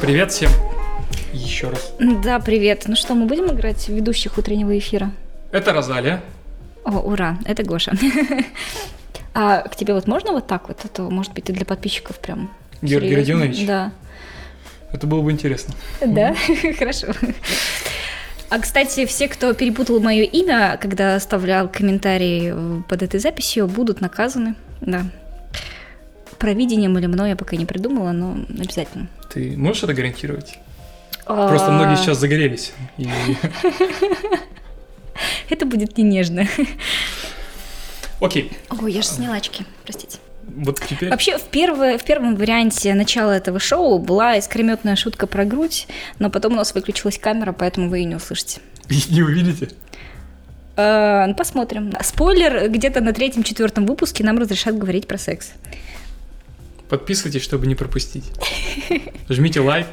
Привет 0.00 0.32
всем. 0.32 0.50
Еще 1.32 1.70
раз. 1.70 1.94
Да, 1.98 2.38
привет. 2.40 2.84
Ну 2.86 2.96
что, 2.96 3.14
мы 3.14 3.26
будем 3.26 3.46
играть 3.46 3.78
в 3.78 3.88
ведущих 3.88 4.36
утреннего 4.38 4.76
эфира? 4.76 5.10
Это 5.50 5.72
Розалия. 5.72 6.22
О, 6.84 6.98
ура, 6.98 7.38
это 7.44 7.62
Гоша. 7.62 7.92
А 9.36 9.62
к 9.62 9.74
тебе 9.74 9.94
вот 9.94 10.06
можно 10.06 10.30
вот 10.30 10.46
так 10.46 10.68
вот? 10.68 10.84
Это, 10.84 11.02
может 11.02 11.32
быть, 11.32 11.44
ты 11.44 11.52
для 11.52 11.64
подписчиков 11.64 12.20
прям... 12.20 12.52
Георгий 12.82 13.08
серьезно? 13.08 13.34
Родионович? 13.34 13.66
Да. 13.66 13.92
Это 14.92 15.08
было 15.08 15.22
бы 15.22 15.32
интересно. 15.32 15.74
Да? 16.06 16.36
Хорошо. 16.78 17.08
А, 18.48 18.60
кстати, 18.60 19.06
все, 19.06 19.26
кто 19.26 19.52
перепутал 19.52 19.98
мое 19.98 20.22
имя, 20.22 20.78
когда 20.80 21.16
оставлял 21.16 21.68
комментарии 21.68 22.52
э, 22.54 22.82
под 22.88 23.02
этой 23.02 23.18
записью, 23.18 23.66
будут 23.66 24.00
наказаны. 24.00 24.54
Да. 24.80 25.02
Провидением 26.38 26.96
или 26.96 27.06
мной 27.06 27.30
я 27.30 27.36
пока 27.36 27.56
не 27.56 27.66
придумала, 27.66 28.12
но 28.12 28.36
обязательно. 28.50 29.08
Ты 29.34 29.56
можешь 29.56 29.82
это 29.82 29.94
гарантировать? 29.94 30.58
Просто 31.26 31.72
многие 31.72 31.94
А, 31.94 31.96
сейчас 31.96 32.18
загорелись. 32.18 32.72
И 32.98 33.08
Это 35.50 35.66
будет 35.66 35.98
не 35.98 36.04
нежно. 36.04 36.46
Окей, 38.20 38.52
Ой, 38.70 38.92
я 38.92 39.02
же 39.02 39.08
сняла 39.08 39.36
очки, 39.36 39.66
простите. 39.82 40.18
вот 40.46 40.80
теперь... 40.88 41.10
Вообще, 41.10 41.36
в, 41.36 41.42
первое, 41.42 41.98
в 41.98 42.04
первом 42.04 42.36
варианте 42.36 42.94
начала 42.94 43.32
этого 43.32 43.58
шоу 43.58 43.98
была 43.98 44.36
искрометная 44.36 44.94
шутка 44.96 45.26
про 45.26 45.44
грудь, 45.44 45.88
но 46.20 46.30
потом 46.30 46.52
у 46.52 46.56
нас 46.56 46.72
выключилась 46.74 47.18
камера, 47.18 47.52
поэтому 47.52 47.90
вы 47.90 47.98
ее 47.98 48.04
не 48.04 48.14
услышите. 48.14 48.60
Не 49.10 49.22
увидите? 49.22 49.70
Э, 50.76 51.26
ну, 51.26 51.34
посмотрим. 51.34 51.92
Спойлер, 52.02 52.68
где-то 52.70 53.00
на 53.00 53.12
третьем-четвертом 53.12 53.84
выпуске 53.86 54.22
нам 54.24 54.38
разрешат 54.38 54.78
говорить 54.78 55.06
про 55.08 55.18
секс. 55.18 55.50
Подписывайтесь, 56.88 57.42
чтобы 57.42 57.66
не 57.66 57.74
пропустить. 57.74 58.24
Жмите 59.28 59.60
лайк. 59.60 59.86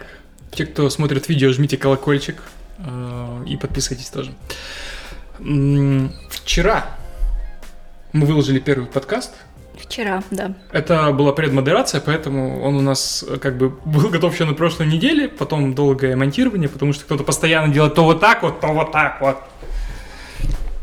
Те, 0.52 0.66
кто 0.66 0.89
смотрит 0.89 1.30
видео, 1.30 1.52
жмите 1.53 1.78
колокольчик. 1.78 2.42
э, 2.80 3.44
И 3.48 3.56
подписывайтесь 3.58 4.09
тоже. 4.09 4.31
Вчера 6.30 6.98
мы 8.14 8.25
выложили 8.25 8.59
первый 8.59 8.88
подкаст. 8.88 9.31
Вчера, 9.80 10.22
да. 10.30 10.53
Это 10.72 11.11
была 11.11 11.31
предмодерация, 11.31 12.02
поэтому 12.02 12.61
он 12.61 12.75
у 12.75 12.81
нас 12.81 13.26
э, 13.28 13.38
как 13.38 13.58
бы 13.58 13.70
был 13.70 14.09
готов 14.09 14.33
еще 14.33 14.45
на 14.45 14.53
прошлой 14.53 14.86
неделе, 14.88 15.28
потом 15.28 15.73
долгое 15.73 16.16
монтирование, 16.16 16.70
потому 16.70 16.94
что 16.94 17.05
кто-то 17.05 17.23
постоянно 17.23 17.73
делает 17.73 17.95
то 17.95 18.03
вот 18.03 18.20
так 18.20 18.44
вот, 18.44 18.59
то 18.59 18.67
вот 18.67 18.92
так 18.92 19.20
вот. 19.22 19.38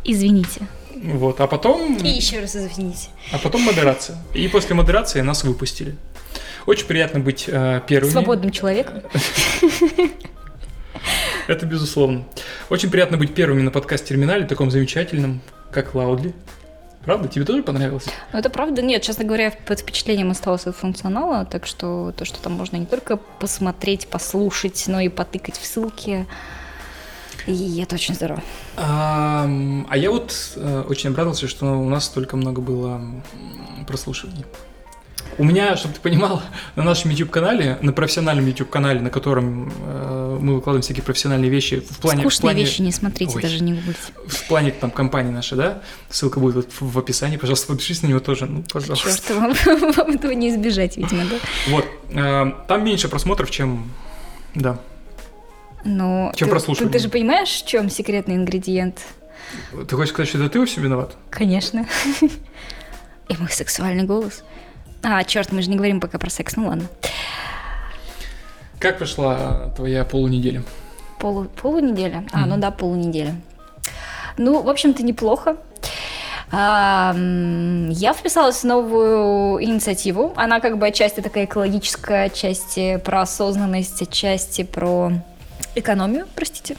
Извините. 0.05 0.67
Вот, 1.04 1.41
а 1.41 1.46
потом, 1.46 1.96
И 1.96 2.08
еще 2.08 2.41
раз 2.41 2.56
извините. 2.56 3.08
а 3.32 3.38
потом 3.38 3.62
модерация. 3.62 4.18
И 4.34 4.48
после 4.48 4.74
модерации 4.74 5.20
нас 5.20 5.44
выпустили. 5.44 5.96
Очень 6.66 6.86
приятно 6.86 7.20
быть 7.20 7.44
э, 7.46 7.80
первыми. 7.86 8.12
Свободным 8.12 8.50
человеком. 8.50 9.02
Это 11.46 11.64
безусловно. 11.64 12.24
Очень 12.69 12.91
приятно 12.91 13.16
быть 13.16 13.34
первыми 13.34 13.62
на 13.62 13.70
подкаст-терминале, 13.70 14.46
таком 14.46 14.70
замечательном, 14.70 15.41
как 15.70 15.94
Лаудли. 15.94 16.34
Правда? 17.04 17.28
Тебе 17.28 17.46
тоже 17.46 17.62
понравилось? 17.62 18.04
Но 18.34 18.38
это 18.38 18.50
правда, 18.50 18.82
нет, 18.82 19.00
честно 19.00 19.24
говоря, 19.24 19.50
под 19.66 19.80
впечатлением 19.80 20.30
осталось 20.30 20.66
от 20.66 20.76
функционала, 20.76 21.46
так 21.46 21.66
что 21.66 22.12
то, 22.14 22.26
что 22.26 22.38
там 22.38 22.52
можно 22.52 22.76
не 22.76 22.84
только 22.84 23.16
посмотреть, 23.16 24.08
послушать, 24.08 24.84
но 24.88 25.00
и 25.00 25.08
потыкать 25.08 25.56
в 25.56 25.64
ссылки. 25.64 26.26
И 27.48 27.80
это 27.80 27.94
очень 27.94 28.14
здорово. 28.14 28.42
А, 28.77 29.48
а 29.88 29.96
я 29.96 30.10
вот 30.10 30.34
э, 30.56 30.84
очень 30.86 31.10
обрадовался, 31.10 31.48
что 31.48 31.66
у 31.80 31.88
нас 31.88 32.04
столько 32.04 32.36
много 32.36 32.60
было 32.60 33.00
прослушиваний. 33.86 34.44
У 35.38 35.44
меня, 35.44 35.76
чтобы 35.76 35.94
ты 35.94 36.00
понимал, 36.00 36.42
на 36.76 36.82
нашем 36.82 37.10
YouTube-канале, 37.10 37.78
на 37.80 37.92
профессиональном 37.92 38.46
YouTube-канале, 38.46 39.00
на 39.00 39.08
котором 39.08 39.72
э, 39.82 40.38
мы 40.41 40.56
выкладываем 40.56 40.82
всякие 40.82 41.02
профессиональные 41.04 41.50
вещи 41.50 41.80
в 41.80 41.98
плане... 41.98 42.19
в 42.19 42.32
Скучные 42.32 42.50
плане- 42.50 42.64
вещи 42.64 42.82
не 42.82 42.92
смотрите, 42.92 43.32
Ой. 43.37 43.42
даже 43.42 43.62
не 43.62 43.75
гуглите. 43.75 43.98
В 44.26 44.48
плане 44.48 44.72
там 44.72 44.91
компании 44.91 45.31
нашей, 45.31 45.56
да? 45.56 45.82
Ссылка 46.10 46.41
будет 46.41 46.54
вот 46.56 46.72
в 46.81 46.92
в 46.92 46.98
описании, 46.98 47.37
пожалуйста, 47.37 47.69
подпишись 47.69 48.03
на 48.03 48.08
него 48.08 48.20
тоже, 48.20 48.47
ну, 48.47 48.62
пожалуйста. 48.70 49.08
Черт, 49.08 49.31
вам, 49.31 49.54
вам 49.92 50.10
этого 50.10 50.32
не 50.32 50.50
избежать, 50.50 50.97
видимо, 50.97 51.22
да? 51.25 51.37
Вот, 51.69 51.87
э, 52.10 52.53
там 52.66 52.84
меньше 52.84 53.08
просмотров, 53.08 53.50
чем... 53.50 53.91
Да. 54.54 54.78
Но 55.88 56.32
Чем 56.37 56.49
ты, 56.49 56.53
прослушивание? 56.53 56.93
ты, 56.93 56.99
ты 56.99 57.03
же 57.04 57.09
понимаешь, 57.09 57.49
в 57.49 57.66
чем 57.66 57.88
секретный 57.88 58.34
ингредиент? 58.37 59.00
Ты 59.88 59.97
хочешь 59.97 60.12
сказать, 60.12 60.28
что 60.28 60.38
это 60.38 60.50
ты 60.50 60.60
во 60.60 60.66
всем 60.66 60.82
виноват? 60.84 61.16
Конечно. 61.31 61.87
И 63.28 63.37
мой 63.38 63.49
сексуальный 63.50 64.04
голос. 64.04 64.44
А, 65.03 65.25
черт, 65.25 65.50
мы 65.50 65.62
же 65.62 65.71
не 65.71 65.76
говорим 65.76 66.00
пока 66.00 66.19
про 66.19 66.28
секс, 66.28 66.56
ну 66.56 66.66
ладно. 66.69 66.84
Как 68.78 68.99
прошла 68.99 69.72
твоя 69.76 70.04
полунеделя? 70.04 70.62
Полу, 71.19 71.44
полунеделя? 71.60 72.25
А, 72.32 72.41
Мгм. 72.41 72.49
ну 72.50 72.56
да, 72.59 72.70
полунеделя. 72.70 73.34
Ну, 74.37 74.60
в 74.62 74.69
общем-то, 74.69 75.03
неплохо. 75.03 75.56
Я 76.53 78.15
вписалась 78.16 78.60
в 78.60 78.65
новую 78.65 79.62
инициативу. 79.65 80.32
Она 80.37 80.60
как 80.60 80.78
бы 80.78 80.87
отчасти 80.87 81.20
такая 81.20 81.44
экологическая, 81.44 82.25
отчасти 82.26 82.99
про 83.05 83.22
осознанность, 83.22 84.00
отчасти 84.03 84.62
про 84.65 85.12
экономию, 85.78 86.27
простите. 86.34 86.77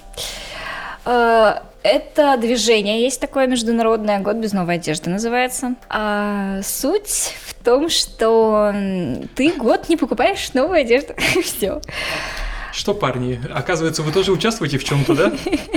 А, 1.06 1.64
Это 1.82 2.36
движение 2.38 3.02
есть 3.02 3.22
такое 3.22 3.48
международное, 3.48 4.20
год 4.20 4.36
без 4.36 4.52
новой 4.54 4.76
одежды 4.76 5.10
называется. 5.10 5.76
А 5.90 6.62
суть 6.62 7.36
в 7.46 7.54
том, 7.64 7.90
что 7.90 8.74
ты 9.36 9.54
год 9.54 9.88
не 9.90 9.96
покупаешь 9.96 10.54
новую 10.54 10.82
одежду. 10.82 11.14
Все. 11.44 11.82
Что, 12.74 12.94
парни, 12.94 13.40
оказывается, 13.54 14.04
вы 14.04 14.12
тоже 14.12 14.32
участвуете 14.32 14.78
в 14.78 14.84
чем-то, 14.84 15.16
да? 15.16 15.32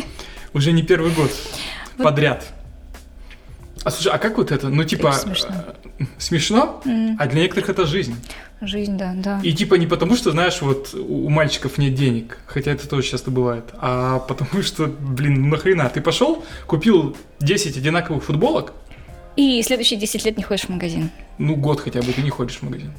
Уже 0.54 0.72
не 0.72 0.82
первый 0.82 1.12
год 1.12 1.30
подряд. 1.96 2.44
А 3.84 3.90
слушай, 3.90 4.12
а 4.12 4.18
как 4.18 4.36
вот 4.36 4.52
это? 4.52 4.68
Ну, 4.68 4.84
типа, 4.84 5.08
Это 5.08 5.81
смешно. 6.18 6.82
а 7.18 7.26
для 7.26 7.42
некоторых 7.42 7.70
это 7.70 7.86
жизнь. 7.86 8.14
Жизнь, 8.60 8.96
да, 8.96 9.12
да. 9.16 9.40
И 9.42 9.52
типа 9.52 9.74
не 9.74 9.86
потому, 9.88 10.14
что, 10.16 10.30
знаешь, 10.30 10.62
вот 10.62 10.94
у 10.94 11.26
у 11.26 11.28
мальчиков 11.28 11.78
нет 11.78 11.94
денег, 11.94 12.38
хотя 12.46 12.70
это 12.70 12.88
тоже 12.88 13.08
часто 13.08 13.30
бывает, 13.30 13.64
а 13.74 14.18
потому 14.20 14.62
что, 14.62 14.86
блин, 14.86 15.42
ну 15.42 15.48
нахрена, 15.48 15.88
ты 15.88 16.00
пошел, 16.00 16.44
купил 16.66 17.16
10 17.40 17.76
одинаковых 17.76 18.22
футболок, 18.24 18.72
И 19.36 19.62
следующие 19.62 19.98
10 19.98 20.24
лет 20.26 20.36
не 20.36 20.42
ходишь 20.44 20.66
в 20.66 20.68
магазин. 20.68 21.10
ну 21.38 21.56
год 21.56 21.80
хотя 21.80 22.00
бы 22.02 22.12
ты 22.12 22.22
не 22.22 22.30
ходишь 22.30 22.56
в 22.58 22.62
магазин. 22.62 22.92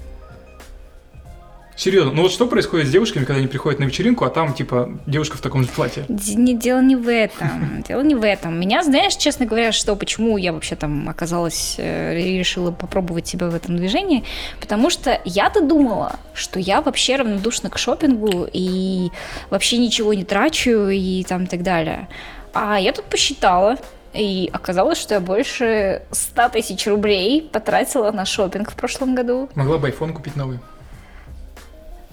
Серьезно, 1.75 2.11
ну 2.11 2.23
вот 2.23 2.31
что 2.31 2.47
происходит 2.47 2.87
с 2.87 2.91
девушками, 2.91 3.25
когда 3.25 3.39
они 3.39 3.47
приходят 3.47 3.79
на 3.79 3.85
вечеринку, 3.85 4.25
а 4.25 4.29
там, 4.29 4.53
типа, 4.53 4.91
девушка 5.07 5.37
в 5.37 5.41
таком 5.41 5.63
же 5.63 5.69
платье? 5.69 6.05
Не, 6.07 6.53
дело 6.53 6.81
не 6.81 6.95
в 6.95 7.07
этом. 7.09 7.83
Дело 7.87 8.01
не 8.01 8.15
в 8.15 8.23
этом. 8.23 8.59
Меня, 8.59 8.83
знаешь, 8.83 9.15
честно 9.15 9.45
говоря, 9.45 9.71
что 9.71 9.95
почему 9.95 10.37
я 10.37 10.53
вообще 10.53 10.75
там 10.75 11.09
оказалась 11.09 11.75
э, 11.77 12.15
решила 12.15 12.71
попробовать 12.71 13.27
себя 13.27 13.49
в 13.49 13.55
этом 13.55 13.77
движении, 13.77 14.23
потому 14.59 14.89
что 14.89 15.19
я-то 15.25 15.61
думала, 15.61 16.17
что 16.33 16.59
я 16.59 16.81
вообще 16.81 17.15
равнодушна 17.15 17.69
к 17.69 17.77
шопингу 17.77 18.47
и 18.51 19.09
вообще 19.49 19.77
ничего 19.77 20.13
не 20.13 20.23
трачу 20.23 20.89
и 20.89 21.23
там 21.23 21.47
так 21.47 21.63
далее. 21.63 22.07
А 22.53 22.79
я 22.79 22.93
тут 22.93 23.05
посчитала, 23.05 23.77
и 24.13 24.49
оказалось, 24.53 24.99
что 24.99 25.15
я 25.15 25.19
больше 25.19 26.03
100 26.11 26.49
тысяч 26.49 26.85
рублей 26.87 27.41
потратила 27.41 28.11
на 28.11 28.25
шопинг 28.25 28.71
в 28.71 28.75
прошлом 28.75 29.15
году. 29.15 29.49
Могла 29.55 29.77
бы 29.79 29.89
iPhone 29.89 30.13
купить 30.13 30.35
новый. 30.35 30.59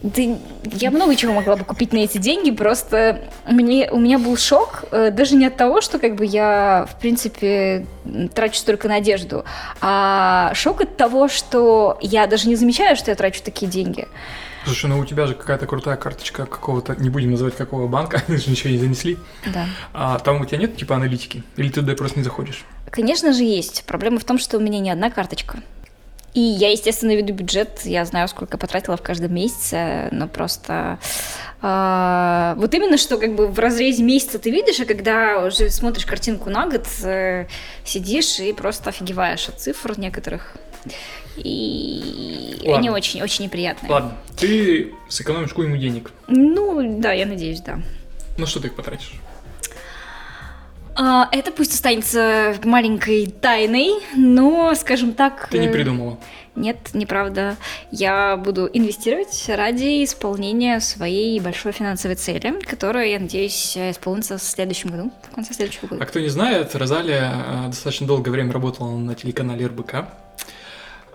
Да, 0.03 0.22
я 0.65 0.91
много 0.91 1.15
чего 1.15 1.34
могла 1.34 1.56
бы 1.56 1.65
купить 1.65 1.93
на 1.93 1.99
эти 1.99 2.16
деньги, 2.16 2.50
просто 2.50 3.21
мне, 3.47 3.91
у 3.91 3.99
меня 3.99 4.19
был 4.19 4.37
шок 4.38 4.84
э, 4.91 5.11
даже 5.11 5.34
не 5.37 5.47
от 5.47 5.56
того, 5.56 5.83
что 5.83 5.99
как 5.99 6.15
бы 6.15 6.25
я, 6.25 6.88
в 6.91 6.99
принципе, 6.99 7.87
трачу 8.34 8.56
столько 8.56 8.88
на 8.88 8.97
одежду, 8.97 9.44
а 9.83 10.53
шок 10.55 10.81
от 10.81 10.97
того, 10.97 11.28
что 11.28 11.99
я 12.00 12.26
даже 12.26 12.49
не 12.49 12.56
замечаю, 12.56 12.97
что 12.97 13.11
я 13.11 13.14
трачу 13.14 13.43
такие 13.44 13.70
деньги. 13.70 14.08
Слушай, 14.64 14.87
ну 14.87 14.99
у 14.99 15.05
тебя 15.05 15.26
же 15.26 15.35
какая-то 15.35 15.67
крутая 15.67 15.97
карточка 15.97 16.46
какого-то, 16.46 16.94
не 16.96 17.11
будем 17.11 17.31
называть 17.32 17.56
какого 17.56 17.87
банка, 17.87 18.23
они 18.29 18.38
же 18.38 18.50
ничего 18.50 18.70
не 18.70 18.79
занесли. 18.79 19.19
Да. 19.53 19.67
А 19.93 20.19
там 20.19 20.41
у 20.41 20.46
тебя 20.46 20.58
нет 20.58 20.76
типа 20.76 20.96
аналитики? 20.96 21.43
Или 21.56 21.69
ты 21.69 21.81
туда 21.81 21.94
просто 21.94 22.19
не 22.19 22.25
заходишь? 22.25 22.64
Конечно 22.91 23.32
же, 23.32 23.44
есть. 23.44 23.85
Проблема 23.87 24.19
в 24.19 24.25
том, 24.25 24.38
что 24.38 24.56
у 24.56 24.61
меня 24.61 24.81
не 24.81 24.91
одна 24.91 25.11
карточка. 25.11 25.58
И 26.35 26.41
я, 26.41 26.71
естественно, 26.71 27.17
веду 27.17 27.32
бюджет, 27.35 27.81
я 27.85 28.05
знаю, 28.05 28.29
сколько 28.29 28.56
потратила 28.56 28.97
в 28.97 29.03
каждом 29.03 29.35
месяце, 29.35 30.09
но 30.12 30.29
просто 30.29 30.99
а, 31.61 32.55
вот 32.56 32.73
именно 32.73 32.97
что 32.97 33.19
как 33.19 33.35
бы 33.35 33.49
в 33.49 33.59
разрезе 33.59 34.03
месяца 34.03 34.38
ты 34.38 34.50
видишь, 34.50 34.81
а 34.81 34.85
когда 34.85 35.44
уже 35.44 35.71
смотришь 35.71 36.06
картинку 36.06 36.49
на 36.49 36.67
год, 36.67 36.87
э, 37.03 37.47
сидишь 37.85 38.38
и 38.38 38.53
просто 38.53 38.91
офигеваешь 38.91 39.49
от 39.49 39.61
цифр 39.61 39.99
некоторых. 39.99 40.56
И 41.37 42.56
Ладно. 42.61 42.79
они 42.79 42.91
очень-очень 42.91 43.44
неприятные. 43.44 43.91
Ладно, 43.91 44.17
ты 44.38 44.94
сэкономишь 45.09 45.53
ему 45.53 45.77
денег. 45.77 46.12
Ну, 46.29 47.00
да, 47.00 47.12
я 47.12 47.27
надеюсь, 47.27 47.61
да. 47.61 47.81
Ну 48.38 48.47
что 48.47 48.61
ты 48.61 48.69
их 48.69 48.75
потратишь? 48.75 49.12
А, 51.02 51.31
это 51.32 51.50
пусть 51.50 51.73
останется 51.73 52.56
маленькой 52.62 53.26
тайной, 53.29 54.02
но, 54.14 54.75
скажем 54.75 55.14
так... 55.14 55.49
Ты 55.50 55.56
не 55.56 55.69
э, 55.69 55.73
придумала. 55.73 56.19
Нет, 56.55 56.91
неправда. 56.93 57.56
Я 57.91 58.37
буду 58.37 58.69
инвестировать 58.70 59.47
ради 59.49 60.05
исполнения 60.05 60.79
своей 60.81 61.41
большой 61.41 61.73
финансовой 61.73 62.17
цели, 62.17 62.61
которая, 62.67 63.06
я 63.06 63.19
надеюсь, 63.19 63.79
исполнится 63.79 64.37
в 64.37 64.43
следующем 64.43 64.91
году, 64.91 65.11
в 65.31 65.35
конце 65.37 65.55
следующего 65.55 65.87
года. 65.87 66.02
А 66.02 66.06
кто 66.06 66.20
не 66.20 66.29
знает, 66.29 66.76
Розалия 66.76 67.32
э, 67.32 67.67
достаточно 67.69 68.06
долгое 68.06 68.32
время 68.32 68.53
работала 68.53 68.94
на 68.94 69.14
телеканале 69.14 69.69
РБК. 69.69 70.05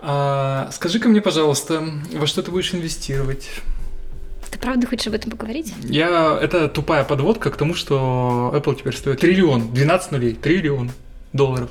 А, 0.00 0.68
скажи-ка 0.72 1.08
мне, 1.08 1.20
пожалуйста, 1.20 1.88
во 2.12 2.26
что 2.26 2.42
ты 2.42 2.50
будешь 2.50 2.74
инвестировать? 2.74 3.48
Ты 4.50 4.58
правда 4.58 4.86
хочешь 4.86 5.06
об 5.06 5.14
этом 5.14 5.30
поговорить? 5.30 5.74
Я... 5.82 6.38
Это 6.40 6.68
тупая 6.68 7.04
подводка 7.04 7.50
к 7.50 7.56
тому, 7.56 7.74
что 7.74 8.52
Apple 8.54 8.76
теперь 8.76 8.96
стоит 8.96 9.20
триллион, 9.20 9.72
12 9.72 10.12
нулей, 10.12 10.34
триллион 10.34 10.90
долларов. 11.32 11.70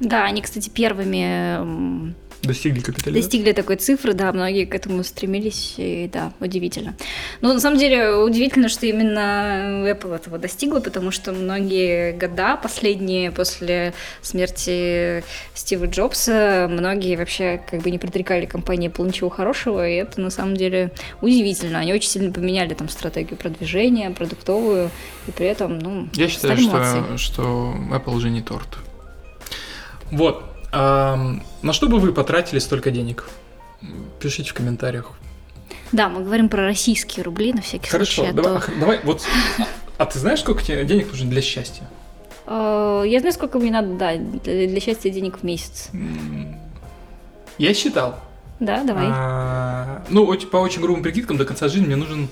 Да, 0.00 0.24
они, 0.24 0.42
кстати, 0.42 0.68
первыми 0.68 2.14
Достигли 2.42 2.80
капитализации. 2.80 3.22
достигли 3.22 3.52
такой 3.52 3.76
цифры, 3.76 4.14
да, 4.14 4.32
многие 4.32 4.64
к 4.64 4.74
этому 4.74 5.04
стремились, 5.04 5.74
и 5.76 6.10
да, 6.12 6.32
удивительно. 6.40 6.96
Но 7.40 7.52
на 7.52 7.60
самом 7.60 7.78
деле 7.78 8.16
удивительно, 8.16 8.68
что 8.68 8.84
именно 8.86 9.86
Apple 9.88 10.14
этого 10.16 10.38
достигла, 10.38 10.80
потому 10.80 11.12
что 11.12 11.32
многие 11.32 12.12
года, 12.12 12.56
последние 12.56 13.30
после 13.30 13.94
смерти 14.22 15.22
Стива 15.54 15.86
Джобса, 15.86 16.66
многие 16.68 17.16
вообще 17.16 17.60
как 17.70 17.82
бы 17.82 17.92
не 17.92 17.98
предрекали 17.98 18.46
компании 18.46 18.90
Apple 18.90 19.06
ничего 19.06 19.30
хорошего, 19.30 19.88
и 19.88 19.94
это 19.94 20.20
на 20.20 20.30
самом 20.30 20.56
деле 20.56 20.90
удивительно. 21.20 21.78
Они 21.78 21.92
очень 21.94 22.10
сильно 22.10 22.32
поменяли 22.32 22.74
там 22.74 22.88
стратегию 22.88 23.36
продвижения, 23.36 24.10
продуктовую, 24.10 24.90
и 25.28 25.30
при 25.30 25.46
этом, 25.46 25.78
ну, 25.78 26.08
Я 26.14 26.28
считаю, 26.28 26.58
что, 26.58 27.18
что 27.18 27.74
Apple 27.92 28.14
уже 28.14 28.30
не 28.30 28.42
торт. 28.42 28.78
Вот. 30.10 30.51
Ам, 30.72 31.42
на 31.62 31.72
что 31.72 31.88
бы 31.88 31.98
вы 31.98 32.12
потратили 32.12 32.58
столько 32.58 32.90
денег? 32.90 33.28
Пишите 34.20 34.50
в 34.50 34.54
комментариях. 34.54 35.12
Да, 35.92 36.08
мы 36.08 36.22
говорим 36.24 36.48
про 36.48 36.64
российские 36.64 37.24
рубли 37.24 37.52
на 37.52 37.60
всякий 37.60 37.90
Хорошо, 37.90 38.22
случай. 38.24 38.30
а 38.30 38.32
давай, 38.34 38.60
то- 38.60 38.72
давай, 38.80 39.00
вот. 39.04 39.22
А 39.98 40.06
ты 40.06 40.18
знаешь, 40.18 40.40
сколько 40.40 40.62
тебе 40.62 40.84
денег 40.84 41.08
нужно 41.10 41.28
для 41.30 41.42
счастья? 41.42 41.84
Э, 42.46 43.04
Я 43.06 43.20
знаю, 43.20 43.32
сколько 43.34 43.58
мне 43.58 43.70
надо, 43.70 43.94
да, 43.94 44.16
для 44.16 44.80
счастья 44.80 45.10
денег 45.10 45.38
в 45.38 45.42
месяц. 45.42 45.90
Я 47.58 47.74
считал. 47.74 48.18
Да, 48.60 48.82
давай. 48.84 49.06
А, 49.08 50.02
ну, 50.08 50.32
по 50.50 50.56
очень 50.58 50.80
грубым 50.80 51.02
прикидкам, 51.02 51.36
до 51.36 51.44
конца 51.44 51.68
жизни 51.68 51.86
мне 51.86 51.96
нужен... 51.96 52.28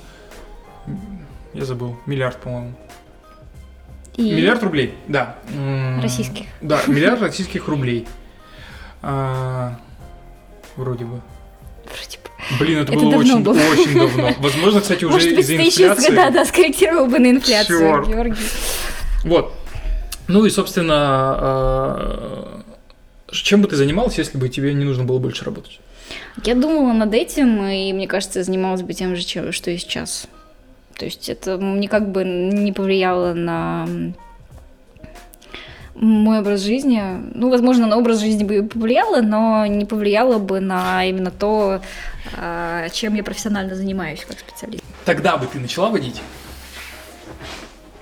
Я 1.52 1.64
забыл, 1.64 1.96
миллиард, 2.06 2.38
по-моему. 2.40 2.72
И 4.16 4.22
Миллиард 4.22 4.62
рублей, 4.62 4.94
да. 5.08 5.36
Российских. 6.02 6.46
Да, 6.60 6.80
миллиард 6.86 7.20
российских 7.20 7.66
рублей. 7.68 8.06
А, 9.02 9.76
Вроде 10.76 11.04
бы. 11.04 11.20
Вроде 11.84 12.18
бы. 12.22 12.58
Блин, 12.58 12.78
это, 12.78 12.92
Это 12.92 13.00
было 13.00 13.12
давно 13.12 13.34
очень, 13.34 13.42
было. 13.42 13.58
очень 13.72 13.94
давно. 13.98 14.34
Возможно, 14.38 14.80
кстати, 14.80 15.04
уже 15.04 15.14
Может 15.14 15.30
быть, 15.30 15.38
из-за 15.40 15.56
ты 15.56 15.62
еще 15.62 15.88
инфляции. 15.88 16.14
да, 16.14 16.30
да, 16.30 16.44
скорректировал 16.44 17.06
бы 17.06 17.18
на 17.18 17.30
инфляцию, 17.30 17.78
Чёрт. 17.78 18.08
Георгий. 18.08 18.36
Вот. 19.24 19.52
Ну 20.28 20.44
и, 20.46 20.50
собственно, 20.50 20.94
а, 20.96 22.60
чем 23.30 23.62
бы 23.62 23.68
ты 23.68 23.76
занималась, 23.76 24.16
если 24.18 24.38
бы 24.38 24.48
тебе 24.48 24.72
не 24.74 24.84
нужно 24.84 25.04
было 25.04 25.18
больше 25.18 25.44
работать? 25.44 25.80
Я 26.44 26.54
думала 26.54 26.92
над 26.92 27.12
этим, 27.14 27.62
и 27.64 27.92
мне 27.92 28.06
кажется, 28.06 28.42
занималась 28.42 28.82
бы 28.82 28.92
тем 28.94 29.16
же, 29.16 29.22
чем, 29.22 29.52
что 29.52 29.70
и 29.70 29.76
сейчас. 29.76 30.26
То 30.96 31.04
есть 31.04 31.28
это 31.28 31.56
никак 31.56 32.10
бы 32.10 32.24
не 32.24 32.72
повлияло 32.72 33.32
на 33.34 33.88
мой 35.94 36.40
образ 36.40 36.60
жизни. 36.60 37.02
Ну, 37.34 37.50
возможно, 37.50 37.86
на 37.86 37.96
образ 37.96 38.20
жизни 38.20 38.44
бы 38.44 38.66
повлияло, 38.66 39.20
но 39.20 39.66
не 39.66 39.84
повлияло 39.84 40.38
бы 40.38 40.60
на 40.60 41.04
именно 41.04 41.30
то, 41.30 41.80
а, 42.36 42.88
чем 42.90 43.14
я 43.14 43.24
профессионально 43.24 43.74
занимаюсь 43.74 44.24
как 44.26 44.38
специалист. 44.38 44.84
Тогда 45.04 45.36
бы 45.36 45.46
ты 45.46 45.58
начала 45.58 45.90
водить? 45.90 46.20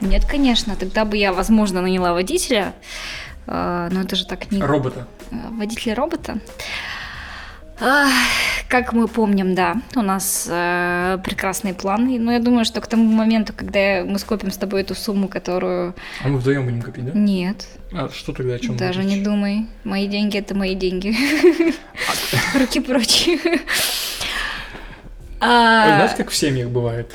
Нет, 0.01 0.25
конечно, 0.27 0.77
тогда 0.77 1.05
бы 1.05 1.17
я, 1.17 1.33
возможно, 1.33 1.81
наняла 1.81 2.13
водителя, 2.13 2.75
а, 3.47 3.89
но 3.91 4.03
это 4.03 4.17
же 4.17 4.27
так 4.27 4.51
не 4.53 4.61
Робота. 4.61 5.09
Э, 5.31 5.37
водителя 5.51 5.95
робота. 5.95 6.39
Как 7.79 8.93
мы 8.93 9.09
помним, 9.09 9.55
да, 9.55 9.77
у 9.97 10.03
нас 10.03 10.47
э, 10.51 11.19
прекрасные 11.25 11.73
планы. 11.75 12.19
Но 12.19 12.33
я 12.33 12.39
думаю, 12.39 12.65
что 12.65 12.81
к 12.81 12.87
тому 12.87 13.11
моменту, 13.11 13.53
когда 13.57 14.05
мы 14.05 14.19
скопим 14.19 14.51
с 14.51 14.57
тобой 14.59 14.83
эту 14.83 14.95
сумму, 14.95 15.29
которую... 15.29 15.95
А 16.23 16.29
мы 16.29 16.39
вдвоем 16.39 16.65
будем 16.65 16.83
копить, 16.83 17.07
да? 17.07 17.13
Нет, 17.15 17.67
А 17.93 18.11
что 18.11 18.33
тогда 18.33 18.55
о 18.55 18.59
чем? 18.59 18.77
даже 18.77 19.05
не 19.05 19.23
думай. 19.23 19.67
Мои 19.85 20.07
деньги— 20.07 20.37
это 20.39 20.55
мои 20.55 20.75
деньги. 20.75 21.15
Руки 22.59 22.81
прочь. 22.81 23.29
А, 25.41 25.97
Знаешь, 25.97 26.17
как 26.17 26.31
в 26.31 26.37
семьях 26.37 26.69
бывает? 26.69 27.15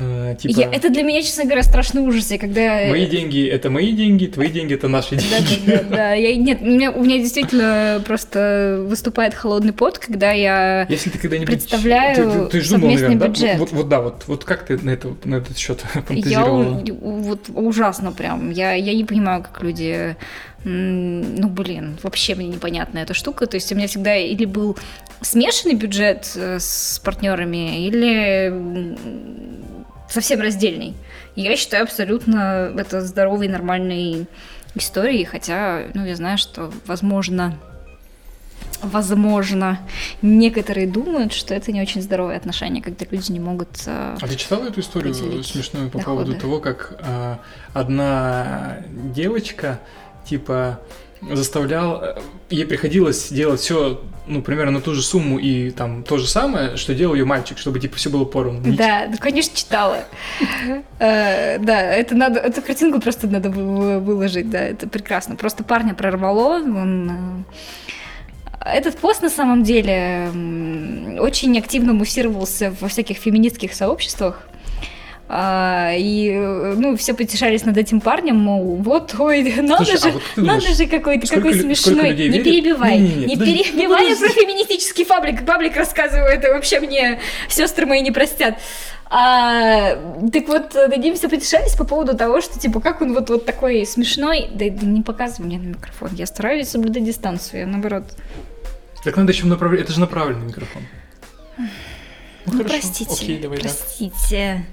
Э, 0.00 0.34
Типа, 0.38 0.58
я- 0.60 0.70
Это 0.72 0.90
для 0.90 1.02
меня, 1.02 1.22
честно 1.22 1.44
говоря, 1.44 1.62
страшный 1.62 2.02
ужас. 2.02 2.30
И 2.32 2.38
когда... 2.38 2.86
мои 2.88 3.06
деньги– 3.06 3.46
это 3.50 3.70
мои 3.70 3.92
деньги, 3.92 4.26
твои 4.26 4.48
деньги– 4.48 4.74
это 4.74 4.88
наши 4.88 5.16
Да, 5.16 5.40
деньги. 5.40 5.66
да, 5.66 5.76
да, 5.76 5.96
да. 5.96 6.12
Я, 6.14 6.34
нет, 6.36 6.58
у 6.62 6.64
меня, 6.66 6.90
у 6.90 7.02
меня 7.04 7.18
действительно 7.18 8.02
просто 8.06 8.84
выступает 8.88 9.34
холодный 9.34 9.72
пот, 9.72 9.98
когда 9.98 10.32
я 10.32 10.86
Если 10.88 11.10
ты 11.10 11.18
когда-нибудь... 11.18 11.48
Представляю 11.50 12.16
ты, 12.16 12.22
ты, 12.22 12.60
ты 12.62 12.68
думал, 12.70 12.80
совместный 12.88 13.08
наверное, 13.14 13.16
да? 13.18 13.28
бюджет. 13.28 13.58
Вот, 13.58 13.72
вот, 13.72 13.88
да, 13.88 14.00
вот, 14.00 14.24
вот 14.26 14.44
как 14.44 14.66
ты 14.66 14.78
на, 14.78 14.90
это, 14.90 15.14
на 15.24 15.36
этот 15.36 15.56
счет 15.56 15.80
Я 15.94 16.00
фантазировала? 16.02 16.82
у- 17.00 17.10
вот 17.22 17.48
ужасно 17.54 18.10
прям. 18.12 18.50
Я, 18.50 18.72
я 18.72 18.94
не 18.94 19.04
понимаю, 19.04 19.42
как 19.42 19.62
люди. 19.62 20.16
Ну, 20.66 21.48
блин, 21.48 21.98
вообще 22.02 22.34
мне 22.34 22.48
непонятна 22.48 22.98
эта 22.98 23.12
штука. 23.12 23.46
То 23.46 23.56
есть 23.56 23.70
у 23.70 23.74
меня 23.74 23.86
всегда 23.86 24.16
или 24.16 24.46
был 24.46 24.78
смешанный 25.20 25.74
бюджет 25.74 26.32
э, 26.36 26.56
с 26.58 27.00
партнерами, 27.04 27.86
или 27.86 28.96
совсем 30.14 30.40
раздельный. 30.40 30.94
Я 31.36 31.56
считаю 31.56 31.82
абсолютно 31.84 32.72
это 32.76 33.00
здоровой, 33.02 33.48
нормальной 33.48 34.26
историей, 34.74 35.24
хотя, 35.24 35.82
ну, 35.94 36.04
я 36.04 36.16
знаю, 36.16 36.38
что, 36.38 36.72
возможно, 36.86 37.58
возможно, 38.82 39.80
некоторые 40.22 40.86
думают, 40.86 41.32
что 41.32 41.54
это 41.54 41.72
не 41.72 41.80
очень 41.80 42.02
здоровое 42.02 42.36
отношение, 42.36 42.82
когда 42.82 43.06
люди 43.10 43.32
не 43.32 43.40
могут 43.40 43.70
э, 43.86 44.16
А 44.20 44.28
ты 44.28 44.36
читала 44.36 44.66
эту 44.66 44.80
историю 44.80 45.14
смешную 45.42 45.90
по 45.90 45.98
доходы. 45.98 46.24
поводу 46.24 46.40
того, 46.40 46.60
как 46.60 46.98
а, 47.00 47.38
одна 47.72 48.78
девочка, 48.92 49.80
типа, 50.28 50.80
заставлял, 51.32 52.02
э, 52.02 52.16
ей 52.50 52.64
приходилось 52.66 53.30
делать 53.30 53.60
все, 53.60 54.00
ну, 54.26 54.42
примерно 54.42 54.72
на 54.72 54.80
ту 54.80 54.94
же 54.94 55.02
сумму 55.02 55.38
и 55.38 55.70
там 55.70 56.02
то 56.02 56.18
же 56.18 56.26
самое, 56.26 56.76
что 56.76 56.94
делал 56.94 57.14
ее 57.14 57.24
мальчик, 57.24 57.58
чтобы, 57.58 57.80
типа, 57.80 57.96
все 57.96 58.10
было 58.10 58.24
поровну. 58.24 58.74
Да, 58.76 59.06
ну, 59.10 59.16
конечно, 59.18 59.56
читала. 59.56 60.04
Э, 60.98 61.58
Да, 61.58 61.80
это 61.80 62.14
надо, 62.14 62.40
эту 62.40 62.62
картинку 62.62 63.00
просто 63.00 63.26
надо 63.26 63.50
вы- 63.50 64.00
выложить, 64.00 64.50
да, 64.50 64.60
это 64.60 64.88
прекрасно. 64.88 65.36
Просто 65.36 65.64
парня 65.64 65.94
прорвало, 65.94 66.56
он... 66.62 67.44
э, 68.60 68.78
Этот 68.78 68.96
пост 68.98 69.22
на 69.22 69.30
самом 69.30 69.62
деле 69.62 70.28
очень 71.20 71.58
активно 71.58 71.92
муссировался 71.92 72.74
во 72.80 72.88
всяких 72.88 73.18
феминистских 73.18 73.74
сообществах. 73.74 74.46
А, 75.36 75.90
И, 75.96 76.28
э, 76.30 76.74
ну, 76.76 76.96
все 76.96 77.12
потешались 77.12 77.64
над 77.64 77.76
этим 77.76 78.00
парнем, 78.00 78.36
мол, 78.36 78.76
вот, 78.76 79.16
ой, 79.18 79.42
надо 79.56 79.84
Слушай, 79.84 79.96
а 79.96 79.98
же, 79.98 80.10
вот 80.12 80.22
ты 80.36 80.42
надо 80.42 80.60
думаешь, 80.60 80.76
же 80.76 80.86
какой-то, 80.86 81.26
какой 81.26 81.54
смешной. 81.54 82.10
Не 82.10 82.28
верит? 82.28 82.44
перебивай, 82.44 82.98
Не-не-не, 82.98 83.26
не 83.26 83.36
подожди, 83.36 83.64
перебивай, 83.64 84.10
я 84.10 84.16
про 84.16 84.28
феминистический 84.28 85.04
паблик. 85.04 85.44
Паблик 85.44 85.76
рассказываю, 85.76 86.28
это 86.28 86.52
вообще 86.52 86.78
мне 86.78 87.18
сестры 87.48 87.84
мои 87.84 88.00
не 88.00 88.12
простят. 88.12 88.60
А, 89.10 89.96
так 90.32 90.46
вот, 90.46 90.72
над 90.72 90.98
ним 90.98 91.16
все 91.16 91.28
потешались 91.28 91.74
по 91.74 91.84
поводу 91.84 92.16
того, 92.16 92.40
что, 92.40 92.60
типа, 92.60 92.80
как 92.80 93.02
он 93.02 93.12
вот, 93.12 93.28
вот 93.28 93.44
такой 93.44 93.84
смешной. 93.86 94.50
Да, 94.54 94.66
да 94.70 94.86
не 94.86 95.02
показывай 95.02 95.46
мне 95.46 95.58
на 95.58 95.66
микрофон. 95.70 96.10
Я 96.12 96.26
стараюсь 96.26 96.68
соблюдать 96.68 97.02
дистанцию, 97.02 97.62
я 97.62 97.66
наоборот. 97.66 98.04
Так 99.02 99.16
надо 99.16 99.32
еще 99.32 99.46
направлять, 99.46 99.80
это 99.80 99.92
же 99.94 99.98
направленный 99.98 100.46
микрофон. 100.46 100.82
Ну, 102.46 102.52
хорошо. 102.52 102.68
простите, 102.68 103.12
Окей, 103.12 103.38
давай, 103.40 103.58
да. 103.58 103.62
простите. 103.64 104.66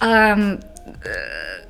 Ам, 0.00 0.60
э, 1.04 1.65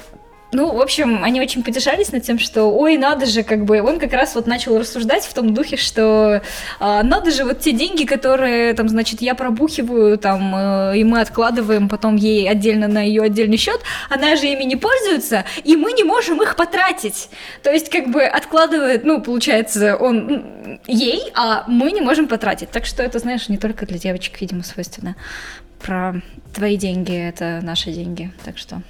ну, 0.53 0.73
в 0.73 0.81
общем, 0.81 1.25
они 1.25 1.41
очень 1.41 1.65
потешались 1.65 2.12
над 2.12 2.23
тем, 2.23 2.38
что, 2.38 2.65
ой, 2.67 2.97
надо 2.97 3.26
же, 3.26 3.43
как 3.43 3.65
бы, 3.65 3.83
он 3.83 3.99
как 3.99 4.12
раз 4.12 4.35
вот 4.35 4.47
начал 4.47 4.79
рассуждать 4.79 5.25
в 5.25 5.35
том 5.35 5.53
духе, 5.53 5.76
что 5.76 6.41
а, 6.79 7.03
надо 7.03 7.33
же 7.33 7.45
вот 7.45 7.61
те 7.61 7.73
деньги, 7.73 8.05
которые, 8.05 8.73
там, 8.75 8.88
значит, 8.88 9.21
я 9.21 9.35
пробухиваю, 9.35 10.19
там, 10.19 10.55
э, 10.55 10.99
и 10.99 11.05
мы 11.05 11.21
откладываем 11.21 11.88
потом 11.88 12.17
ей 12.17 12.49
отдельно 12.49 12.87
на 12.87 13.03
ее 13.03 13.23
отдельный 13.23 13.57
счет, 13.57 13.81
она 14.09 14.37
же 14.37 14.47
ими 14.47 14.62
не 14.62 14.76
пользуется, 14.76 15.45
и 15.65 15.76
мы 15.76 15.93
не 15.93 16.05
можем 16.05 16.41
их 16.41 16.55
потратить. 16.55 17.29
То 17.62 17.73
есть, 17.73 17.91
как 17.91 18.09
бы, 18.09 18.23
откладывает, 18.23 19.05
ну, 19.05 19.21
получается, 19.21 19.97
он 19.97 20.79
ей, 20.87 21.33
а 21.35 21.65
мы 21.67 21.91
не 21.91 22.00
можем 22.00 22.29
потратить. 22.29 22.71
Так 22.71 22.87
что 22.87 23.03
это, 23.03 23.19
знаешь, 23.19 23.49
не 23.49 23.59
только 23.59 23.85
для 23.85 23.99
девочек, 23.99 24.41
видимо, 24.41 24.62
свойственно. 24.62 25.17
Про 25.83 26.23
твои 26.55 26.76
деньги, 26.76 27.15
это 27.15 27.61
наши 27.62 27.91
деньги, 27.91 28.33
так 28.45 28.59
что... 28.59 28.83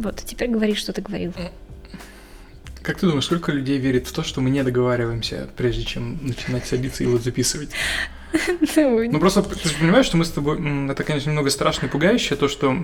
Вот, 0.00 0.22
теперь 0.24 0.48
говори, 0.48 0.74
что 0.74 0.94
ты 0.94 1.02
говорил. 1.02 1.34
Как 2.80 2.98
ты 2.98 3.06
думаешь, 3.06 3.26
сколько 3.26 3.52
людей 3.52 3.78
верит 3.78 4.06
в 4.06 4.12
то, 4.12 4.22
что 4.22 4.40
мы 4.40 4.48
не 4.48 4.62
договариваемся, 4.62 5.50
прежде 5.58 5.84
чем 5.84 6.18
начинать 6.22 6.66
садиться 6.66 7.04
и 7.04 7.06
вот 7.06 7.22
записывать? 7.22 7.70
Ну 8.76 9.18
просто 9.18 9.42
ты 9.42 9.68
же 9.68 9.74
понимаешь, 9.74 10.06
что 10.06 10.16
мы 10.16 10.24
с 10.24 10.30
тобой, 10.30 10.56
это, 10.88 11.02
конечно, 11.02 11.30
немного 11.30 11.50
страшно 11.50 11.86
и 11.86 11.88
пугающе, 11.88 12.36
то, 12.36 12.46
что 12.46 12.76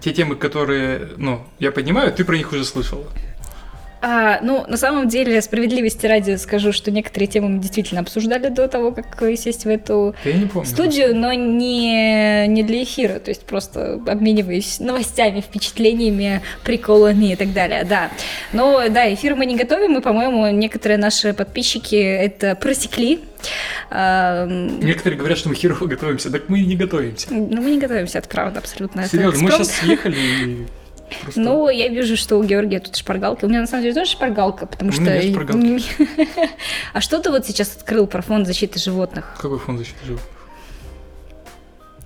те 0.00 0.12
темы, 0.12 0.36
которые, 0.36 1.08
ну, 1.16 1.44
я 1.58 1.72
поднимаю, 1.72 2.12
ты 2.12 2.24
про 2.24 2.36
них 2.36 2.52
уже 2.52 2.64
слышала. 2.64 3.04
А, 4.02 4.40
ну, 4.42 4.64
на 4.68 4.76
самом 4.76 5.08
деле, 5.08 5.40
справедливости 5.40 6.06
ради 6.06 6.36
скажу, 6.36 6.72
что 6.72 6.90
некоторые 6.90 7.28
темы 7.28 7.48
мы 7.48 7.58
действительно 7.58 8.00
обсуждали 8.00 8.48
до 8.48 8.68
того, 8.68 8.92
как 8.92 9.22
сесть 9.36 9.64
в 9.64 9.68
эту 9.68 10.14
студию, 10.64 11.16
но 11.16 11.32
не, 11.32 12.46
не 12.46 12.62
для 12.62 12.82
эфира, 12.82 13.18
то 13.18 13.30
есть 13.30 13.42
просто 13.46 14.00
обмениваясь 14.06 14.80
новостями, 14.80 15.40
впечатлениями, 15.40 16.42
приколами 16.64 17.32
и 17.32 17.36
так 17.36 17.52
далее, 17.52 17.84
да. 17.84 18.10
Но, 18.52 18.88
да, 18.88 19.12
эфир 19.12 19.34
мы 19.34 19.46
не 19.46 19.56
готовим, 19.56 19.96
и, 19.98 20.00
по-моему, 20.00 20.48
некоторые 20.48 20.98
наши 20.98 21.32
подписчики 21.32 21.96
это 21.96 22.54
просекли. 22.54 23.20
А, 23.90 24.46
некоторые 24.46 25.18
говорят, 25.18 25.38
что 25.38 25.48
мы 25.48 25.54
херово 25.54 25.86
готовимся, 25.86 26.30
так 26.30 26.48
мы 26.48 26.60
и 26.60 26.64
не 26.64 26.76
готовимся. 26.76 27.28
Ну, 27.30 27.62
мы 27.62 27.70
не 27.70 27.78
готовимся, 27.78 28.18
это 28.18 28.28
правда, 28.28 28.58
абсолютно. 28.58 29.06
Серьезно, 29.08 29.42
мы 29.42 29.50
сейчас 29.50 29.70
съехали 29.70 30.16
и 30.16 30.66
Просто... 31.22 31.40
Ну, 31.40 31.68
я 31.68 31.88
вижу, 31.88 32.16
что 32.16 32.36
у 32.36 32.42
Георгия 32.42 32.80
тут 32.80 32.96
шпаргалка. 32.96 33.44
У 33.44 33.48
меня 33.48 33.60
на 33.60 33.66
самом 33.66 33.82
деле 33.82 33.94
тоже 33.94 34.10
шпаргалка, 34.10 34.66
потому 34.66 34.90
у 34.90 34.92
что... 34.92 35.02
Меня 35.02 35.22
шпаргалки. 35.22 35.84
а 36.92 37.00
что 37.00 37.20
ты 37.20 37.30
вот 37.30 37.46
сейчас 37.46 37.76
открыл 37.76 38.06
про 38.06 38.22
фонд 38.22 38.46
защиты 38.46 38.78
животных? 38.78 39.36
Какой 39.40 39.58
фонд 39.58 39.78
защиты 39.78 40.04
животных? 40.04 40.30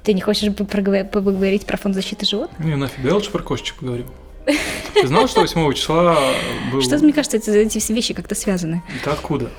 Ты 0.03 0.15
не 0.15 0.21
хочешь 0.21 0.55
поговорить 0.55 1.67
про 1.67 1.77
фонд 1.77 1.95
защиты 1.95 2.27
животных? 2.27 2.59
Не, 2.59 2.77
нафиг, 2.77 3.05
я 3.05 3.15
лучше 3.15 3.31
про 3.31 3.43
кошечек 3.43 3.77
поговорю. 3.77 4.07
Ты 4.95 5.07
знал, 5.07 5.29
что 5.29 5.41
8 5.41 5.73
числа 5.75 6.17
был... 6.73 6.81
Что, 6.83 6.99
мне 6.99 7.13
кажется, 7.13 7.37
эти 7.37 7.93
вещи 7.93 8.15
как-то 8.15 8.35
связаны? 8.35 8.83
Это 9.01 9.13
откуда? 9.13 9.51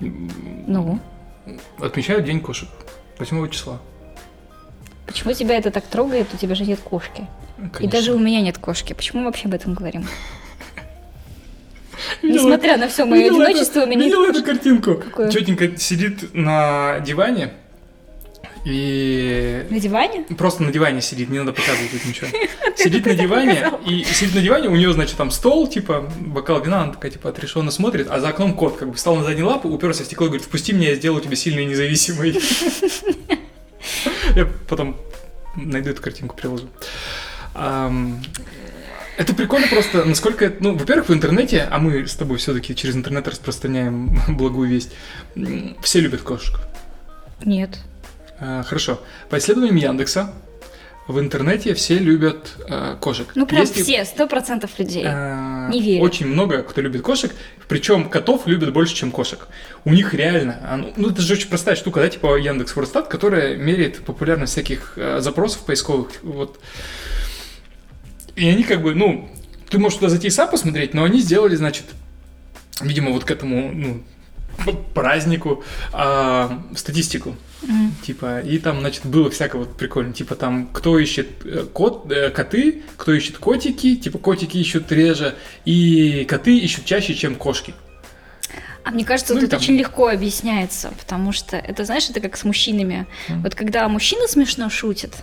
Ну? 0.00 0.98
Отмечают 1.78 2.24
День 2.24 2.40
кошек. 2.40 2.68
8 3.18 3.50
числа. 3.50 3.80
Почему 5.08 5.32
тебя 5.32 5.56
это 5.56 5.70
так 5.70 5.84
трогает? 5.86 6.28
У 6.34 6.36
тебя 6.36 6.54
же 6.54 6.64
нет 6.64 6.80
кошки. 6.80 7.26
Конечно. 7.56 7.84
И 7.84 7.88
даже 7.88 8.12
у 8.12 8.18
меня 8.18 8.42
нет 8.42 8.58
кошки. 8.58 8.92
Почему 8.92 9.20
мы 9.20 9.26
вообще 9.26 9.48
об 9.48 9.54
этом 9.54 9.72
говорим? 9.74 10.06
Несмотря 12.22 12.76
на 12.76 12.88
все 12.88 13.06
мое 13.06 13.26
одиночество, 13.26 13.80
у 13.80 13.86
меня 13.86 14.04
Видела 14.04 14.28
эту 14.28 14.44
картинку? 14.44 15.02
Тетенька 15.32 15.76
сидит 15.78 16.34
на 16.34 17.00
диване, 17.00 17.54
и... 18.66 19.66
На 19.70 19.80
диване? 19.80 20.24
Просто 20.36 20.62
на 20.62 20.70
диване 20.70 21.00
сидит, 21.00 21.30
не 21.30 21.38
надо 21.38 21.52
показывать 21.52 21.90
тут 21.90 22.04
ничего. 22.04 22.26
Сидит 22.76 23.06
на 23.06 23.14
диване, 23.14 23.72
и 23.86 24.04
сидит 24.04 24.34
на 24.34 24.42
диване, 24.42 24.68
у 24.68 24.76
нее, 24.76 24.92
значит, 24.92 25.16
там 25.16 25.30
стол, 25.30 25.68
типа, 25.68 26.10
бокал 26.20 26.60
вина, 26.60 26.82
она 26.82 26.92
такая, 26.92 27.10
типа, 27.10 27.30
отрешенно 27.30 27.70
смотрит, 27.70 28.08
а 28.10 28.20
за 28.20 28.28
окном 28.28 28.54
кот, 28.54 28.76
как 28.76 28.90
бы, 28.90 28.94
встал 28.94 29.16
на 29.16 29.24
задние 29.24 29.44
лапы, 29.44 29.68
уперся 29.68 30.02
в 30.02 30.06
стекло 30.06 30.26
и 30.26 30.28
говорит, 30.28 30.46
впусти 30.46 30.72
меня, 30.72 30.90
я 30.90 30.96
сделаю 30.96 31.22
тебя 31.22 31.34
сильной 31.34 31.62
и 31.62 31.66
независимой. 31.66 32.38
Я 34.34 34.46
потом 34.68 34.96
найду 35.56 35.90
эту 35.90 36.02
картинку, 36.02 36.36
приложу. 36.36 36.68
Это 37.54 39.34
прикольно 39.34 39.66
просто, 39.66 40.04
насколько, 40.04 40.52
ну, 40.60 40.76
во-первых, 40.76 41.08
в 41.08 41.12
интернете, 41.12 41.66
а 41.68 41.78
мы 41.78 42.06
с 42.06 42.14
тобой 42.14 42.38
все-таки 42.38 42.76
через 42.76 42.94
интернет 42.94 43.26
распространяем 43.26 44.16
благую 44.28 44.68
весть, 44.68 44.92
все 45.82 46.00
любят 46.00 46.22
кошек. 46.22 46.54
Нет. 47.44 47.80
А, 48.38 48.62
хорошо. 48.62 49.00
По 49.28 49.38
исследованиям 49.38 49.74
Яндекса, 49.74 50.32
в 51.08 51.18
интернете 51.18 51.72
все 51.72 51.98
любят 51.98 52.54
э, 52.68 52.96
кошек. 53.00 53.26
Ну, 53.34 53.46
прям 53.46 53.62
Есть 53.62 53.82
все, 53.82 54.04
сто 54.04 54.26
процентов 54.26 54.78
людей. 54.78 55.02
Э, 55.06 55.68
Не 55.70 55.80
верю. 55.80 56.02
Очень 56.02 56.26
много 56.26 56.62
кто 56.62 56.82
любит 56.82 57.00
кошек, 57.00 57.34
причем 57.66 58.10
котов 58.10 58.46
любят 58.46 58.74
больше, 58.74 58.94
чем 58.94 59.10
кошек. 59.10 59.48
У 59.86 59.92
них 59.94 60.12
реально, 60.12 60.58
а, 60.62 60.76
ну, 60.76 60.92
ну 60.96 61.10
это 61.10 61.22
же 61.22 61.32
очень 61.32 61.48
простая 61.48 61.76
штука, 61.76 62.00
да, 62.00 62.08
типа 62.10 62.36
Яндекс 62.36 62.72
Форстат, 62.72 63.08
которая 63.08 63.56
меряет 63.56 64.04
популярность 64.04 64.52
всяких 64.52 64.92
э, 64.96 65.20
запросов 65.20 65.62
поисковых, 65.62 66.10
вот. 66.22 66.60
И 68.36 68.46
они 68.46 68.62
как 68.62 68.82
бы, 68.82 68.94
ну, 68.94 69.30
ты 69.70 69.78
можешь 69.78 69.98
туда 69.98 70.10
зайти 70.10 70.26
и 70.26 70.30
сам 70.30 70.50
посмотреть, 70.50 70.92
но 70.92 71.04
они 71.04 71.20
сделали, 71.20 71.56
значит, 71.56 71.86
видимо, 72.82 73.12
вот 73.12 73.24
к 73.24 73.30
этому, 73.30 73.72
ну, 73.72 74.02
празднику 74.94 75.64
а, 75.92 76.62
статистику. 76.76 77.34
Mm. 77.62 77.90
Типа, 78.02 78.40
и 78.40 78.58
там, 78.58 78.80
значит, 78.80 79.04
было 79.06 79.30
всякое 79.30 79.58
вот 79.58 79.76
прикольно. 79.76 80.12
Типа, 80.12 80.34
там, 80.34 80.68
кто 80.72 80.98
ищет 80.98 81.28
э, 81.44 81.64
кот, 81.72 82.10
э, 82.10 82.30
коты, 82.30 82.82
кто 82.96 83.12
ищет 83.12 83.38
котики, 83.38 83.96
типа, 83.96 84.18
котики 84.18 84.58
ищут 84.58 84.92
реже, 84.92 85.34
и 85.64 86.24
коты 86.28 86.56
ищут 86.58 86.84
чаще, 86.84 87.14
чем 87.14 87.34
кошки. 87.34 87.74
А 88.84 88.90
мне 88.90 89.04
кажется, 89.04 89.34
ну, 89.34 89.40
вот 89.40 89.44
это 89.44 89.52
там... 89.52 89.60
очень 89.60 89.76
легко 89.76 90.08
объясняется, 90.08 90.90
потому 90.98 91.32
что 91.32 91.56
это, 91.56 91.84
знаешь, 91.84 92.08
это 92.08 92.20
как 92.20 92.36
с 92.36 92.44
мужчинами. 92.44 93.06
Mm. 93.28 93.42
Вот 93.42 93.54
когда 93.54 93.88
мужчина 93.88 94.26
смешно 94.28 94.70
шутит, 94.70 95.14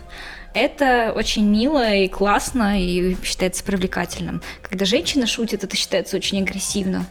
это 0.55 1.11
очень 1.13 1.45
мило 1.45 1.93
и 1.93 2.07
классно, 2.07 2.81
и 2.81 3.17
считается 3.23 3.61
привлекательным. 3.63 4.41
Когда 4.61 4.85
женщина 4.85 5.27
шутит, 5.27 5.65
это 5.65 5.75
считается 5.75 6.15
очень 6.15 6.41
агрессивно. 6.41 7.05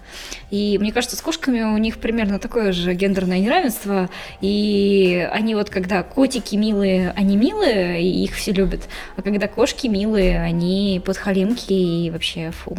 И 0.50 0.78
мне 0.78 0.92
кажется, 0.92 1.16
с 1.16 1.20
кошками 1.20 1.60
у 1.60 1.76
них 1.76 1.98
примерно 1.98 2.38
такое 2.38 2.72
же 2.72 2.94
гендерное 2.94 3.38
неравенство. 3.38 4.08
И 4.40 5.28
они 5.30 5.54
вот, 5.54 5.68
когда 5.68 6.02
котики 6.02 6.56
милые, 6.56 7.12
они 7.16 7.36
милые, 7.36 8.02
и 8.02 8.24
их 8.24 8.34
все 8.34 8.52
любят. 8.52 8.88
А 9.16 9.22
когда 9.22 9.46
кошки 9.46 9.88
милые, 9.88 10.40
они 10.40 11.02
подхалимки 11.04 11.74
и 11.74 12.10
вообще 12.10 12.50
фу. 12.50 12.78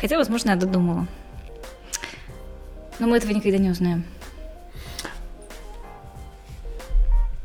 Хотя, 0.00 0.16
возможно, 0.16 0.50
я 0.50 0.56
додумала. 0.56 1.06
Но 3.00 3.06
мы 3.06 3.16
этого 3.16 3.32
никогда 3.32 3.56
не 3.58 3.70
узнаем. 3.70 4.04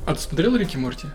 А 0.06 0.14
ты 0.14 0.20
смотрела 0.22 0.58
Рики 0.58 0.78
Морти? 0.78 1.08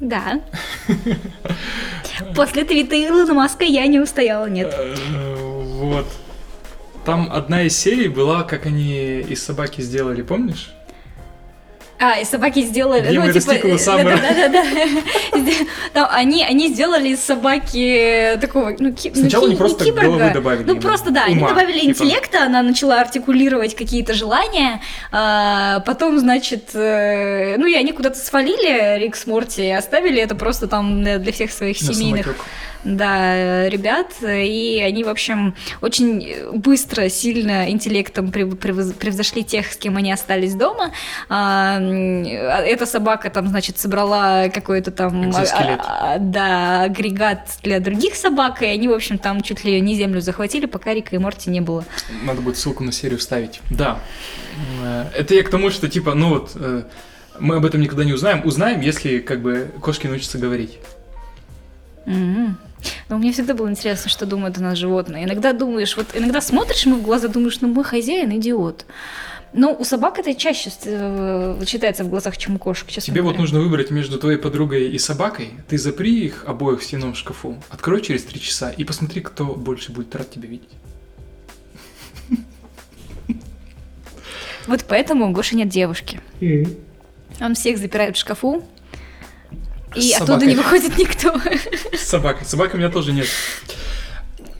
Да. 0.00 0.40
После 2.34 2.64
твита 2.64 2.96
Илона 2.96 3.34
Маска 3.34 3.64
я 3.64 3.86
не 3.86 4.00
устояла, 4.00 4.46
нет. 4.46 4.72
Э, 4.76 4.94
вот. 5.36 6.06
Там 7.04 7.28
одна 7.30 7.62
из 7.62 7.76
серий 7.76 8.08
была, 8.08 8.44
как 8.44 8.66
они 8.66 9.20
из 9.20 9.42
собаки 9.42 9.80
сделали, 9.80 10.22
помнишь? 10.22 10.72
А, 12.04 12.18
и 12.18 12.24
собаки 12.24 12.62
сделали, 12.62 13.08
Дима 13.08 13.26
ну, 13.26 13.32
типа... 13.32 13.52
Да, 13.62 14.16
да, 14.16 14.48
да, 14.48 14.64
да. 14.64 15.40
Там, 15.92 16.08
они, 16.10 16.44
они 16.44 16.66
сделали 16.66 17.10
из 17.10 17.20
собаки 17.20 18.36
такого, 18.40 18.74
ну, 18.76 18.92
ки, 18.92 19.12
Сначала 19.14 19.42
ну, 19.42 19.48
они 19.50 19.56
просто 19.56 19.84
киборга. 19.84 20.08
головы 20.08 20.30
добавили. 20.34 20.64
Ну, 20.66 20.80
просто, 20.80 21.12
да, 21.12 21.26
ума, 21.26 21.30
они 21.30 21.40
добавили 21.40 21.78
типа... 21.78 21.90
интеллекта, 21.90 22.42
она 22.46 22.62
начала 22.62 23.00
артикулировать 23.00 23.76
какие-то 23.76 24.14
желания, 24.14 24.80
а, 25.12 25.78
потом, 25.86 26.18
значит, 26.18 26.70
э, 26.74 27.56
ну, 27.56 27.66
и 27.66 27.74
они 27.74 27.92
куда-то 27.92 28.18
свалили 28.18 28.98
Рикс 28.98 29.24
Морти 29.28 29.68
и 29.68 29.70
оставили 29.70 30.20
это 30.20 30.34
просто 30.34 30.66
там 30.66 31.04
для 31.04 31.32
всех 31.32 31.52
своих 31.52 31.78
семейных... 31.78 32.26
Самотек 32.26 32.44
да, 32.84 33.68
ребят, 33.68 34.12
и 34.22 34.82
они, 34.84 35.04
в 35.04 35.08
общем, 35.08 35.54
очень 35.80 36.52
быстро, 36.52 37.08
сильно 37.08 37.70
интеллектом 37.70 38.30
превзошли 38.32 39.44
тех, 39.44 39.72
с 39.72 39.76
кем 39.76 39.96
они 39.96 40.12
остались 40.12 40.54
дома. 40.54 40.92
А, 41.28 41.78
эта 41.80 42.86
собака 42.86 43.30
там, 43.30 43.48
значит, 43.48 43.78
собрала 43.78 44.48
какой-то 44.48 44.90
там 44.90 45.32
а, 45.34 45.44
а, 45.52 46.18
да, 46.18 46.82
агрегат 46.82 47.58
для 47.62 47.80
других 47.80 48.14
собак, 48.16 48.62
и 48.62 48.66
они, 48.66 48.88
в 48.88 48.92
общем, 48.92 49.18
там 49.18 49.42
чуть 49.42 49.64
ли 49.64 49.80
не 49.80 49.94
землю 49.94 50.20
захватили, 50.20 50.66
пока 50.66 50.92
Рика 50.92 51.14
и 51.14 51.18
Морти 51.18 51.50
не 51.50 51.60
было. 51.60 51.84
Надо 52.24 52.40
будет 52.40 52.56
ссылку 52.56 52.82
на 52.82 52.92
серию 52.92 53.18
вставить. 53.18 53.60
Да. 53.70 53.98
Э, 54.82 55.06
это 55.16 55.34
я 55.34 55.42
к 55.42 55.50
тому, 55.50 55.70
что, 55.70 55.88
типа, 55.88 56.14
ну 56.14 56.30
вот, 56.30 56.52
э, 56.56 56.82
мы 57.38 57.56
об 57.56 57.64
этом 57.64 57.80
никогда 57.80 58.04
не 58.04 58.12
узнаем. 58.12 58.42
Узнаем, 58.44 58.80
если, 58.80 59.18
как 59.18 59.40
бы, 59.40 59.70
кошки 59.80 60.06
научатся 60.06 60.38
говорить. 60.38 60.78
Mm-hmm. 62.06 62.54
Но 63.08 63.18
мне 63.18 63.32
всегда 63.32 63.54
было 63.54 63.68
интересно, 63.70 64.10
что 64.10 64.26
думают 64.26 64.58
о 64.58 64.62
нас 64.62 64.78
животные. 64.78 65.24
Иногда 65.24 65.52
думаешь, 65.52 65.96
вот 65.96 66.08
иногда 66.14 66.40
смотришь 66.40 66.84
ему 66.86 66.96
в 66.96 67.02
глаза, 67.02 67.28
думаешь, 67.28 67.60
ну 67.60 67.68
мой 67.68 67.84
хозяин 67.84 68.30
идиот. 68.36 68.86
Но 69.54 69.74
у 69.74 69.84
собак 69.84 70.18
это 70.18 70.34
чаще 70.34 70.70
э, 70.86 71.62
читается 71.66 72.04
в 72.04 72.08
глазах, 72.08 72.38
чем 72.38 72.56
у 72.56 72.58
кошек, 72.58 72.88
Тебе 72.88 73.20
говоря. 73.20 73.22
вот 73.34 73.38
нужно 73.38 73.60
выбрать 73.60 73.90
между 73.90 74.18
твоей 74.18 74.38
подругой 74.38 74.88
и 74.90 74.98
собакой. 74.98 75.50
Ты 75.68 75.76
запри 75.76 76.24
их 76.24 76.44
обоих 76.46 76.80
в 76.80 76.84
стенном 76.84 77.14
шкафу, 77.14 77.62
открой 77.68 78.00
через 78.00 78.22
три 78.24 78.40
часа 78.40 78.70
и 78.70 78.84
посмотри, 78.84 79.20
кто 79.20 79.44
больше 79.44 79.92
будет 79.92 80.14
рад 80.14 80.30
тебя 80.30 80.48
видеть. 80.48 80.70
Вот 84.66 84.84
поэтому 84.88 85.28
у 85.28 85.32
Гоши 85.32 85.56
нет 85.56 85.68
девушки. 85.68 86.20
Он 87.40 87.54
всех 87.54 87.78
запирает 87.78 88.16
в 88.16 88.20
шкафу, 88.20 88.64
и 89.94 90.12
с 90.12 90.20
оттуда 90.20 90.46
не 90.46 90.54
выходит 90.56 90.96
никто. 90.98 91.34
С 91.96 92.00
собакой. 92.08 92.46
Собаки 92.46 92.74
у 92.74 92.78
меня 92.78 92.90
тоже 92.90 93.12
нет. 93.12 93.26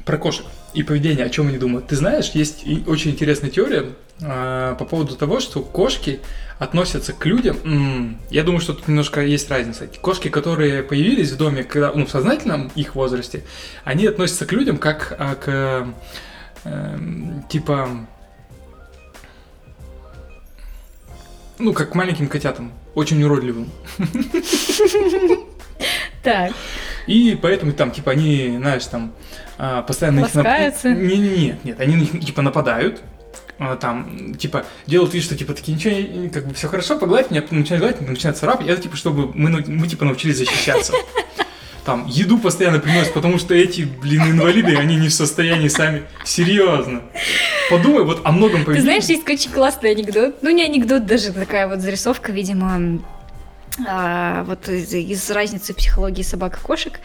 Про 0.05 0.19
кошек. 0.19 0.45
и 0.75 0.83
поведение, 0.83 1.25
о 1.27 1.29
чем 1.31 1.49
они 1.49 1.59
думают. 1.59 1.87
Ты 1.87 1.97
знаешь, 1.97 2.31
есть 2.31 2.65
очень 2.87 3.11
интересная 3.13 3.51
теория 3.51 3.91
э, 4.21 4.75
по 4.79 4.85
поводу 4.85 5.15
того, 5.17 5.39
что 5.39 5.61
кошки 5.61 6.21
относятся 6.59 7.13
к 7.13 7.25
людям. 7.27 7.57
М, 7.65 8.19
Я 8.31 8.43
думаю, 8.43 8.61
что 8.61 8.73
тут 8.73 8.89
немножко 8.89 9.21
есть 9.21 9.49
разница. 9.51 9.87
Кошки, 10.01 10.29
которые 10.29 10.83
появились 10.83 11.31
в 11.31 11.37
доме, 11.37 11.63
когда, 11.63 11.93
ну, 11.95 12.05
в 12.07 12.11
сознательном 12.11 12.73
их 12.75 12.95
возрасте, 12.97 13.45
они 13.85 14.07
относятся 14.07 14.45
к 14.47 14.53
людям 14.53 14.79
как 14.79 15.15
а, 15.19 15.35
к 15.37 15.87
эм, 16.65 17.45
типа 17.49 17.89
ну, 21.63 21.73
как 21.73 21.95
маленьким 21.95 22.29
котятам, 22.29 22.73
очень 22.95 23.23
уродливым. 23.23 23.71
Так, 26.23 26.53
И 27.09 27.37
поэтому 27.41 27.73
там, 27.73 27.91
типа, 27.91 28.13
они, 28.13 28.55
знаешь, 28.57 28.87
там, 28.87 29.13
а, 29.59 29.83
постоянно 29.83 30.21
нап- 30.21 30.37
Ласкаются? 30.37 30.91
Не, 30.91 31.17
не, 31.17 31.37
нет, 31.47 31.65
нет, 31.65 31.81
они 31.81 31.97
на 31.97 32.01
них, 32.01 32.25
типа, 32.25 32.43
нападают, 32.43 33.01
а, 33.59 33.75
там, 33.77 34.35
типа, 34.37 34.65
делают 34.87 35.13
вид, 35.13 35.25
что, 35.25 35.37
типа, 35.37 35.53
такие, 35.55 35.75
ничего, 35.77 36.31
как 36.33 36.47
бы, 36.47 36.55
все 36.55 36.69
хорошо, 36.69 36.97
погладь 36.99 37.33
меня, 37.33 37.43
начинают 37.51 37.83
гладить, 37.83 38.09
начинают 38.09 38.39
царапать, 38.39 38.69
это, 38.69 38.83
типа, 38.83 38.97
чтобы 38.97 39.33
мы, 39.35 39.65
мы, 39.67 39.89
типа, 39.89 40.05
научились 40.05 40.39
защищаться. 40.39 40.93
Там, 41.85 42.07
еду 42.07 42.39
постоянно 42.39 42.79
приносят, 42.79 43.13
потому 43.13 43.39
что 43.39 43.55
эти, 43.55 43.83
блин, 43.83 44.23
инвалиды, 44.23 44.77
они 44.77 44.95
не 44.97 45.09
в 45.09 45.13
состоянии 45.13 45.67
сами. 45.67 46.05
Серьезно. 46.25 47.03
Подумай 47.71 48.05
вот 48.05 48.21
о 48.25 48.31
многом 48.31 48.61
Ты 48.61 48.67
поведении. 48.67 48.85
знаешь, 48.85 49.05
есть 49.05 49.29
очень 49.29 49.51
классный 49.51 49.91
анекдот. 49.91 50.43
Ну, 50.43 50.51
не 50.51 50.63
анекдот, 50.63 51.07
даже 51.07 51.33
такая 51.33 51.67
вот 51.67 51.81
зарисовка, 51.81 52.31
видимо, 52.31 53.01
а, 53.87 54.45
вот 54.45 54.69
из, 54.69 54.93
из 54.95 55.29
разницы 55.31 55.75
психологии 55.75 56.23
собак 56.23 56.59
и 56.59 56.61
кошек. 56.63 57.01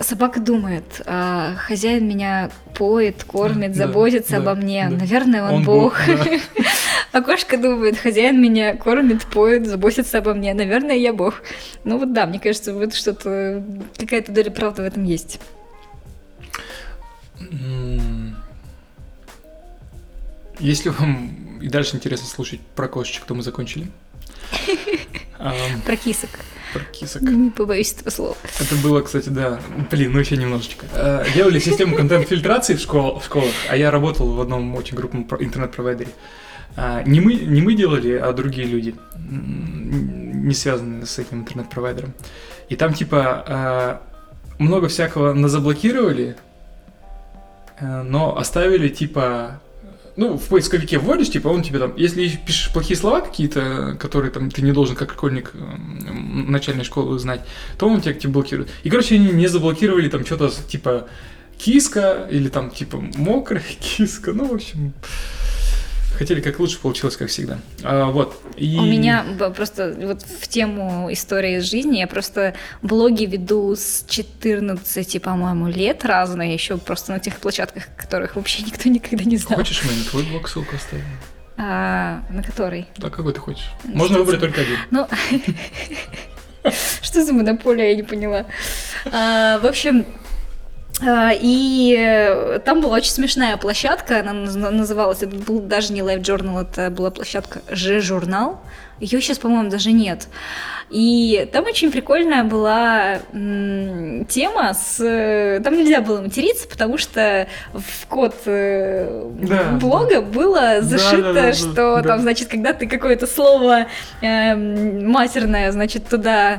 Собака 0.00 0.40
думает, 0.40 1.02
а, 1.06 1.54
хозяин 1.56 2.08
меня 2.08 2.50
поет, 2.74 3.24
кормит, 3.24 3.72
Да, 3.72 3.86
заботится 3.86 4.32
да, 4.32 4.38
обо 4.38 4.54
мне. 4.54 4.88
да. 4.90 4.96
Наверное, 4.96 5.42
он, 5.44 5.54
Он 5.56 5.64
бог. 5.64 5.82
бог, 5.82 6.00
да. 6.06 6.40
А 7.12 7.22
кошка 7.22 7.56
думает, 7.58 7.98
хозяин 7.98 8.40
меня 8.40 8.76
кормит, 8.76 9.24
поет, 9.26 9.66
заботится 9.66 10.18
обо 10.18 10.32
мне. 10.32 10.54
Наверное, 10.54 10.94
я 10.96 11.12
бог. 11.12 11.42
Ну 11.82 11.98
вот 11.98 12.12
да, 12.12 12.26
мне 12.26 12.38
кажется, 12.38 12.72
вот 12.72 12.94
что-то, 12.94 13.64
какая-то 13.98 14.30
доля 14.30 14.50
правды 14.50 14.82
в 14.82 14.84
этом 14.84 15.02
есть. 15.04 15.40
Если 20.60 20.90
вам 20.90 21.58
и 21.60 21.68
дальше 21.68 21.96
интересно 21.96 22.28
слушать 22.28 22.60
про 22.76 22.86
кошечек, 22.86 23.24
то 23.24 23.34
мы 23.34 23.42
закончили. 23.42 23.90
Про 25.86 25.96
кисок. 25.96 26.30
Про 26.72 26.82
кисок. 26.92 27.22
Не 27.22 27.50
побоюсь 27.50 27.92
этого 27.92 28.10
слова. 28.10 28.36
Это 28.60 28.74
было, 28.76 29.00
кстати, 29.02 29.28
да. 29.28 29.60
Блин, 29.90 30.12
ну 30.12 30.18
еще 30.20 30.36
немножечко. 30.36 30.86
Э, 30.94 31.24
Делали 31.34 31.58
систему 31.58 31.96
контент-фильтрации 31.96 32.74
в, 32.74 32.80
школ- 32.80 33.18
в 33.20 33.24
школах, 33.24 33.50
а 33.68 33.76
я 33.76 33.90
работал 33.90 34.28
в 34.32 34.40
одном 34.40 34.74
очень 34.76 34.96
крупном 34.96 35.24
про- 35.24 35.42
интернет-провайдере. 35.42 36.10
А, 36.76 37.02
Не 37.02 37.20
мы, 37.20 37.34
не 37.34 37.60
мы 37.62 37.74
делали, 37.74 38.12
а 38.14 38.32
другие 38.32 38.66
люди, 38.68 38.94
не 39.18 40.54
связанные 40.54 41.04
с 41.06 41.18
этим 41.18 41.40
интернет-провайдером. 41.40 42.12
И 42.68 42.76
там, 42.76 42.94
типа, 42.94 43.44
а, 43.46 44.02
много 44.58 44.86
всякого 44.88 45.32
назаблокировали, 45.32 46.36
э, 47.80 48.02
но 48.02 48.36
оставили, 48.38 48.88
типа, 48.88 49.60
ну, 50.20 50.36
в 50.36 50.48
поисковике 50.48 50.98
вводишь, 50.98 51.30
типа, 51.30 51.48
он 51.48 51.62
тебе 51.62 51.78
там, 51.78 51.94
если 51.96 52.28
пишешь 52.28 52.70
плохие 52.74 52.94
слова 52.94 53.22
какие-то, 53.22 53.96
которые 53.98 54.30
там 54.30 54.50
ты 54.50 54.60
не 54.60 54.72
должен 54.72 54.94
как 54.94 55.12
школьник 55.12 55.52
м, 55.54 56.52
начальной 56.52 56.84
школы 56.84 57.18
знать, 57.18 57.40
то 57.78 57.88
он 57.88 58.02
тебя 58.02 58.12
тебе 58.12 58.30
блокирует. 58.30 58.68
И, 58.82 58.90
короче, 58.90 59.14
они 59.14 59.32
не 59.32 59.46
заблокировали 59.46 60.10
там 60.10 60.26
что-то 60.26 60.50
типа 60.68 61.08
киска 61.56 62.28
или 62.30 62.50
там 62.50 62.70
типа 62.70 63.02
мокрая 63.16 63.64
киска, 63.80 64.34
ну, 64.34 64.44
в 64.44 64.52
общем, 64.52 64.92
хотели 66.20 66.42
как 66.42 66.60
лучше, 66.60 66.78
получилось 66.78 67.16
как 67.16 67.28
всегда. 67.30 67.60
А, 67.82 68.10
вот. 68.10 68.38
И... 68.56 68.76
У 68.78 68.82
меня 68.82 69.24
просто 69.56 69.96
вот 69.98 70.20
в 70.20 70.48
тему 70.48 71.10
истории 71.10 71.56
из 71.56 71.64
жизни 71.64 71.96
я 71.96 72.06
просто 72.06 72.54
блоги 72.82 73.24
веду 73.24 73.74
с 73.74 74.04
14, 74.06 75.22
по-моему, 75.22 75.68
лет 75.68 76.04
разные, 76.04 76.52
еще 76.52 76.76
просто 76.76 77.12
на 77.12 77.20
тех 77.20 77.36
площадках, 77.36 77.84
которых 77.96 78.36
вообще 78.36 78.62
никто 78.64 78.90
никогда 78.90 79.24
не 79.24 79.38
знал. 79.38 79.60
Хочешь, 79.60 79.82
мы 79.82 79.96
на 79.96 80.04
твой 80.04 80.24
блог 80.24 80.46
ссылку 80.46 80.76
оставим? 80.76 81.06
А, 81.56 82.22
на 82.28 82.42
который? 82.42 82.86
Да, 82.98 83.08
какой 83.08 83.32
ты 83.32 83.40
хочешь. 83.40 83.70
Можно 83.84 84.18
выбрать 84.18 84.40
только 84.40 84.60
один. 84.60 84.76
Ну, 84.90 85.08
что 87.00 87.24
за 87.24 87.32
монополия, 87.32 87.92
я 87.92 87.96
не 87.96 88.02
поняла. 88.02 88.44
А, 89.10 89.58
В 89.60 89.64
общем, 89.64 90.04
и 91.02 91.96
э, 91.98 92.58
там 92.64 92.80
была 92.80 92.96
очень 92.96 93.10
смешная 93.12 93.56
площадка, 93.56 94.20
она 94.20 94.32
наз- 94.32 94.70
называлась, 94.70 95.22
это 95.22 95.34
был 95.34 95.60
даже 95.60 95.92
не 95.92 96.00
Live 96.00 96.20
Journal, 96.22 96.62
это 96.62 96.90
была 96.90 97.10
площадка 97.10 97.62
Ж-журнал. 97.70 98.60
Ее 98.98 99.20
сейчас, 99.22 99.38
по-моему, 99.38 99.70
даже 99.70 99.92
нет. 99.92 100.28
И 100.90 101.48
там 101.54 101.64
очень 101.64 101.90
прикольная 101.90 102.44
была 102.44 103.20
тема 103.32 104.74
с... 104.74 105.00
э, 105.00 105.60
Там 105.64 105.74
нельзя 105.78 106.02
было 106.02 106.20
материться, 106.20 106.68
потому 106.68 106.98
что 106.98 107.46
в 107.72 108.06
код 108.08 108.34
э, 108.44 109.30
Да, 109.40 109.78
блога 109.80 110.20
было 110.20 110.82
зашито, 110.82 111.22
да, 111.22 111.32
да, 111.32 111.42
да, 111.42 111.52
что 111.54 111.72
да. 111.96 112.02
там, 112.02 112.20
значит, 112.20 112.48
когда 112.48 112.74
ты 112.74 112.86
какое-то 112.86 113.26
слово 113.26 113.86
эм, 114.20 115.08
матерное, 115.10 115.70
значит, 115.72 116.06
туда 116.08 116.54
э, 116.54 116.58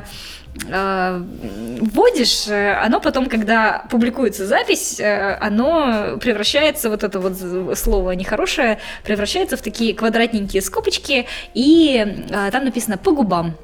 вводишь, 0.54 2.46
э, 2.46 2.74
оно 2.74 3.00
потом, 3.00 3.26
когда 3.26 3.84
публикуется 3.90 4.46
запись, 4.46 5.00
э, 5.00 5.38
оно 5.40 6.18
превращается, 6.20 6.90
вот 6.90 7.02
это 7.04 7.20
вот 7.20 7.78
слово 7.78 8.12
нехорошее, 8.12 8.78
превращается 9.02 9.56
в 9.56 9.62
такие 9.62 9.94
квадратненькие 9.94 10.60
скобочки, 10.60 11.26
и 11.54 12.04
э, 12.30 12.50
там 12.50 12.64
написано 12.64 12.98
«по 12.98 13.12
губам». 13.12 13.56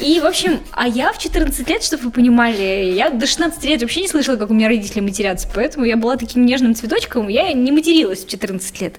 И, 0.00 0.20
в 0.20 0.24
общем, 0.24 0.60
а 0.70 0.88
я 0.88 1.12
в 1.12 1.18
14 1.18 1.68
лет, 1.68 1.82
чтобы 1.82 2.04
вы 2.04 2.10
понимали, 2.10 2.92
я 2.94 3.10
до 3.10 3.26
16 3.26 3.62
лет 3.64 3.82
вообще 3.82 4.00
не 4.00 4.08
слышала, 4.08 4.36
как 4.36 4.50
у 4.50 4.54
меня 4.54 4.68
родители 4.68 5.00
матерятся, 5.00 5.48
поэтому 5.54 5.84
я 5.84 5.96
была 5.96 6.16
таким 6.16 6.46
нежным 6.46 6.74
цветочком, 6.74 7.28
я 7.28 7.52
не 7.52 7.70
материлась 7.70 8.24
в 8.24 8.28
14 8.28 8.80
лет. 8.80 8.94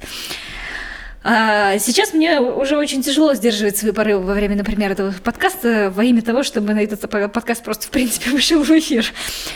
А 1.24 1.78
сейчас 1.78 2.14
мне 2.14 2.40
уже 2.40 2.78
очень 2.78 3.04
тяжело 3.04 3.34
сдерживать 3.36 3.78
свои 3.78 3.92
порывы 3.92 4.26
во 4.26 4.34
время, 4.34 4.56
например, 4.56 4.92
этого 4.92 5.12
подкаста 5.24 5.92
во 5.96 6.04
имя 6.04 6.22
того, 6.24 6.42
чтобы 6.42 6.74
на 6.74 6.80
этот 6.80 7.08
подкаст 7.32 7.64
просто, 7.64 7.88
в 7.88 7.92
принципе, 7.92 8.32
вышел 8.32 8.64
в 8.64 8.70
эфир. 8.72 9.06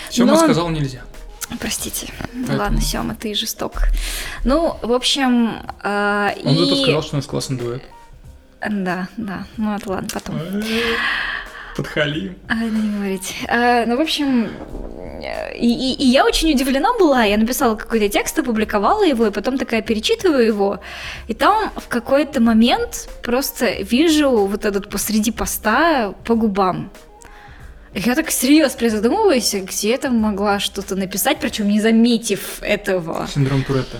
Сёма 0.09 0.33
Но- 0.33 0.37
сказал 0.37 0.69
нельзя. 0.69 1.01
Простите. 1.59 2.07
Поэтому- 2.33 2.57
Ладно, 2.57 2.81
Сёма, 2.81 3.15
ты 3.15 3.33
жесток. 3.33 3.83
Ну, 4.43 4.77
в 4.81 4.91
общем, 4.91 5.61
а, 5.81 6.33
Он 6.43 6.53
и... 6.55 6.57
зато 6.57 6.75
сказал, 6.81 7.03
что 7.03 7.15
у 7.15 7.17
нас 7.17 7.25
классный 7.25 7.57
дуэт. 7.57 7.83
Да, 8.67 9.07
да. 9.17 9.45
Ну, 9.57 9.75
это 9.75 9.89
ладно, 9.89 10.07
потом. 10.11 10.39
Подхалим. 11.75 12.35
А, 12.47 12.55
да 12.55 12.65
не 12.65 12.95
говорите. 12.95 13.33
А, 13.47 13.85
ну, 13.85 13.97
в 13.97 14.01
общем, 14.01 14.49
и, 15.55 15.67
и- 15.93 16.03
и 16.03 16.07
я 16.07 16.25
очень 16.25 16.51
удивлена 16.51 16.93
была. 16.99 17.23
Я 17.23 17.37
написала 17.37 17.75
какой-то 17.75 18.07
текст, 18.09 18.37
опубликовала 18.39 19.03
его, 19.03 19.27
и 19.27 19.31
потом 19.31 19.57
такая 19.57 19.81
перечитываю 19.81 20.45
его. 20.45 20.79
И 21.27 21.33
там 21.33 21.71
в 21.75 21.87
какой-то 21.87 22.41
момент 22.41 23.09
просто 23.23 23.81
вижу 23.81 24.29
вот 24.29 24.65
этот 24.65 24.89
посреди 24.89 25.31
поста 25.31 26.13
по 26.23 26.35
губам. 26.35 26.91
Я 27.93 28.15
так 28.15 28.29
серьезно 28.29 28.77
призадумываюсь, 28.77 29.53
где 29.53 29.89
я 29.91 29.97
там 29.97 30.17
могла 30.17 30.59
что-то 30.59 30.95
написать, 30.95 31.39
причем 31.39 31.69
не 31.69 31.79
заметив 31.79 32.59
этого. 32.61 33.27
Синдром 33.33 33.63
Туретта. 33.63 33.97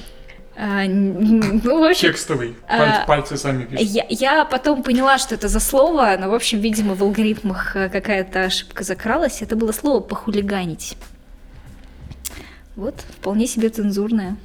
А, 0.58 0.86
ну, 0.88 1.80
в 1.82 1.90
общем, 1.90 2.10
Текстовый. 2.10 2.56
А, 2.68 2.78
Паль- 2.78 3.06
Пальцы 3.08 3.38
сами 3.38 3.66
пишут. 3.66 3.88
я, 3.90 4.06
я 4.10 4.46
потом 4.46 4.84
поняла, 4.84 5.18
что 5.18 5.36
это 5.36 5.50
за 5.50 5.60
слово, 5.60 6.16
но, 6.20 6.30
в 6.30 6.34
общем, 6.34 6.60
видимо, 6.60 6.96
в 6.96 7.02
алгоритмах 7.04 7.76
э, 7.76 7.90
какая-то 7.90 8.44
ошибка 8.46 8.84
закралась. 8.86 9.42
Это 9.42 9.56
было 9.58 9.72
слово 9.74 10.00
«похулиганить». 10.00 10.96
Вот, 12.78 12.96
вполне 13.20 13.48
себе 13.48 13.70
цензурное. 13.70 14.38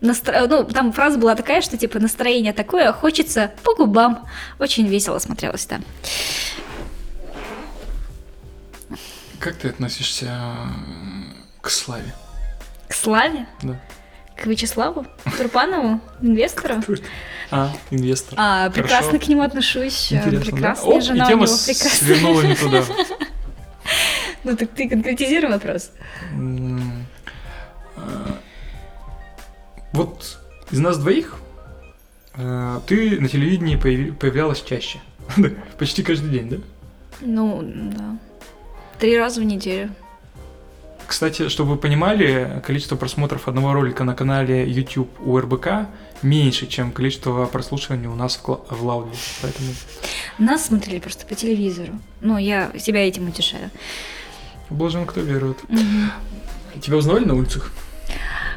Настро- 0.00 0.46
Ну, 0.46 0.64
там 0.64 0.92
фраза 0.92 1.18
была 1.18 1.34
такая, 1.34 1.60
что 1.60 1.76
типа 1.76 1.98
настроение 1.98 2.52
такое, 2.52 2.92
хочется 2.92 3.50
по 3.62 3.74
губам. 3.74 4.26
Очень 4.58 4.86
весело 4.86 5.18
смотрелось, 5.18 5.66
да. 5.66 5.80
Как 9.38 9.54
ты 9.56 9.68
относишься 9.68 10.26
э, 10.26 11.60
к 11.60 11.70
славе? 11.70 12.12
К 12.88 12.94
Славе, 12.94 13.46
Да. 13.62 13.78
К 14.40 14.46
Вячеславу 14.46 15.06
Турпанову, 15.36 16.00
инвестору. 16.22 16.76
А, 17.50 17.70
инвестор. 17.90 18.34
А, 18.40 18.70
прекрасно 18.70 19.12
Хорошо. 19.12 19.24
к 19.24 19.28
нему 19.28 19.42
отношусь. 19.42 20.12
Интересно, 20.12 20.38
да? 20.38 20.44
Прекрасная 20.50 20.96
О, 20.96 21.00
жена 21.00 21.24
и 21.24 21.26
у 21.26 21.28
тема 21.28 21.42
него, 21.46 21.56
с- 21.56 21.64
прекрасная. 21.66 21.90
свернула 21.98 22.42
не 22.42 22.54
туда. 22.54 22.84
Ну 24.44 24.54
так 24.56 24.70
ты 24.70 24.88
конкретизируй 24.88 25.50
вопрос. 25.50 25.90
Э, 27.96 28.00
Вот 29.92 30.38
из 30.70 30.78
нас 30.78 30.98
двоих 30.98 31.36
э, 32.36 32.80
ты 32.86 33.20
на 33.20 33.28
телевидении 33.28 33.76
появлялась 33.76 34.62
чаще. 34.62 35.00
Почти 35.78 36.02
каждый 36.02 36.30
день, 36.30 36.48
да? 36.50 36.56
Ну, 37.20 37.60
да. 37.64 38.16
Три 38.98 39.18
раза 39.18 39.40
в 39.40 39.44
неделю. 39.44 39.90
Кстати, 41.08 41.48
чтобы 41.48 41.70
вы 41.70 41.76
понимали, 41.78 42.62
количество 42.66 42.94
просмотров 42.94 43.48
одного 43.48 43.72
ролика 43.72 44.04
на 44.04 44.14
канале 44.14 44.70
YouTube 44.70 45.08
у 45.20 45.38
РБК 45.38 45.88
меньше, 46.20 46.66
чем 46.66 46.92
количество 46.92 47.46
прослушиваний 47.46 48.08
у 48.08 48.14
нас 48.14 48.38
в, 48.44 48.84
Лауде. 48.84 49.16
Поэтому 49.40 49.70
Нас 50.36 50.66
смотрели 50.66 50.98
просто 50.98 51.24
по 51.24 51.34
телевизору. 51.34 51.94
Ну, 52.20 52.36
я 52.36 52.70
себя 52.78 53.08
этим 53.08 53.26
утешаю. 53.26 53.70
блажен, 54.68 55.06
кто 55.06 55.22
верует. 55.22 55.56
Тебя 56.82 56.98
узнавали 56.98 57.24
на 57.24 57.36
улицах? 57.36 57.72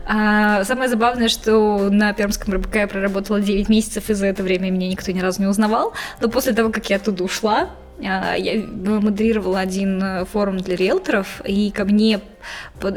А, 0.06 0.64
самое 0.64 0.90
забавное, 0.90 1.30
что 1.30 1.90
на 1.90 2.14
Пермском 2.14 2.54
РБК 2.56 2.76
я 2.76 2.88
проработала 2.88 3.40
9 3.40 3.70
месяцев, 3.70 4.10
и 4.10 4.14
за 4.14 4.28
это 4.28 4.44
время 4.44 4.70
меня 4.70 4.90
никто 4.90 5.12
ни 5.12 5.20
разу 5.20 5.42
не 5.42 5.48
узнавал. 5.48 5.94
Но 6.20 6.30
после 6.30 6.54
того, 6.54 6.72
как 6.72 6.90
я 6.90 6.98
оттуда 6.98 7.24
ушла, 7.24 7.70
а, 8.04 8.36
я 8.36 8.64
модерировала 8.64 9.60
один 9.60 10.02
э, 10.02 10.26
форум 10.26 10.58
для 10.58 10.76
риэлторов, 10.76 11.42
и 11.46 11.72
ко 11.72 11.86
мне... 11.86 12.20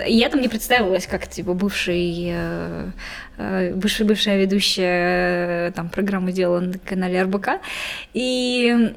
Я 0.07 0.31
там 0.31 0.41
не 0.41 0.49
представилась 0.49 1.07
как, 1.07 1.29
типа, 1.29 1.53
бывший, 1.53 2.31
э, 2.33 2.91
э, 3.37 3.75
бывшая, 3.75 4.05
бывшая 4.05 4.41
ведущая 4.41 5.73
там 5.73 5.91
программу 5.91 6.31
делала 6.31 6.61
на 6.61 6.79
канале 6.79 7.23
РБК. 7.23 7.61
И 8.15 8.95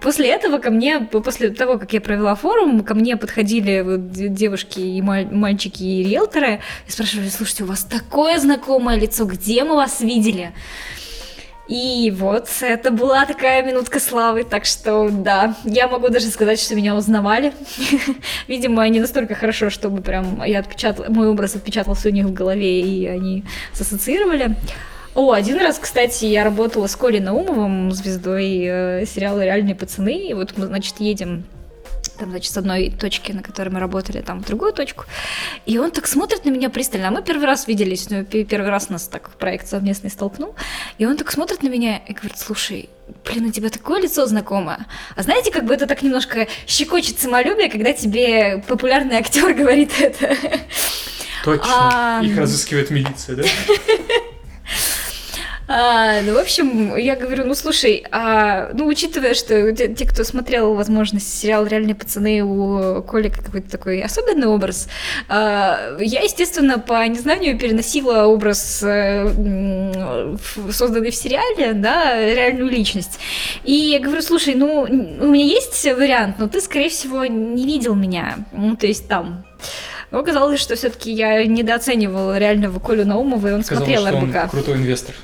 после 0.00 0.28
этого 0.28 0.58
ко 0.58 0.70
мне, 0.70 1.00
после 1.00 1.50
того, 1.50 1.78
как 1.78 1.92
я 1.92 2.00
провела 2.00 2.34
форум, 2.34 2.82
ко 2.84 2.94
мне 2.94 3.16
подходили 3.16 3.84
девушки 3.98 4.80
и 4.80 5.00
маль- 5.00 5.32
мальчики 5.32 5.82
и 5.82 6.02
риэлторы 6.04 6.60
и 6.86 6.90
спрашивали, 6.90 7.28
слушайте, 7.28 7.64
у 7.64 7.66
вас 7.66 7.84
такое 7.84 8.38
знакомое 8.38 8.96
лицо, 8.96 9.24
где 9.24 9.64
мы 9.64 9.74
вас 9.76 10.00
видели? 10.00 10.52
И 11.68 12.10
вот 12.16 12.48
это 12.62 12.90
была 12.90 13.26
такая 13.26 13.62
минутка 13.62 14.00
славы, 14.00 14.44
так 14.44 14.64
что 14.64 15.10
да, 15.10 15.54
я 15.64 15.86
могу 15.86 16.08
даже 16.08 16.28
сказать, 16.28 16.58
что 16.58 16.74
меня 16.74 16.96
узнавали. 16.96 17.52
Видимо, 18.48 18.88
не 18.88 19.00
настолько 19.00 19.34
хорошо, 19.34 19.68
чтобы 19.68 20.00
прям 20.00 20.42
я 20.44 20.60
отпечатала, 20.60 21.08
мой 21.10 21.28
образ 21.28 21.56
отпечатался 21.56 22.08
у 22.08 22.12
них 22.12 22.24
в 22.24 22.32
голове, 22.32 22.80
и 22.80 23.06
они 23.06 23.44
ассоциировали. 23.78 24.56
О, 25.18 25.32
один 25.32 25.58
раз, 25.58 25.80
кстати, 25.80 26.26
я 26.26 26.44
работала 26.44 26.86
с 26.86 26.94
Колей 26.94 27.18
Наумовым, 27.18 27.90
звездой 27.90 28.62
э, 28.62 29.04
сериала 29.04 29.44
«Реальные 29.44 29.74
пацаны», 29.74 30.28
и 30.28 30.32
вот 30.32 30.56
мы, 30.56 30.66
значит, 30.66 31.00
едем 31.00 31.42
там, 32.20 32.30
значит, 32.30 32.52
с 32.52 32.56
одной 32.56 32.90
точки, 32.90 33.32
на 33.32 33.42
которой 33.42 33.70
мы 33.70 33.80
работали, 33.80 34.20
там, 34.20 34.40
в 34.40 34.46
другую 34.46 34.72
точку. 34.72 35.06
И 35.66 35.76
он 35.76 35.90
так 35.90 36.06
смотрит 36.06 36.44
на 36.44 36.50
меня 36.50 36.70
пристально. 36.70 37.08
А 37.08 37.10
мы 37.10 37.22
первый 37.24 37.46
раз 37.46 37.66
виделись, 37.66 38.08
ну, 38.10 38.24
пе- 38.24 38.44
первый 38.44 38.70
раз 38.70 38.90
нас 38.90 39.08
так 39.08 39.30
проект 39.30 39.66
совместный 39.66 40.10
столкнул. 40.10 40.54
И 40.98 41.04
он 41.04 41.16
так 41.16 41.32
смотрит 41.32 41.64
на 41.64 41.68
меня 41.68 41.98
и 41.98 42.12
говорит, 42.12 42.38
слушай, 42.38 42.88
блин, 43.24 43.46
у 43.46 43.50
тебя 43.50 43.70
такое 43.70 44.00
лицо 44.00 44.24
знакомое. 44.24 44.86
А 45.16 45.22
знаете, 45.24 45.50
как 45.50 45.64
бы 45.64 45.74
это 45.74 45.88
так 45.88 46.02
немножко 46.02 46.46
щекочет 46.68 47.18
самолюбие, 47.18 47.68
когда 47.68 47.92
тебе 47.92 48.62
популярный 48.68 49.16
актер 49.16 49.52
говорит 49.62 49.90
это. 50.00 50.36
Точно. 51.42 51.66
А, 51.68 52.20
Их 52.22 52.38
разыскивает 52.38 52.90
милиция, 52.90 53.34
да? 53.34 53.42
А, 55.70 56.22
ну, 56.22 56.32
в 56.34 56.38
общем, 56.38 56.96
я 56.96 57.14
говорю, 57.14 57.44
ну, 57.44 57.54
слушай, 57.54 58.02
а, 58.10 58.70
ну, 58.72 58.86
учитывая, 58.86 59.34
что 59.34 59.70
те, 59.72 59.88
те, 59.88 60.06
кто 60.06 60.24
смотрел, 60.24 60.72
возможно, 60.72 61.20
сериал 61.20 61.66
«Реальные 61.66 61.94
пацаны», 61.94 62.42
у 62.42 63.02
Коли 63.02 63.28
какой-то 63.28 63.70
такой 63.70 64.00
особенный 64.00 64.46
образ, 64.46 64.88
а, 65.28 65.96
я, 66.00 66.22
естественно, 66.22 66.78
по 66.78 67.06
незнанию 67.06 67.58
переносила 67.58 68.24
образ, 68.24 68.82
э, 68.82 70.36
созданный 70.72 71.10
в 71.10 71.14
сериале, 71.14 71.74
да, 71.74 72.18
реальную 72.18 72.70
личность. 72.70 73.18
И 73.64 73.74
я 73.74 74.00
говорю, 74.00 74.22
слушай, 74.22 74.54
ну, 74.54 74.82
у 74.82 75.26
меня 75.26 75.44
есть 75.44 75.84
вариант, 75.84 76.36
но 76.38 76.48
ты, 76.48 76.62
скорее 76.62 76.88
всего, 76.88 77.26
не 77.26 77.66
видел 77.66 77.94
меня, 77.94 78.36
ну, 78.52 78.74
то 78.74 78.86
есть 78.86 79.06
там... 79.06 79.44
Но 80.10 80.20
оказалось, 80.20 80.58
что 80.58 80.74
все-таки 80.74 81.12
я 81.12 81.44
недооценивала 81.44 82.38
реального 82.38 82.78
Колю 82.78 83.04
Наумова, 83.04 83.48
и 83.48 83.52
он 83.52 83.62
Сказал, 83.62 83.84
смотрел 83.84 84.06
что 84.06 84.16
он 84.16 84.30
РБК. 84.30 84.50
крутой 84.50 84.76
инвестор. 84.76 85.14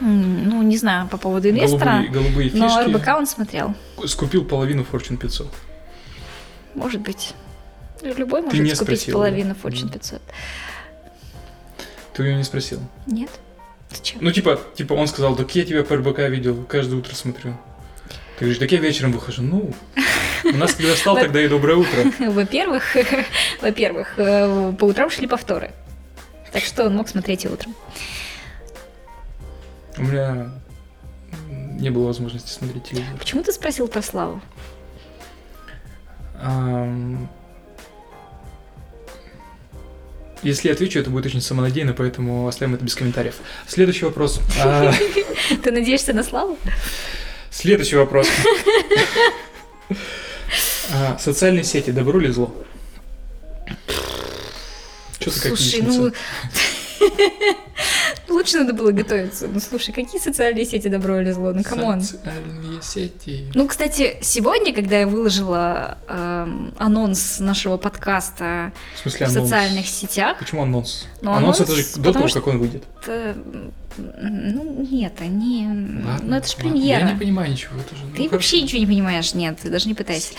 Ну, 0.00 0.62
не 0.62 0.76
знаю 0.76 1.08
по 1.08 1.18
поводу 1.18 1.50
инвестора, 1.50 2.04
Голубые, 2.10 2.10
голубые 2.10 2.50
но 2.54 2.68
фишки. 2.68 2.96
РБК 2.96 3.08
он 3.18 3.26
смотрел. 3.26 3.74
Скупил 4.06 4.44
половину 4.44 4.86
Fortune 4.90 5.16
500. 5.16 5.48
Может 6.74 7.00
быть. 7.02 7.34
Любой 8.02 8.40
Ты 8.40 8.46
может 8.46 8.62
не 8.62 8.74
скупить 8.74 9.00
спросила, 9.00 9.18
половину 9.18 9.54
да? 9.54 9.68
Fortune 9.68 9.84
Мгм. 9.84 9.92
500. 9.92 10.22
Ты 12.14 12.22
ее 12.22 12.36
не 12.36 12.44
спросил. 12.44 12.80
Нет? 13.06 13.30
Зачем? 13.90 14.18
Ну, 14.22 14.30
типа, 14.32 14.60
типа 14.74 14.94
он 14.94 15.06
сказал, 15.06 15.36
так 15.36 15.54
я 15.54 15.64
тебя 15.64 15.84
по 15.84 15.96
РБК 15.96 16.20
видел, 16.30 16.64
каждое 16.64 16.96
утро 16.96 17.14
смотрю. 17.14 17.56
Ты 18.38 18.44
говоришь, 18.46 18.58
так 18.58 18.72
я 18.72 18.78
вечером 18.78 19.12
выхожу. 19.12 19.42
Ну, 19.42 19.72
у 20.44 20.56
нас 20.56 20.74
когда 20.74 20.94
встал, 20.94 21.14
тогда 21.20 21.42
и 21.42 21.48
доброе 21.48 21.76
утро. 21.76 22.04
Во-первых, 22.30 22.96
во-первых, 23.60 24.14
э, 24.16 24.72
по 24.78 24.84
утрам 24.84 25.10
шли 25.10 25.26
повторы. 25.26 25.72
Так 26.52 26.64
что 26.64 26.86
он 26.86 26.96
мог 26.96 27.08
смотреть 27.08 27.44
и 27.44 27.48
утром. 27.48 27.74
У 30.00 30.02
меня 30.02 30.50
не 31.78 31.90
было 31.90 32.06
возможности 32.06 32.50
смотреть 32.50 32.84
телевизор. 32.84 33.16
Почему 33.18 33.42
ты 33.42 33.52
спросил 33.52 33.86
про 33.86 34.00
Славу? 34.00 34.40
Если 40.42 40.68
я 40.68 40.74
отвечу, 40.74 40.98
это 40.98 41.10
будет 41.10 41.26
очень 41.26 41.42
самонадеянно, 41.42 41.92
поэтому 41.92 42.48
оставим 42.48 42.74
это 42.74 42.82
без 42.82 42.94
комментариев. 42.94 43.34
Следующий 43.68 44.06
вопрос. 44.06 44.40
А, 44.58 44.90
Ты 45.62 45.70
надеешься 45.70 46.14
на 46.14 46.24
Славу? 46.24 46.58
Следующий 47.50 47.96
вопрос. 47.96 48.26
А, 50.94 51.18
Социальные 51.18 51.64
сети, 51.64 51.90
добро 51.90 52.18
или 52.20 52.30
зло? 52.30 52.54
Что 55.20 55.30
ты 55.30 55.40
как 55.40 55.58
Слушай, 55.58 55.82
ну... 55.82 56.10
Лучше 58.28 58.58
надо 58.58 58.72
было 58.74 58.92
готовиться. 58.92 59.48
Ну, 59.48 59.60
слушай, 59.60 59.92
какие 59.92 60.20
социальные 60.20 60.64
сети 60.64 60.88
добро 60.88 61.20
или 61.20 61.30
зло? 61.32 61.52
Ну, 61.52 61.62
come 61.62 61.84
on. 61.84 62.00
Социальные 62.02 62.82
сети. 62.82 63.50
Ну, 63.54 63.66
кстати, 63.66 64.18
сегодня, 64.22 64.72
когда 64.74 65.00
я 65.00 65.06
выложила 65.06 65.98
эм, 66.08 66.72
анонс 66.78 67.40
нашего 67.40 67.76
подкаста 67.76 68.72
В 68.96 69.00
смысле 69.00 69.26
в 69.26 69.30
социальных 69.30 69.86
сетях, 69.86 70.38
Почему 70.38 70.62
анонс? 70.62 71.06
Ну, 71.22 71.30
анонс, 71.32 71.60
анонс, 71.60 71.60
это 71.60 71.74
же 71.76 72.02
до 72.02 72.12
того, 72.12 72.28
что- 72.28 72.40
как 72.40 72.48
он 72.48 72.58
выйдет. 72.58 72.84
это, 73.02 73.36
ну, 73.96 74.86
нет, 74.90 75.14
они... 75.20 75.66
Ладно, 75.66 76.18
ну, 76.22 76.36
это 76.36 76.48
же 76.48 76.54
ладно. 76.56 76.70
премьера. 76.70 77.00
Я 77.00 77.12
не 77.12 77.18
понимаю 77.18 77.50
ничего. 77.50 77.72
Это 77.80 77.96
же, 77.96 78.04
ну, 78.04 78.16
Ты 78.16 78.22
как- 78.24 78.32
вообще 78.32 78.62
ничего 78.62 78.80
не 78.80 78.86
понимаешь, 78.86 79.34
нет, 79.34 79.58
ты 79.60 79.68
даже 79.70 79.88
не 79.88 79.94
пытайся. 79.94 80.34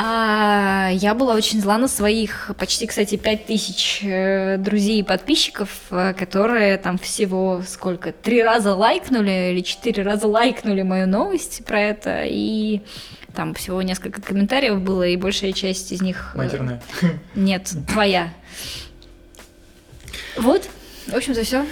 А, 0.00 0.90
я 0.92 1.12
была 1.12 1.34
очень 1.34 1.60
зла 1.60 1.76
на 1.76 1.88
своих 1.88 2.52
почти, 2.56 2.86
кстати, 2.86 3.16
5000 3.16 4.00
э, 4.04 4.56
друзей 4.56 5.00
и 5.00 5.02
подписчиков, 5.02 5.70
э, 5.90 6.14
которые 6.14 6.78
там 6.78 6.98
всего 6.98 7.64
сколько, 7.66 8.12
три 8.12 8.40
раза 8.40 8.76
лайкнули 8.76 9.50
или 9.50 9.60
четыре 9.60 10.04
раза 10.04 10.28
лайкнули 10.28 10.82
мою 10.82 11.08
новость 11.08 11.64
про 11.64 11.80
это, 11.80 12.22
и 12.24 12.82
там 13.34 13.54
всего 13.54 13.82
несколько 13.82 14.22
комментариев 14.22 14.80
было, 14.80 15.02
и 15.02 15.16
большая 15.16 15.52
часть 15.52 15.90
из 15.90 16.00
них... 16.00 16.30
э, 16.34 16.38
Матерная. 16.38 16.80
Нет, 17.34 17.68
твоя. 17.88 18.32
Вот, 20.36 20.70
в 21.08 21.16
общем-то, 21.16 21.42
все. 21.42 21.66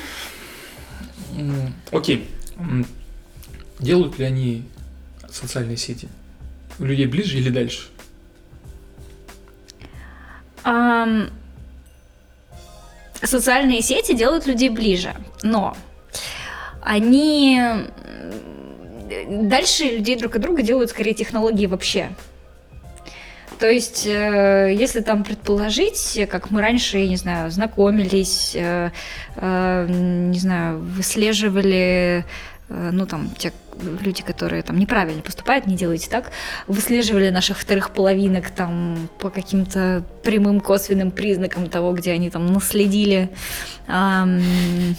Окей. 1.93 2.29
Делают 3.79 4.19
ли 4.19 4.25
они 4.25 4.65
социальные 5.31 5.77
сети? 5.77 6.09
У 6.81 6.85
людей 6.87 7.07
ближе 7.07 7.39
или 7.39 7.51
дальше? 7.51 7.87
Ам, 10.69 11.31
социальные 13.23 13.83
сети 13.83 14.15
делают 14.15 14.47
людей 14.47 14.69
ближе, 14.69 15.15
но 15.45 15.77
они 16.83 17.63
дальше 19.29 19.85
людей 19.85 20.17
друг 20.17 20.35
от 20.35 20.43
друга 20.43 20.63
делают 20.63 20.91
скорее 20.91 21.15
технологии 21.15 21.67
вообще. 21.67 22.09
То 23.61 23.71
есть, 23.71 24.09
э, 24.09 24.75
если 24.77 25.03
там 25.03 25.23
предположить, 25.23 26.19
как 26.29 26.51
мы 26.51 26.61
раньше, 26.61 27.07
не 27.07 27.17
знаю, 27.17 27.49
знакомились, 27.53 28.51
э, 28.57 28.91
э, 29.37 29.87
не 29.89 30.39
знаю, 30.41 30.81
выслеживали, 30.81 32.25
ну 32.69 33.07
там, 33.07 33.31
те 33.39 33.53
люди, 33.81 34.23
которые 34.23 34.63
там 34.63 34.79
неправильно 34.79 35.23
поступают, 35.23 35.67
не 35.67 35.77
делайте 35.77 36.11
так, 36.11 36.31
выслеживали 36.67 37.31
наших 37.31 37.59
вторых 37.59 37.91
половинок 37.91 38.51
там 38.51 39.09
по 39.19 39.31
каким-то 39.31 40.05
прямым 40.23 40.61
косвенным 40.61 41.11
признакам 41.11 41.69
того, 41.69 41.93
где 41.93 42.13
они 42.13 42.31
там 42.31 42.53
наследили. 42.53 43.31
Один 43.87 44.97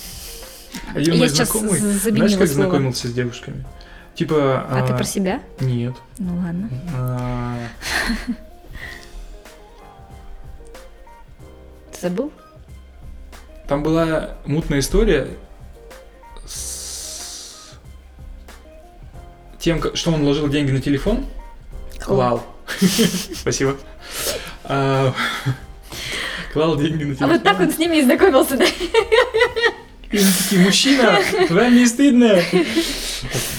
Я 0.94 1.28
сейчас 1.28 1.52
знакомый, 1.52 1.80
знаешь, 1.80 2.38
как 2.38 2.48
слово. 2.48 2.50
знакомился 2.70 3.08
с 3.08 3.14
девушками? 3.14 3.66
Типа... 4.16 4.66
а 4.70 4.88
ты 4.88 4.94
про 4.94 5.04
себя? 5.04 5.42
Нет. 5.60 5.96
Ну 6.18 6.38
ладно. 6.38 6.70
А, 6.96 7.58
Ты 11.92 12.02
забыл? 12.02 12.32
Там 13.68 13.84
была 13.84 14.38
мутная 14.46 14.80
история 14.80 15.28
тем, 19.60 19.82
что 19.96 20.12
он 20.12 20.24
ложил 20.24 20.48
деньги 20.50 20.72
на 20.72 20.82
телефон. 20.82 21.26
Вау. 22.08 22.44
Спасибо. 23.36 23.76
А, 24.64 25.14
клал 26.54 26.78
деньги 26.78 27.04
на 27.04 27.12
А 27.14 27.16
телефон. 27.16 27.30
вот 27.32 27.44
так 27.44 27.60
он 27.60 27.72
с 27.72 27.78
ними 27.78 27.98
и 27.98 28.02
знакомился, 28.04 28.58
да? 28.58 28.66
И 30.10 30.20
такие, 30.20 30.62
мужчина, 30.62 31.20
вам 31.50 31.76
не 31.76 31.86
стыдно? 31.86 32.40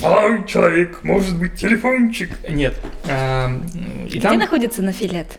Ой, 0.03 0.47
человек, 0.47 1.03
может 1.03 1.37
быть, 1.39 1.55
телефончик. 1.57 2.31
Нет. 2.49 2.75
а, 3.09 3.51
И 4.07 4.11
Где 4.19 4.21
там 4.21 4.39
находится 4.39 4.83
Нафилет? 4.83 5.39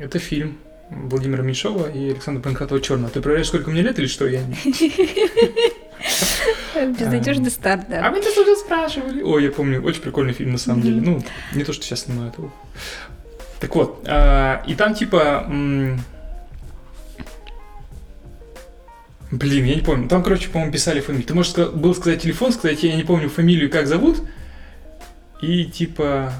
это 0.00 0.18
фильм 0.18 0.58
Владимира 0.90 1.42
Меньшова 1.42 1.90
и 1.90 2.10
Александра 2.10 2.42
Панкратова 2.42 2.80
Черного. 2.80 3.10
Ты 3.10 3.20
проверяешь, 3.22 3.48
сколько 3.48 3.70
мне 3.70 3.80
лет 3.82 3.98
или 3.98 4.06
что? 4.06 4.26
Я 4.26 4.42
не... 4.42 4.54
Безнадежный 6.74 7.50
старт, 7.50 7.86
А 7.88 8.02
да. 8.02 8.10
вы 8.10 8.20
нас 8.20 8.36
уже 8.36 8.56
спрашивали. 8.56 9.22
Ой, 9.22 9.44
я 9.44 9.50
помню, 9.50 9.82
очень 9.82 10.02
прикольный 10.02 10.32
фильм 10.32 10.52
на 10.52 10.58
самом 10.58 10.82
деле. 10.82 11.00
Ну, 11.00 11.22
не 11.54 11.64
то, 11.64 11.72
что 11.72 11.84
сейчас 11.84 12.02
снимают. 12.02 12.34
Так 13.60 13.74
вот, 13.74 14.04
а, 14.06 14.62
и 14.66 14.74
там 14.74 14.94
типа... 14.94 15.46
Блин, 19.30 19.64
я 19.64 19.74
не 19.74 19.80
помню. 19.80 20.08
Там, 20.08 20.22
короче, 20.22 20.48
по-моему, 20.48 20.72
писали 20.72 21.00
фамилию. 21.00 21.26
Ты 21.26 21.34
можешь 21.34 21.54
был 21.54 21.94
сказать 21.94 22.22
телефон, 22.22 22.52
сказать, 22.52 22.82
я 22.82 22.94
не 22.94 23.02
помню 23.02 23.28
фамилию, 23.28 23.70
как 23.70 23.86
зовут. 23.86 24.22
И 25.40 25.64
типа... 25.64 26.32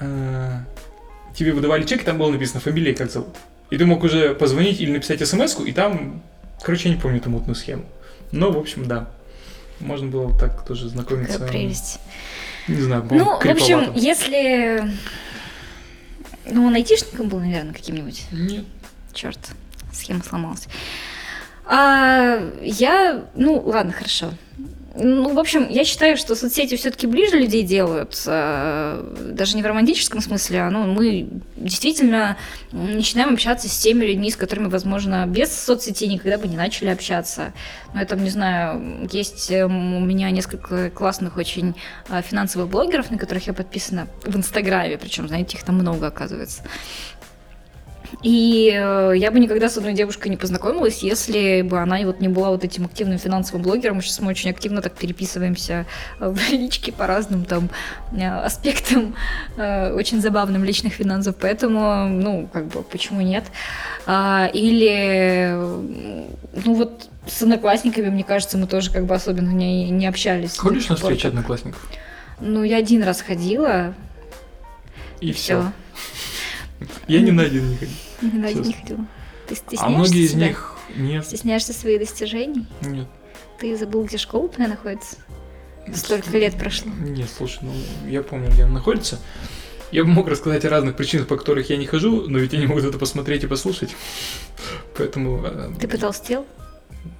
а, 0.00 0.64
тебе 1.34 1.52
выдавали 1.52 1.84
чек, 1.84 2.02
и 2.02 2.04
там 2.04 2.18
было 2.18 2.30
написано 2.30 2.60
фамилия 2.60 2.94
как 2.94 3.10
зовут. 3.10 3.36
И 3.70 3.78
ты 3.78 3.86
мог 3.86 4.02
уже 4.02 4.34
позвонить 4.34 4.80
или 4.80 4.90
написать 4.92 5.26
смс 5.26 5.58
и 5.60 5.72
там... 5.72 6.22
Короче, 6.62 6.88
я 6.88 6.94
не 6.94 7.00
помню 7.00 7.18
эту 7.18 7.30
мутную 7.30 7.54
схему. 7.54 7.84
Но, 8.32 8.50
в 8.50 8.58
общем, 8.58 8.86
да. 8.86 9.10
Можно 9.80 10.08
было 10.08 10.36
так 10.36 10.64
тоже 10.64 10.88
знакомиться. 10.88 11.34
Какая 11.34 11.48
прелесть. 11.48 12.00
Не 12.68 12.80
знаю, 12.80 13.06
Ну, 13.10 13.24
в 13.38 13.46
общем, 13.46 13.92
если... 13.94 14.84
Ну, 16.44 16.66
он 16.66 16.74
айтишником 16.74 17.28
был, 17.28 17.40
наверное, 17.40 17.72
каким-нибудь. 17.72 18.24
Нет. 18.32 18.64
Черт, 19.12 19.38
схема 19.92 20.22
сломалась. 20.22 20.66
А 21.64 22.40
я, 22.60 23.24
ну, 23.34 23.60
ладно, 23.60 23.92
хорошо. 23.92 24.32
Ну, 24.94 25.32
в 25.32 25.38
общем, 25.38 25.68
я 25.70 25.84
считаю, 25.84 26.18
что 26.18 26.34
соцсети 26.34 26.76
все-таки 26.76 27.06
ближе 27.06 27.38
людей 27.38 27.62
делают, 27.62 28.22
э, 28.26 29.30
даже 29.32 29.56
не 29.56 29.62
в 29.62 29.66
романтическом 29.66 30.20
смысле, 30.20 30.62
а 30.62 30.70
ну, 30.70 30.84
мы 30.84 31.28
действительно 31.56 32.36
начинаем 32.72 33.32
общаться 33.32 33.70
с 33.70 33.78
теми 33.78 34.04
людьми, 34.04 34.30
с 34.30 34.36
которыми, 34.36 34.68
возможно, 34.68 35.26
без 35.26 35.50
соцсетей 35.52 36.08
никогда 36.08 36.36
бы 36.36 36.46
не 36.46 36.56
начали 36.56 36.88
общаться. 36.90 37.54
Ну, 37.94 38.00
я 38.00 38.06
там, 38.06 38.22
не 38.22 38.30
знаю, 38.30 39.08
есть 39.10 39.50
эм, 39.50 39.94
у 39.94 40.00
меня 40.00 40.30
несколько 40.30 40.90
классных 40.90 41.38
очень 41.38 41.74
э, 42.10 42.20
финансовых 42.20 42.68
блогеров, 42.68 43.10
на 43.10 43.16
которых 43.16 43.46
я 43.46 43.54
подписана 43.54 44.08
в 44.24 44.36
Инстаграме, 44.36 44.98
причем, 44.98 45.26
знаете, 45.26 45.56
их 45.56 45.64
там 45.64 45.76
много, 45.76 46.08
оказывается. 46.08 46.62
И 48.22 48.70
э, 48.72 49.12
я 49.16 49.30
бы 49.30 49.40
никогда 49.40 49.68
с 49.68 49.76
одной 49.78 49.94
девушкой 49.94 50.28
не 50.28 50.36
познакомилась, 50.36 51.02
если 51.02 51.62
бы 51.62 51.78
она 51.78 51.98
вот 52.04 52.20
не 52.20 52.28
была 52.28 52.50
вот 52.50 52.64
этим 52.64 52.84
активным 52.84 53.18
финансовым 53.18 53.62
блогером. 53.62 54.02
Сейчас 54.02 54.20
мы 54.20 54.28
очень 54.28 54.50
активно 54.50 54.82
так 54.82 54.92
переписываемся 54.94 55.86
э, 56.20 56.28
в 56.28 56.50
личке 56.50 56.92
по 56.92 57.06
разным 57.06 57.44
там 57.44 57.70
э, 58.12 58.26
аспектам, 58.26 59.14
очень 59.56 60.20
забавным 60.20 60.64
личных 60.64 60.92
финансов. 60.94 61.36
Поэтому, 61.40 62.08
ну, 62.08 62.48
как 62.52 62.66
бы, 62.66 62.82
почему 62.82 63.20
нет? 63.22 63.44
А, 64.06 64.50
Или, 64.52 65.52
ну 66.64 66.74
вот, 66.74 67.08
с 67.26 67.42
одноклассниками, 67.42 68.08
мне 68.08 68.24
кажется, 68.24 68.58
мы 68.58 68.66
тоже 68.66 68.90
как 68.90 69.06
бы 69.06 69.14
особенно 69.14 69.50
не, 69.50 69.90
не 69.90 70.06
общались. 70.06 70.56
Ходишь 70.58 70.88
на 70.88 70.96
встречи 70.96 71.26
одноклассников? 71.26 71.86
Ну, 72.40 72.64
я 72.64 72.78
один 72.78 73.02
раз 73.04 73.20
ходила, 73.20 73.94
И, 75.20 75.30
и 75.30 75.32
все. 75.32 75.60
все. 75.60 75.72
Я 77.08 77.20
ни 77.20 77.30
на 77.30 77.42
один 77.42 77.68
не 77.70 77.76
ходил. 77.76 77.94
Ни 78.22 78.38
на 78.38 78.48
один 78.48 78.62
не 78.62 78.72
ходила. 78.72 79.06
Ты 79.48 79.54
А 79.54 79.56
стесняешься 79.56 79.88
многие 79.88 80.22
из 80.24 80.34
них 80.34 80.74
нет. 80.96 81.24
Стесняешься 81.26 81.72
своих 81.72 81.98
достижений? 82.00 82.66
Нет. 82.82 83.08
Ты 83.58 83.76
забыл, 83.76 84.04
где 84.04 84.18
школа 84.18 84.48
твоя 84.48 84.68
находится? 84.70 85.16
Столько 85.94 86.30
лет 86.38 86.56
прошло. 86.56 86.90
Нет, 87.00 87.28
слушай, 87.36 87.58
ну 87.62 87.72
я 88.08 88.22
помню, 88.22 88.50
где 88.50 88.64
она 88.64 88.74
находится. 88.74 89.18
Я 89.90 90.04
бы 90.04 90.10
мог 90.10 90.28
рассказать 90.28 90.64
о 90.64 90.70
разных 90.70 90.96
причинах, 90.96 91.26
по 91.26 91.36
которых 91.36 91.68
я 91.68 91.76
не 91.76 91.86
хожу, 91.86 92.28
но 92.28 92.38
ведь 92.38 92.54
они 92.54 92.66
могут 92.66 92.84
это 92.84 92.98
посмотреть 92.98 93.44
и 93.44 93.46
послушать. 93.46 93.94
Поэтому, 94.96 95.42
э, 95.44 95.70
Ты 95.78 95.86
потолстел? 95.88 96.46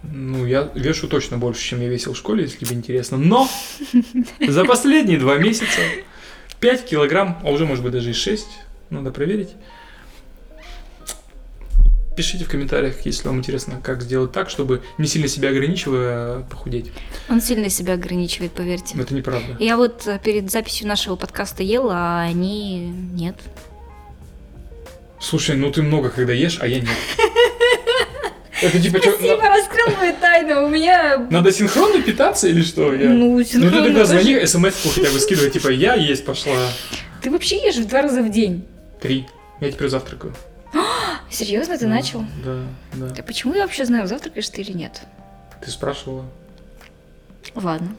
ну, 0.03 0.46
я 0.46 0.70
вешу 0.75 1.09
точно 1.09 1.38
больше, 1.38 1.62
чем 1.62 1.81
я 1.81 1.88
весил 1.88 2.14
в 2.14 2.16
школе, 2.16 2.44
если 2.44 2.64
тебе 2.64 2.77
интересно. 2.77 3.18
Но 3.18 3.48
за 4.40 4.64
последние 4.64 5.18
два 5.18 5.37
месяца 5.38 5.81
5 6.61 6.85
килограмм, 6.87 7.38
а 7.44 7.51
уже, 7.51 7.66
может 7.66 7.83
быть, 7.83 7.92
даже 7.92 8.11
и 8.11 8.14
6, 8.14 8.46
надо 8.92 9.11
проверить. 9.11 9.50
Пишите 12.16 12.44
в 12.44 12.48
комментариях, 12.48 13.07
если 13.07 13.26
вам 13.26 13.38
интересно, 13.38 13.81
как 13.83 14.02
сделать 14.02 14.33
так, 14.33 14.50
чтобы 14.50 14.83
не 14.98 15.07
сильно 15.07 15.28
себя 15.28 15.48
ограничивая 15.48 16.40
похудеть. 16.42 16.92
Он 17.31 17.40
сильно 17.40 17.70
себя 17.70 17.94
ограничивает, 17.94 18.52
поверьте. 18.52 18.98
Это 19.00 19.14
неправда. 19.14 19.57
Я 19.59 19.78
вот 19.78 20.07
э, 20.07 20.20
перед 20.22 20.50
записью 20.50 20.88
нашего 20.88 21.16
подкаста 21.16 21.62
ела, 21.62 21.94
а 21.94 22.20
они 22.22 22.88
нет. 23.14 23.37
Слушай, 25.20 25.57
ну 25.57 25.70
ты 25.70 25.83
много 25.83 26.11
когда 26.11 26.35
ешь, 26.35 26.59
а 26.61 26.66
я 26.66 26.81
нет. 26.81 26.90
Это 28.62 28.78
типа 28.78 28.98
Спасибо, 29.00 29.48
раскрыл 29.48 29.96
мою 29.96 30.14
тайну. 30.20 30.66
У 30.66 30.68
меня... 30.68 31.26
надо 31.31 31.50
синхронно 31.50 32.02
питаться 32.02 32.46
или 32.46 32.62
что? 32.62 32.92
Я- 32.94 33.09
Ну, 33.09 33.38
Ну 33.38 33.38
ты 33.38 33.44
синхронно 33.46 33.85
тогда 33.87 34.05
звони, 34.05 34.44
смс 34.46 34.94
хотя 34.94 35.11
бы 35.11 35.18
скидывай, 35.18 35.50
типа 35.50 35.68
я 35.68 35.94
есть 35.94 36.26
пошла. 36.26 36.55
Ты 37.22 37.31
вообще 37.31 37.57
ешь 37.57 37.76
в 37.76 37.88
два 37.88 38.02
раза 38.02 38.22
в 38.22 38.31
день. 38.31 38.66
Три. 39.03 39.27
Я 39.61 39.73
теперь 39.73 39.88
завтракаю. 39.88 40.33
Серьезно, 41.31 41.77
ты 41.77 41.88
начал? 41.88 42.25
Да, 42.45 42.62
да. 42.95 43.07
Да 43.09 43.23
почему 43.25 43.53
я 43.55 43.62
вообще 43.62 43.85
знаю, 43.85 44.07
завтракаешь 44.07 44.49
ты 44.49 44.61
или 44.62 44.73
нет? 44.73 45.03
Ты 45.61 45.71
спрашивала. 45.73 46.25
Ладно. 47.57 47.97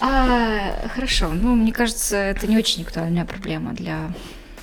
А, 0.00 0.88
хорошо. 0.92 1.28
Ну, 1.28 1.54
мне 1.54 1.72
кажется, 1.72 2.16
это 2.16 2.48
не 2.48 2.58
очень 2.58 2.82
актуальная 2.82 3.24
проблема 3.24 3.72
для, 3.74 4.12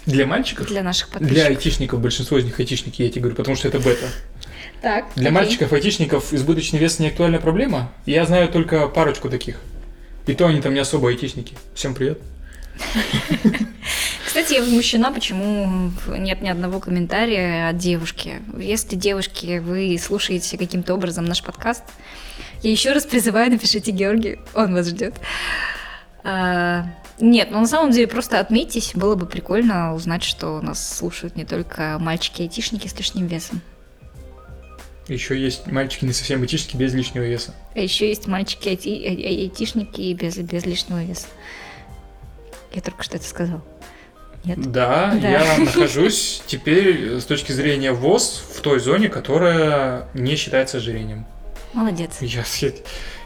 Для 0.05 0.27
мальчиков? 0.27 0.67
для 0.67 0.83
наших 0.83 1.09
Для 1.09 1.19
подписчиков. 1.19 1.47
айтишников, 1.49 2.01
большинство 2.01 2.37
из 2.37 2.43
них 2.43 2.59
айтишники, 2.59 3.01
я 3.01 3.09
тебе 3.09 3.21
говорю, 3.21 3.37
потому 3.37 3.55
что 3.55 3.69
это 3.69 3.79
бета. 3.79 4.07
Так, 4.81 5.05
Для 5.15 5.29
окей. 5.29 5.31
мальчиков 5.31 5.71
айтишников 5.71 6.33
избыточный 6.33 6.79
вес 6.79 6.99
не 6.99 7.07
актуальная 7.07 7.39
проблема. 7.39 7.91
Я 8.05 8.25
знаю 8.25 8.49
только 8.49 8.89
парочку 8.89 9.29
таких. 9.29 9.57
И 10.27 10.33
то 10.33 10.47
они 10.47 10.61
там 10.61 10.73
не 10.73 10.81
особо 10.81 11.07
айтишники. 11.09 11.55
Всем 11.73 11.95
привет. 11.95 12.19
Кстати, 14.33 14.55
я 14.55 14.61
возмущена, 14.61 15.11
почему 15.11 15.91
нет 16.07 16.41
ни 16.41 16.49
одного 16.49 16.79
комментария 16.79 17.69
от 17.69 17.77
девушки. 17.77 18.41
Если, 18.57 18.95
девушки, 18.95 19.59
вы 19.59 19.95
слушаете 20.01 20.57
каким-то 20.57 20.95
образом 20.95 21.25
наш 21.25 21.43
подкаст, 21.43 21.83
я 22.63 22.71
еще 22.71 22.93
раз 22.93 23.05
призываю, 23.05 23.51
напишите 23.51 23.91
Георгию, 23.91 24.43
он 24.55 24.73
вас 24.73 24.87
ждет. 24.87 25.13
А, 26.23 26.87
нет, 27.19 27.49
ну 27.51 27.59
на 27.59 27.67
самом 27.67 27.91
деле 27.91 28.07
просто 28.07 28.39
отметьтесь, 28.39 28.93
было 28.95 29.13
бы 29.13 29.27
прикольно 29.27 29.93
узнать, 29.93 30.23
что 30.23 30.61
нас 30.61 30.97
слушают 30.97 31.35
не 31.35 31.45
только 31.45 31.99
мальчики-айтишники 31.99 32.87
с 32.87 32.97
лишним 32.97 33.27
весом. 33.27 33.61
Еще 35.07 35.39
есть 35.39 35.67
мальчики 35.67 36.05
не 36.05 36.13
совсем 36.13 36.41
айтишники 36.41 36.75
без 36.75 36.91
лишнего 36.95 37.21
веса. 37.21 37.53
А 37.75 37.79
еще 37.79 38.07
есть 38.09 38.25
мальчики 38.25 38.69
айти- 38.69 39.05
ай- 39.05 39.23
ай- 39.25 39.41
айтишники 39.43 40.11
без, 40.13 40.37
без 40.37 40.65
лишнего 40.65 41.03
веса. 41.03 41.27
Я 42.73 42.81
только 42.81 43.03
что 43.03 43.17
это 43.17 43.27
сказал. 43.27 43.63
Нет? 44.43 44.59
Да, 44.71 45.17
Да. 45.21 45.29
я 45.29 45.57
нахожусь 45.59 46.41
теперь 46.45 47.19
с 47.19 47.25
точки 47.25 47.51
зрения 47.53 47.91
ВОЗ 47.93 48.43
в 48.55 48.61
той 48.61 48.79
зоне, 48.79 49.07
которая 49.09 50.07
не 50.13 50.35
считается 50.35 50.77
ожирением. 50.77 51.25
Молодец. 51.73 52.17
Я 52.21 52.43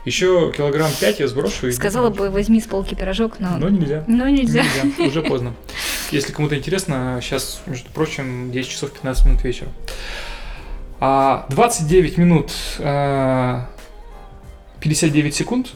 еще 0.05 0.53
килограмм 0.55 0.89
5 0.99 1.19
я 1.19 1.27
сброшу. 1.27 1.67
и- 1.67 1.71
Сказала 1.73 2.09
бы, 2.09 2.29
возьми 2.29 2.61
с 2.61 2.65
полки 2.65 2.95
пирожок, 2.95 3.39
но... 3.39 3.57
Но 3.57 3.67
нельзя. 3.67 4.03
Но 4.07 4.29
нельзя. 4.29 4.63
уже 4.99 5.21
поздно. 5.21 5.53
Если 6.11 6.31
кому-то 6.31 6.55
интересно, 6.57 7.19
сейчас, 7.21 7.61
между 7.65 7.89
прочим, 7.89 8.51
10 8.51 8.69
часов 8.69 8.91
15 8.91 9.25
минут 9.25 9.43
вечера. 9.43 9.69
А, 10.99 11.45
29 11.49 12.17
минут 12.17 12.51
а, 12.79 13.67
59 14.79 15.35
секунд. 15.35 15.67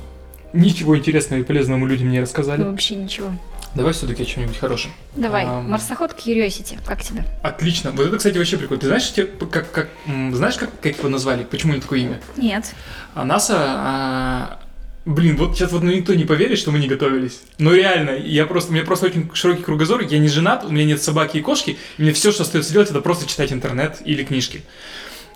Ничего 0.53 0.97
интересного 0.97 1.41
и 1.41 1.43
полезного 1.43 1.79
мы 1.79 1.89
людям 1.89 2.09
не 2.09 2.19
рассказали. 2.21 2.63
Вообще 2.63 2.95
ничего. 2.95 3.31
Давай 3.75 3.93
все-таки 3.93 4.23
о 4.23 4.25
чем-нибудь 4.25 4.57
хорошем. 4.57 4.91
Давай, 5.15 5.45
Ам. 5.45 5.69
марсоход 5.69 6.11
Curiosity, 6.11 6.79
как 6.85 7.01
тебе? 7.01 7.23
Отлично. 7.41 7.91
Вот 7.91 8.07
это, 8.07 8.17
кстати, 8.17 8.37
вообще 8.37 8.57
прикольно. 8.57 8.81
Ты 8.81 8.87
знаешь, 8.87 9.13
как, 9.51 9.71
как, 9.71 9.89
знаешь, 10.05 10.55
как, 10.55 10.69
как 10.81 10.97
его 10.97 11.09
назвали? 11.09 11.43
Почему 11.43 11.71
у 11.71 11.75
него 11.75 11.81
такое 11.83 11.99
имя? 11.99 12.21
Нет. 12.37 12.73
А 13.15 13.23
НАСА... 13.23 13.55
а, 13.57 14.59
Блин, 15.05 15.35
вот 15.35 15.55
сейчас 15.55 15.71
вот 15.71 15.81
ну, 15.81 15.91
никто 15.91 16.13
не 16.13 16.25
поверит, 16.25 16.59
что 16.59 16.69
мы 16.71 16.77
не 16.77 16.87
готовились. 16.87 17.41
Но 17.57 17.73
реально, 17.73 18.11
я 18.11 18.45
просто, 18.45 18.69
у 18.69 18.73
меня 18.75 18.85
просто 18.85 19.07
очень 19.07 19.31
широкий 19.33 19.63
кругозор, 19.63 20.01
я 20.01 20.19
не 20.19 20.27
женат, 20.27 20.63
у 20.63 20.69
меня 20.69 20.85
нет 20.85 21.01
собаки 21.01 21.37
и 21.37 21.41
кошки, 21.41 21.77
и 21.97 22.01
мне 22.03 22.13
все, 22.13 22.31
что 22.31 22.43
остается 22.43 22.71
делать, 22.71 22.91
это 22.91 23.01
просто 23.01 23.27
читать 23.27 23.51
интернет 23.51 23.97
или 24.05 24.23
книжки. 24.23 24.61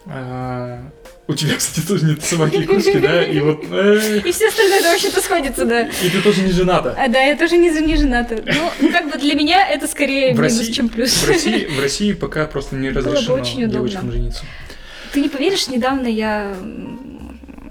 А, 0.06 0.84
У 1.28 1.34
тебя, 1.34 1.56
кстати, 1.56 1.84
тоже 1.86 2.06
нет 2.06 2.24
собаки 2.24 2.58
и 2.58 2.66
кошки, 2.66 3.00
да? 3.00 3.24
И 3.24 3.40
вот... 3.40 3.64
э, 3.72 4.22
И 4.24 4.32
все 4.32 4.48
остальное 4.48 4.80
это 4.80 4.90
вообще-то 4.90 5.22
сходится, 5.22 5.66
да. 5.66 5.82
И 6.04 6.10
ты 6.12 6.22
тоже 6.22 6.42
не 6.42 6.52
жената. 6.52 6.96
А, 6.98 7.08
да, 7.08 7.20
я 7.20 7.36
тоже 7.36 7.58
не, 7.58 7.70
не 7.82 7.96
жената. 7.96 8.44
Ну, 8.82 8.92
как 8.92 9.12
бы 9.12 9.18
для 9.18 9.34
меня 9.34 9.68
это 9.68 9.88
скорее 9.88 10.34
В 10.36 10.38
минус, 10.38 10.60
России, 10.60 10.72
чем 10.72 10.88
плюс. 10.90 11.12
в, 11.14 11.28
России, 11.28 11.66
в 11.66 11.80
России 11.80 12.14
пока 12.14 12.46
просто 12.46 12.76
не 12.76 12.90
разрешено 12.92 13.34
очень 13.36 13.68
девочкам 13.70 14.12
жениться. 14.12 14.44
Ты 15.14 15.22
не 15.22 15.30
поверишь, 15.30 15.68
недавно 15.68 16.08
я... 16.08 16.54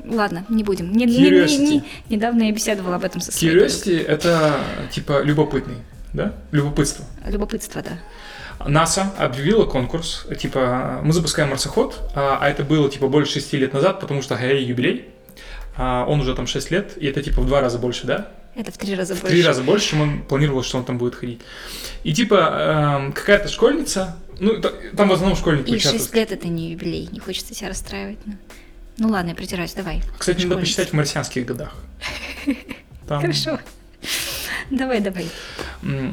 Ладно, 0.06 0.44
не 0.48 0.64
будем. 0.64 0.92
Не- 0.92 1.06
не- 1.06 1.18
не- 1.18 1.56
не- 1.56 1.84
недавно 2.10 2.42
я 2.42 2.52
беседовала 2.52 2.96
об 2.96 3.04
этом 3.04 3.20
со 3.20 3.32
своей. 3.32 3.54
Curiosity— 3.54 4.04
это 4.06 4.58
типа 4.92 5.22
любопытный, 5.22 5.76
да? 6.12 6.34
Любопытство. 6.52 7.04
Любопытство, 7.26 7.82
да. 7.82 7.98
НАСА 8.66 9.12
объявила 9.18 9.64
конкурс, 9.66 10.26
типа, 10.40 11.00
мы 11.02 11.12
запускаем 11.12 11.50
марсоход, 11.50 12.00
а 12.14 12.38
а 12.40 12.48
это 12.48 12.62
было, 12.64 12.90
типа, 12.90 13.08
больше 13.08 13.34
шести 13.34 13.56
лет 13.58 13.72
назад, 13.72 14.00
потому 14.00 14.22
что, 14.22 14.34
эй, 14.36 14.64
юбилей, 14.64 15.06
А 15.76 16.04
он 16.06 16.20
уже 16.20 16.34
там 16.36 16.46
6 16.46 16.70
лет, 16.70 16.92
и 16.96 17.06
это, 17.06 17.20
типа, 17.22 17.40
в 17.40 17.46
два 17.46 17.60
раза 17.60 17.78
больше, 17.78 18.06
да? 18.06 18.28
Это 18.54 18.70
в 18.70 18.78
три 18.78 18.94
раза 18.94 19.16
В 19.16 19.20
больше. 19.20 19.34
три 19.36 19.44
раза 19.44 19.62
больше, 19.64 19.88
чем 19.90 20.02
он 20.02 20.22
планировал, 20.22 20.62
что 20.62 20.78
он 20.78 20.84
там 20.84 20.98
будет 20.98 21.16
ходить. 21.16 21.40
И, 22.04 22.14
типа, 22.14 22.98
эм, 23.06 23.12
какая-то 23.12 23.48
школьница, 23.48 24.16
ну, 24.38 24.60
та- 24.60 24.70
там 24.96 25.08
в 25.08 25.12
основном 25.12 25.36
школьники 25.36 25.70
И 25.70 25.74
участвуют. 25.74 26.02
6 26.02 26.14
лет 26.14 26.30
это 26.30 26.46
не 26.46 26.70
юбилей, 26.70 27.08
не 27.10 27.18
хочется 27.18 27.54
себя 27.54 27.70
расстраивать. 27.70 28.18
Ну, 28.24 28.34
ну 28.98 29.08
ладно, 29.08 29.30
я 29.30 29.34
притираюсь, 29.34 29.72
давай. 29.72 30.00
Кстати, 30.16 30.44
надо 30.46 30.60
посчитать 30.60 30.90
в 30.90 30.92
марсианских 30.92 31.44
годах. 31.44 31.74
Там- 33.08 33.20
Хорошо. 33.20 33.58
Давай, 34.70 35.00
давай. 35.00 35.26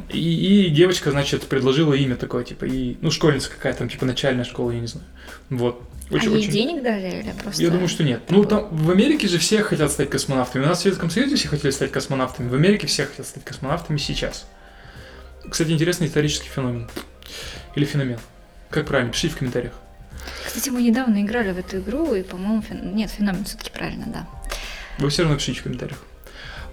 И, 0.09 0.65
и 0.67 0.69
девочка, 0.69 1.11
значит, 1.11 1.43
предложила 1.43 1.93
имя 1.93 2.15
такое, 2.15 2.43
типа, 2.43 2.65
и, 2.65 2.97
ну, 3.01 3.11
школьница 3.11 3.49
какая 3.49 3.73
там, 3.73 3.89
типа, 3.89 4.05
начальная 4.05 4.43
школа, 4.43 4.71
я 4.71 4.79
не 4.79 4.87
знаю. 4.87 5.05
Вот. 5.49 5.81
а 6.11 6.17
ей 6.17 6.47
денег 6.47 6.83
дали 6.83 7.21
или 7.21 7.33
просто... 7.41 7.61
Я 7.61 7.69
думаю, 7.69 7.87
что 7.87 8.03
нет. 8.03 8.21
Ну, 8.29 8.43
там 8.45 8.67
в 8.75 8.91
Америке 8.91 9.27
же 9.27 9.37
все 9.37 9.63
хотят 9.63 9.91
стать 9.91 10.09
космонавтами. 10.09 10.63
У 10.63 10.67
нас 10.67 10.79
в 10.79 10.81
Советском 10.81 11.09
Союзе 11.09 11.35
все 11.35 11.47
хотели 11.47 11.71
стать 11.71 11.91
космонавтами. 11.91 12.49
В 12.49 12.53
Америке 12.53 12.87
все 12.87 13.05
хотят 13.05 13.25
стать 13.25 13.43
космонавтами 13.45 13.97
сейчас. 13.97 14.45
Кстати, 15.49 15.71
интересный 15.71 16.07
исторический 16.07 16.49
феномен. 16.49 16.89
Или 17.75 17.85
феномен. 17.85 18.19
Как 18.69 18.85
правильно? 18.87 19.11
Пишите 19.11 19.35
в 19.35 19.37
комментариях. 19.37 19.73
Кстати, 20.45 20.69
мы 20.69 20.81
недавно 20.83 21.21
играли 21.21 21.51
в 21.51 21.57
эту 21.57 21.79
игру, 21.79 22.13
и, 22.13 22.23
по-моему, 22.23 22.61
фен- 22.61 22.93
нет, 22.93 23.09
феномен 23.09 23.43
все-таки 23.45 23.71
правильно, 23.71 24.05
да. 24.07 24.27
Вы 24.99 25.09
все 25.09 25.23
равно 25.23 25.37
пишите 25.37 25.59
в 25.61 25.63
комментариях. 25.63 25.97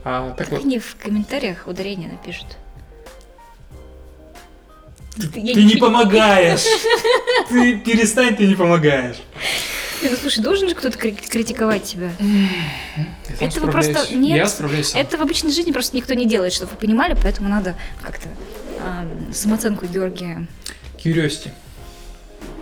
А, 0.05 0.29
так 0.31 0.37
Так 0.39 0.51
вот, 0.51 0.65
они 0.65 0.79
в 0.79 0.97
комментариях 0.97 1.67
ударение 1.67 2.09
напишут. 2.09 2.47
Я 5.35 5.55
ты 5.55 5.65
не 5.65 5.77
помогаешь! 5.77 6.65
Ты 7.49 7.79
перестань, 7.79 8.37
ты 8.37 8.47
не 8.47 8.55
помогаешь. 8.55 9.17
Ну, 10.03 10.11
слушай, 10.21 10.41
должен 10.43 10.69
же 10.69 10.75
кто-то 10.75 10.97
кри- 10.97 11.13
критиковать 11.13 11.83
тебя. 11.83 12.13
Этого 13.41 13.71
просто 13.71 14.15
нет. 14.15 14.37
Я 14.37 14.47
справляюсь 14.47 14.89
сам. 14.91 15.01
Это 15.01 15.17
в 15.17 15.23
обычной 15.23 15.51
жизни 15.51 15.73
просто 15.73 15.97
никто 15.97 16.15
не 16.15 16.27
делает, 16.27 16.53
чтобы 16.53 16.71
вы 16.73 16.77
понимали, 16.77 17.17
поэтому 17.21 17.49
надо 17.49 17.75
как-то 18.01 18.29
ам, 18.81 19.33
самооценку 19.33 19.87
Георгия. 19.87 20.47
Curiosity. 21.03 21.51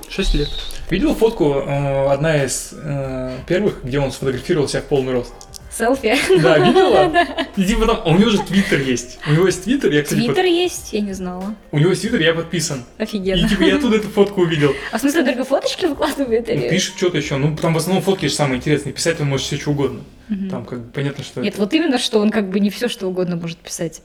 Шесть 0.08 0.34
лет. 0.34 0.48
Видел 0.88 1.14
фотку, 1.14 1.54
э, 1.54 2.06
одна 2.10 2.42
из 2.44 2.70
э, 2.72 3.38
первых, 3.46 3.82
где 3.84 3.98
он 3.98 4.12
сфотографировал 4.12 4.68
себя 4.68 4.80
в 4.80 4.84
полный 4.84 5.12
рост? 5.12 5.34
Селфи. 5.76 6.16
Да, 6.42 6.58
видела? 6.58 7.12
И 7.56 7.64
типа 7.64 7.86
там, 7.86 8.00
а 8.04 8.08
у 8.10 8.16
него 8.18 8.30
же 8.30 8.38
твиттер 8.42 8.80
есть. 8.80 9.18
У 9.28 9.32
него 9.32 9.46
есть 9.46 9.64
твиттер, 9.64 9.92
я, 9.92 10.02
кстати, 10.02 10.20
под- 10.26 10.34
Твиттер 10.34 10.44
есть, 10.44 10.92
я 10.92 11.00
не 11.00 11.12
знала. 11.12 11.54
у 11.72 11.78
него 11.78 11.90
есть 11.90 12.02
твиттер, 12.02 12.20
я 12.20 12.34
подписан. 12.34 12.84
И 12.98 13.02
Офигенно. 13.02 13.48
типа 13.48 13.62
я 13.62 13.76
оттуда 13.76 13.96
эту 13.96 14.08
фотку 14.08 14.42
увидел. 14.42 14.74
А 14.92 14.98
в 14.98 15.00
смысле, 15.00 15.24
только 15.24 15.44
фоточки 15.44 15.86
выкладывает? 15.86 16.46
Ну, 16.48 16.54
или- 16.54 16.68
Пишет 16.70 16.96
что-то 16.96 17.18
еще. 17.18 17.36
Ну, 17.36 17.56
там 17.56 17.74
в 17.74 17.76
основном 17.76 18.02
фотки 18.02 18.26
же 18.26 18.32
самые 18.34 18.58
интересные. 18.58 18.92
Писать 18.92 19.20
он 19.20 19.28
может 19.28 19.46
все 19.46 19.56
что 19.56 19.70
угодно. 19.70 20.00
Мгм. 20.28 20.48
Там 20.50 20.64
как 20.64 20.80
бы 20.80 20.90
понятно, 20.92 21.22
что 21.24 21.40
Нет, 21.40 21.54
это. 21.54 21.62
вот 21.62 21.72
именно, 21.74 21.98
что 21.98 22.18
он 22.20 22.30
как 22.30 22.48
бы 22.50 22.58
не 22.60 22.70
все, 22.70 22.88
что 22.88 23.06
угодно 23.08 23.36
может 23.36 23.58
писать. 23.58 24.02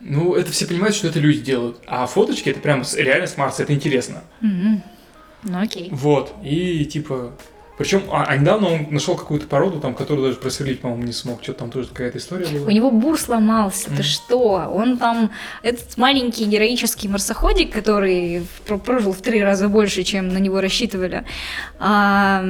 Ну, 0.00 0.34
это 0.34 0.50
все 0.52 0.66
понимают, 0.66 0.94
что 0.96 1.08
это 1.08 1.18
люди 1.18 1.40
делают. 1.40 1.78
А 1.86 2.06
фоточки 2.06 2.48
это 2.48 2.60
прям 2.60 2.82
реально 2.96 3.26
с 3.26 3.36
Марса, 3.36 3.62
это 3.64 3.74
интересно. 3.74 4.22
Мгм. 4.40 4.82
Ну 5.42 5.60
окей. 5.60 5.88
Вот. 5.92 6.34
И 6.44 6.84
типа. 6.86 7.32
Причем, 7.80 8.02
а, 8.12 8.24
а 8.28 8.36
недавно 8.36 8.68
он 8.68 8.86
нашел 8.90 9.16
какую-то 9.16 9.46
породу, 9.46 9.80
там, 9.80 9.94
которую 9.94 10.26
даже 10.28 10.38
просверлить, 10.38 10.80
по-моему, 10.82 11.04
не 11.04 11.12
смог. 11.12 11.42
Что-то 11.42 11.60
там 11.60 11.70
тоже 11.70 11.88
какая-то 11.88 12.18
история 12.18 12.44
была. 12.46 12.66
У 12.66 12.70
него 12.70 12.90
бур 12.90 13.18
сломался, 13.18 13.86
ты 13.86 13.94
Мгм. 13.94 14.02
что? 14.02 14.38
Он 14.70 14.98
там, 14.98 15.30
этот 15.62 15.96
маленький 15.96 16.44
героический 16.44 17.08
марсоходик, 17.08 17.72
который 17.72 18.46
про- 18.66 18.76
прожил 18.76 19.14
в 19.14 19.22
три 19.22 19.42
раза 19.42 19.68
больше, 19.70 20.02
чем 20.02 20.28
на 20.28 20.36
него 20.36 20.60
рассчитывали, 20.60 21.24
а, 21.78 22.42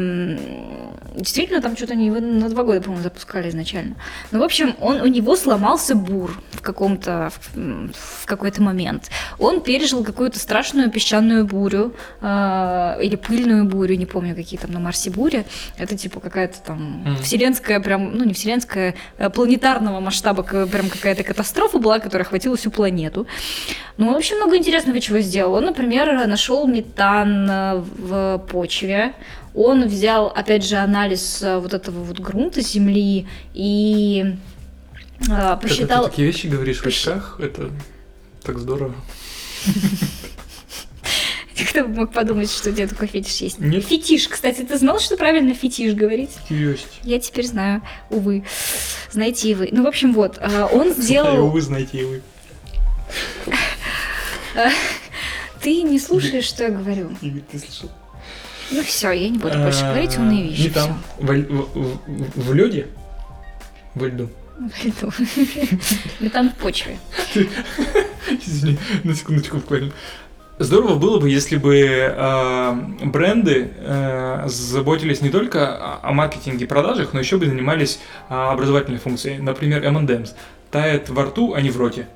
действительно, 1.14 1.61
там 1.62 1.77
что-то 1.77 1.93
они 1.93 2.07
его 2.07 2.19
на 2.19 2.49
два 2.49 2.64
года, 2.64 2.81
по-моему, 2.81 3.03
запускали 3.05 3.51
изначально. 3.51 3.95
Ну, 4.33 4.40
в 4.40 4.43
общем, 4.43 4.75
он, 4.81 5.01
у 5.01 5.07
него 5.07 5.37
сломался 5.37 5.95
бур 5.95 6.33
в 6.55 6.61
каком-то, 6.61 7.31
в, 7.55 7.57
в 8.23 8.27
какой-то 8.27 8.62
момент. 8.62 9.11
Он 9.38 9.61
пережил 9.61 10.03
какую-то 10.03 10.40
страшную 10.40 10.90
песчаную 10.90 11.45
бурю 11.47 11.95
а, 12.21 12.99
или 13.01 13.14
пыльную 13.14 13.64
бурю, 13.64 13.95
не 13.97 14.07
помню, 14.07 14.35
какие 14.35 14.59
там 14.59 14.73
на 14.73 14.81
Марсе 14.81 15.11
бури. 15.21 15.45
Это 15.77 15.97
типа 15.97 16.21
какая-то 16.21 16.59
там 16.61 17.03
Мгм. 17.05 17.17
вселенская, 17.23 17.81
прям, 17.81 18.17
ну 18.17 18.25
не 18.25 18.33
вселенская, 18.33 18.95
а 19.19 19.29
планетарного 19.29 20.01
масштаба, 20.01 20.43
прям 20.43 20.89
какая-то 20.89 21.23
катастрофа 21.23 21.79
была, 21.79 21.99
которая 21.99 22.25
охватила 22.25 22.57
всю 22.57 22.71
планету. 22.71 23.27
Ну, 23.99 24.13
в 24.13 24.17
общем, 24.17 24.37
много 24.37 24.57
интересного 24.57 25.01
чего 25.01 25.19
сделал. 25.21 25.55
Он, 25.55 25.67
например, 25.67 26.27
нашел 26.27 26.67
метан 26.67 27.51
э, 27.51 27.85
в 27.99 28.39
почве. 28.51 29.13
Он 29.55 29.87
взял, 29.87 30.29
опять 30.29 30.65
же, 30.65 30.77
анализ 30.77 31.43
э, 31.43 31.59
вот 31.59 31.75
этого 31.75 32.03
вот 32.03 32.19
грунта 32.19 32.63
Земли 32.63 33.27
и 33.53 34.37
э, 35.29 35.57
посчитал... 35.61 36.05
ты 36.05 36.11
такие 36.11 36.29
вещи 36.29 36.47
говоришь 36.47 36.81
в 36.81 36.87
очках, 36.87 37.37
это 37.41 37.71
так 38.43 38.59
здорово. 38.59 38.95
Кто 41.68 41.85
бы 41.85 41.88
мог 42.01 42.12
подумать, 42.12 42.51
что 42.51 42.70
у 42.70 42.73
тебя 42.73 42.87
такой 42.87 43.07
фетиш 43.09 43.37
есть? 43.40 43.59
Нет. 43.59 43.85
Фетиш. 43.85 44.29
Кстати, 44.29 44.62
ты 44.62 44.79
знал, 44.79 44.99
что 44.99 45.16
правильно 45.16 45.55
фетиш 45.55 45.94
говорить? 45.94 46.31
Curiosity. 46.49 46.87
Я 47.03 47.18
теперь 47.20 47.46
знаю, 47.46 47.83
увы. 48.11 48.44
Знаете 49.11 49.51
и 49.51 49.55
вы. 49.55 49.68
Ну, 49.73 49.85
в 49.85 49.87
общем, 49.87 50.12
вот. 50.12 50.38
э, 50.38 50.68
Он 50.73 50.88
А 50.88 50.92
сделал... 51.01 51.51
вы 51.51 51.61
знаете, 51.61 51.99
и 51.99 52.05
вы. 52.05 52.23
Ты 55.61 55.83
не 55.83 55.99
слушаешь, 55.99 56.44
что 56.44 56.64
я 56.64 56.70
говорю. 56.70 57.11
Ты 57.20 57.59
слышал? 57.59 57.90
Ну 58.73 58.83
все, 58.85 59.11
я 59.11 59.29
не 59.29 59.38
буду 59.38 59.59
больше 59.59 59.81
говорить 59.83 60.16
умные 60.16 60.44
вещи. 60.49 60.61
Не 60.62 60.68
там. 60.70 61.03
В, 61.18 61.27
в, 61.27 61.99
в- 62.07 62.33
в 62.37 62.55
лёде? 62.55 62.87
Во 63.96 64.07
льду. 64.07 64.31
Всё. 64.75 65.11
Метан 66.20 66.51
в 66.51 66.55
почве. 66.55 66.99
Извини, 68.46 68.79
на 69.03 69.14
секундочку 69.14 69.57
буквально. 69.57 69.90
Здорово 70.61 70.96
было 70.96 71.18
бы, 71.18 71.31
если 71.31 71.57
бы 71.57 71.75
э, 71.75 72.73
бренды 73.03 73.70
э, 73.79 74.42
заботились 74.46 75.23
не 75.23 75.31
только 75.31 75.75
о, 75.75 76.11
о 76.11 76.12
маркетинге 76.12 76.66
и 76.66 76.68
продажах, 76.68 77.14
но 77.14 77.20
еще 77.20 77.38
бы 77.38 77.46
занимались 77.46 77.99
э, 78.29 78.35
образовательной 78.35 78.99
функцией. 78.99 79.38
Например, 79.38 79.83
M&M's. 79.83 80.35
Тает 80.70 81.09
во 81.09 81.25
рту, 81.25 81.55
а 81.55 81.62
не 81.62 81.70
в 81.70 81.79
роте. 81.79 82.09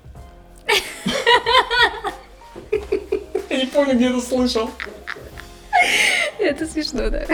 Я 3.48 3.56
не 3.56 3.66
помню, 3.72 3.94
где 3.94 4.10
это 4.10 4.20
слышал. 4.20 4.70
Это 6.38 6.66
смешно, 6.66 7.08
да. 7.08 7.24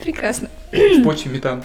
Прекрасно. 0.00 0.48
В 0.70 1.02
почве 1.02 1.32
метан. 1.32 1.64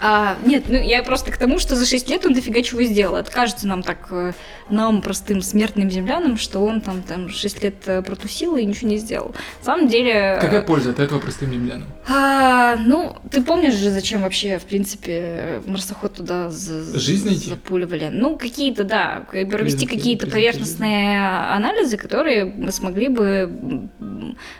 А, 0.00 0.36
нет, 0.44 0.64
ну 0.68 0.76
я 0.80 1.02
просто 1.02 1.32
к 1.32 1.36
тому, 1.38 1.58
что 1.58 1.74
за 1.74 1.84
6 1.84 2.08
лет 2.08 2.24
он 2.24 2.32
дофига 2.32 2.62
чего 2.62 2.82
сделал. 2.82 3.16
Это 3.16 3.30
кажется 3.32 3.66
нам 3.66 3.82
так, 3.82 4.06
э, 4.10 4.32
нам, 4.70 5.02
простым 5.02 5.42
смертным 5.42 5.90
землянам, 5.90 6.36
что 6.36 6.60
он 6.60 6.80
там, 6.80 7.02
там 7.02 7.28
6 7.28 7.62
лет 7.64 7.74
э, 7.86 8.02
протусил 8.02 8.56
и 8.56 8.64
ничего 8.64 8.90
не 8.90 8.98
сделал. 8.98 9.34
На 9.60 9.64
самом 9.64 9.88
деле... 9.88 10.38
Какая 10.40 10.62
польза 10.62 10.90
от 10.90 11.00
этого 11.00 11.18
простым 11.18 11.52
землянам? 11.52 11.88
А, 12.08 12.76
ну, 12.76 13.16
ты 13.30 13.42
помнишь 13.42 13.74
же, 13.74 13.90
зачем 13.90 14.22
вообще, 14.22 14.58
в 14.58 14.64
принципе, 14.66 15.62
марсоход 15.66 16.14
туда 16.14 16.48
за- 16.50 16.98
Жизнь 16.98 17.26
найти? 17.26 17.50
запуливали? 17.50 18.08
Ну, 18.12 18.38
какие-то, 18.38 18.84
да, 18.84 19.26
провести 19.30 19.86
какие-то 19.86 20.28
поверхностные 20.28 21.20
анализы, 21.50 21.96
которые 21.96 22.44
мы 22.44 22.70
смогли 22.70 23.08
бы, 23.08 23.88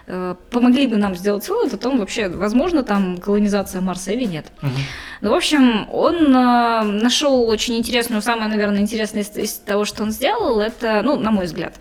э, 0.07 0.35
помогли 0.51 0.87
бы 0.89 0.97
нам 0.97 1.15
сделать 1.15 1.49
вывод 1.49 1.75
о 1.75 1.77
том, 1.79 1.99
вообще, 1.99 2.29
возможно 2.29 2.83
там 2.83 3.19
колонизация 3.19 3.81
Марса 3.81 4.11
или 4.13 4.25
нет. 4.25 4.47
Мгм. 4.63 4.73
В 5.29 5.35
общем, 5.35 5.89
он 5.93 6.35
э, 6.35 6.83
нашел 6.83 7.49
очень 7.49 7.77
интересную, 7.77 8.23
самое, 8.23 8.49
наверное, 8.49 8.81
интересное 8.81 9.23
из, 9.23 9.37
из 9.37 9.53
того, 9.55 9.85
что 9.85 10.03
он 10.03 10.11
сделал, 10.11 10.61
это, 10.61 11.03
ну, 11.05 11.19
на 11.19 11.31
мой 11.31 11.45
взгляд, 11.47 11.75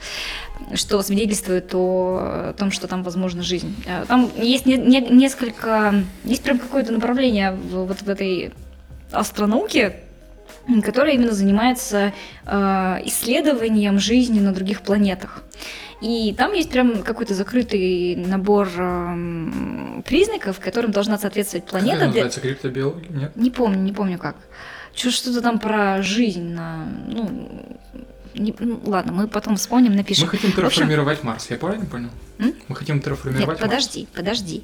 что 0.73 1.01
свидетельствует 1.01 1.73
о, 1.73 2.53
том, 2.57 2.71
что 2.71 2.87
там 2.87 3.03
возможна 3.03 3.43
жизнь. 3.43 3.75
Э, 3.85 4.05
Там 4.07 4.29
есть 4.37 4.65
не- 4.65 4.77
не- 4.77 5.01
несколько, 5.09 5.95
есть 6.23 6.43
прям 6.43 6.59
какое-то 6.59 6.91
направление 6.91 7.51
в, 7.51 7.85
вот 7.85 8.01
в 8.01 8.09
этой 8.09 8.53
астронауке, 9.11 9.95
которое 10.83 11.13
именно 11.13 11.31
занимается 11.31 12.13
э, 12.45 12.97
исследованием 13.05 13.99
жизни 13.99 14.39
на 14.39 14.51
других 14.53 14.81
планетах. 14.81 15.43
И 16.01 16.33
там 16.37 16.53
есть 16.53 16.69
прям 16.69 17.01
какой-то 17.03 17.33
закрытый 17.33 18.15
набор 18.15 18.69
эм, 18.77 20.03
признаков, 20.05 20.59
которым 20.59 20.91
должна 20.91 21.17
соответствовать 21.17 21.65
Как 21.65 21.71
планета. 21.71 21.95
это 22.03 22.11
для- 22.11 22.23
называется? 22.25 22.41
Криптобиология? 22.41 23.09
Нет? 23.09 23.35
Не 23.35 23.49
помню, 23.49 23.79
не 23.79 23.93
помню 23.93 24.19
как. 24.19 24.35
Чё- 24.93 25.09
Что-то 25.11 25.41
там 25.41 25.59
про 25.59 26.01
жизнь 26.03 26.43
на... 26.53 26.85
Ну, 27.07 27.75
не- 28.35 28.55
ну, 28.59 28.79
ладно, 28.85 29.11
мы 29.11 29.27
потом 29.27 29.55
вспомним, 29.55 29.95
напишем. 29.95 30.25
Мы 30.25 30.29
хотим 30.31 30.51
В 30.51 30.53
общем- 30.59 30.69
терраформировать 30.69 31.23
Марс, 31.23 31.49
я 31.49 31.57
правильно 31.57 31.85
понял? 31.85 32.09
М? 32.37 32.53
Мы 32.67 32.75
хотим 32.75 32.99
терраформировать 33.01 33.47
Нет, 33.47 33.47
Марс. 33.47 33.59
подожди, 33.59 34.07
подожди. 34.13 34.63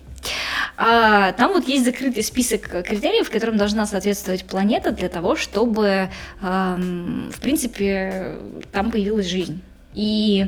А, 0.77 1.31
там 1.34 1.53
вот 1.53 1.67
есть 1.67 1.84
закрытый 1.86 2.23
список 2.23 2.61
критериев, 2.86 3.31
которым 3.31 3.57
должна 3.57 3.88
соответствовать 3.88 4.45
планета 4.45 4.91
для 4.91 5.09
того, 5.09 5.36
чтобы, 5.36 6.09
ам, 6.41 7.31
в 7.34 7.39
принципе, 7.41 8.36
там 8.71 8.91
появилась 8.91 9.25
жизнь. 9.27 9.61
И 9.95 10.47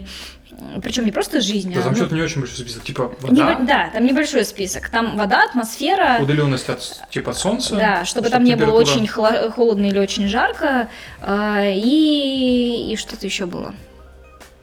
причем 0.81 1.05
не 1.05 1.11
просто 1.11 1.41
жизнь, 1.41 1.73
Да, 1.73 1.79
а... 1.79 1.83
там 1.83 1.91
ну, 1.91 1.97
что-то 1.97 2.15
не 2.15 2.21
очень 2.21 2.41
большой 2.41 2.57
список. 2.57 2.83
Типа 2.83 3.13
вода, 3.21 3.59
да, 3.59 3.89
там 3.93 4.05
небольшой 4.05 4.45
список. 4.45 4.89
Там 4.89 5.17
вода, 5.17 5.43
атмосфера, 5.43 6.19
удаленность 6.21 6.69
от 6.69 7.01
типа 7.09 7.33
солнца. 7.33 7.75
да, 7.75 8.05
чтобы 8.05 8.29
там 8.29 8.43
не 8.43 8.55
было 8.55 8.71
очень 8.71 9.07
холодно 9.07 9.85
или 9.85 9.99
очень 9.99 10.27
жарко, 10.27 10.89
а, 11.21 11.63
и, 11.65 12.91
и 12.91 12.95
что-то 12.95 13.25
еще 13.25 13.45
было. 13.45 13.73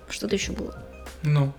Что-то 0.09 0.37
еще 0.37 0.53
было. 0.53 0.75
Ну, 1.23 1.53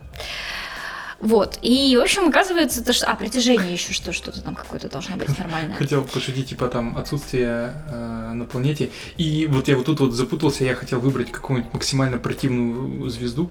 Вот. 1.20 1.58
И, 1.62 1.96
в 1.98 2.02
общем, 2.02 2.28
оказывается, 2.28 2.84
то, 2.84 2.92
что... 2.94 3.08
А, 3.08 3.16
притяжение 3.16 3.72
еще 3.74 3.94
что, 3.94 4.12
что-то 4.12 4.42
там 4.42 4.56
какое-то 4.56 4.90
должно 4.90 5.16
быть 5.16 5.38
нормальное. 5.40 5.76
хотел 5.78 6.04
пошутить, 6.04 6.50
типа 6.50 6.68
там 6.68 6.98
отсутствие 6.98 7.74
э, 7.90 8.32
на 8.34 8.46
планете. 8.46 8.90
И 9.18 9.48
вот 9.48 9.68
я 9.70 9.78
вот 9.78 9.86
тут 9.86 10.02
вот 10.02 10.12
запутался, 10.12 10.66
я 10.66 10.76
хотел 10.76 11.00
выбрать 11.00 11.32
какую-нибудь 11.32 11.74
максимально 11.74 12.18
противную 12.18 13.10
звезду, 13.10 13.50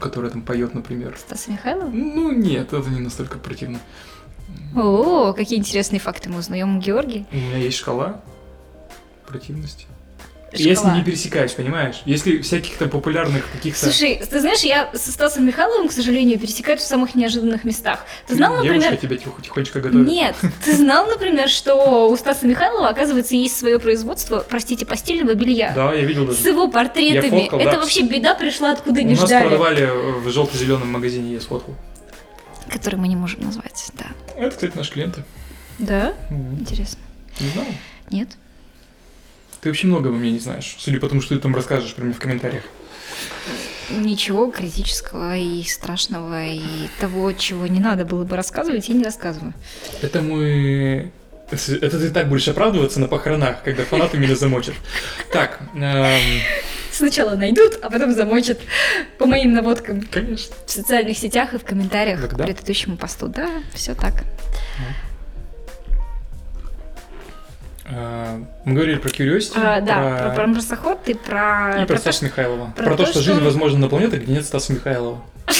которая 0.00 0.30
там 0.30 0.42
поет, 0.42 0.74
например. 0.74 1.16
Стас 1.18 1.48
Михайлов? 1.48 1.92
Ну 1.92 2.32
нет, 2.32 2.72
это 2.72 2.90
не 2.90 3.00
настолько 3.00 3.38
противно. 3.38 3.78
О, 4.76 5.32
какие 5.32 5.58
интересные 5.58 6.00
факты 6.00 6.28
мы 6.28 6.38
узнаем 6.38 6.76
у 6.76 6.80
Георгия. 6.80 7.26
У 7.32 7.36
меня 7.36 7.58
есть 7.58 7.78
шкала 7.78 8.20
противности. 9.26 9.86
С 10.54 10.84
ней 10.84 10.94
не 10.94 11.02
пересекаюсь, 11.04 11.52
понимаешь? 11.52 12.02
Если 12.04 12.40
всяких 12.42 12.76
там 12.76 12.88
популярных 12.90 13.50
каких-то... 13.52 13.84
Слушай, 13.86 14.22
ты 14.28 14.40
знаешь, 14.40 14.60
я 14.60 14.90
со 14.94 15.10
Стасом 15.12 15.46
Михайловым, 15.46 15.88
к 15.88 15.92
сожалению, 15.92 16.38
пересекаюсь 16.38 16.80
в 16.80 16.86
самых 16.86 17.14
неожиданных 17.14 17.64
местах. 17.64 18.04
Ты 18.26 18.34
знал, 18.36 18.62
Девушка 18.62 18.74
например... 18.74 18.96
тебя 18.96 19.16
тихо- 19.16 19.42
тихонечко 19.42 19.80
готовит. 19.80 20.06
Нет, 20.06 20.36
ты 20.64 20.76
знал, 20.76 21.06
например, 21.06 21.48
что 21.48 22.08
у 22.08 22.16
Стаса 22.16 22.46
Михайлова, 22.46 22.88
оказывается, 22.88 23.34
есть 23.34 23.56
свое 23.56 23.78
производство, 23.78 24.44
простите, 24.48 24.86
постельного 24.86 25.34
белья. 25.34 25.72
Да, 25.74 25.92
я 25.92 26.04
видел 26.04 26.24
С 26.30 26.36
даже. 26.38 26.48
его 26.50 26.68
портретами. 26.68 27.34
Я 27.36 27.40
фоткал, 27.42 27.60
Это 27.60 27.70
да. 27.72 27.80
вообще 27.80 28.02
беда 28.02 28.34
пришла, 28.34 28.72
откуда 28.72 29.00
У 29.00 29.04
не 29.04 29.14
нас 29.14 29.26
ждали. 29.26 29.48
продавали 29.48 29.90
в 30.20 30.30
желто-зеленом 30.30 30.90
магазине, 30.92 31.34
я 31.34 31.40
сфоткал. 31.40 31.74
Который 32.70 32.96
мы 32.96 33.08
не 33.08 33.16
можем 33.16 33.40
назвать, 33.42 33.90
да. 33.98 34.06
Это, 34.36 34.50
кстати, 34.50 34.76
наши 34.76 34.92
клиенты. 34.92 35.22
Да? 35.78 36.14
Мгм. 36.30 36.60
Интересно. 36.60 36.98
Не 37.40 37.48
знал? 37.48 37.64
Нет? 38.10 38.28
Ты 39.64 39.70
вообще 39.70 39.86
много 39.86 40.10
обо 40.10 40.18
мне 40.18 40.30
не 40.30 40.40
знаешь, 40.40 40.76
судя 40.78 41.00
по 41.00 41.08
тому, 41.08 41.22
что 41.22 41.34
ты 41.34 41.40
там 41.40 41.56
расскажешь 41.56 41.94
про 41.94 42.04
меня 42.04 42.12
в 42.12 42.18
комментариях. 42.18 42.64
Ничего 43.88 44.50
критического 44.50 45.38
и 45.38 45.62
страшного, 45.62 46.44
и 46.44 46.60
того, 47.00 47.32
чего 47.32 47.66
не 47.66 47.80
надо 47.80 48.04
было 48.04 48.24
бы 48.24 48.36
рассказывать, 48.36 48.90
я 48.90 48.94
не 48.94 49.04
рассказываю. 49.04 49.54
Это 50.02 50.20
мы... 50.20 51.10
Это 51.50 51.98
ты 51.98 52.10
так 52.10 52.28
будешь 52.28 52.46
оправдываться 52.46 53.00
на 53.00 53.08
похоронах, 53.08 53.62
когда 53.62 53.84
фанаты 53.84 54.18
меня 54.18 54.36
замочат. 54.36 54.74
Так, 55.32 55.60
эм, 55.74 56.20
Сначала 56.92 57.34
найдут, 57.34 57.78
а 57.80 57.88
потом 57.88 58.12
замочат 58.12 58.60
по 59.16 59.24
моим 59.24 59.54
наводкам 59.54 60.02
конечно. 60.02 60.54
в 60.66 60.70
социальных 60.70 61.16
сетях 61.16 61.54
и 61.54 61.58
в 61.58 61.64
комментариях 61.64 62.20
Когда? 62.20 62.44
к 62.44 62.46
предыдущему 62.46 62.98
посту. 62.98 63.28
Да, 63.28 63.48
все 63.72 63.94
так. 63.94 64.12
Э, 64.78 65.13
Мы 67.86 68.72
говорили 68.72 68.96
про 68.98 69.10
Curiosity, 69.10 69.52
А, 69.56 69.80
да, 69.82 70.28
про, 70.28 70.34
про 70.36 70.46
марсоход 70.46 71.00
и 71.06 71.14
про... 71.14 71.72
и 71.72 71.78
про 71.80 71.86
про 71.86 71.94
то, 71.96 72.00
Стаса 72.00 72.24
Михайлова. 72.24 72.72
про 72.76 72.84
Про, 72.84 72.96
то, 72.96 73.04
то, 73.04 73.10
что, 73.10 73.20
что 73.20 73.32
жизнь 73.32 73.44
возможна 73.44 73.78
на 73.80 73.88
планете, 73.88 74.16
где 74.16 74.32
нет 74.32 74.44
Стаса 74.46 74.72
Михайлова. 74.72 75.22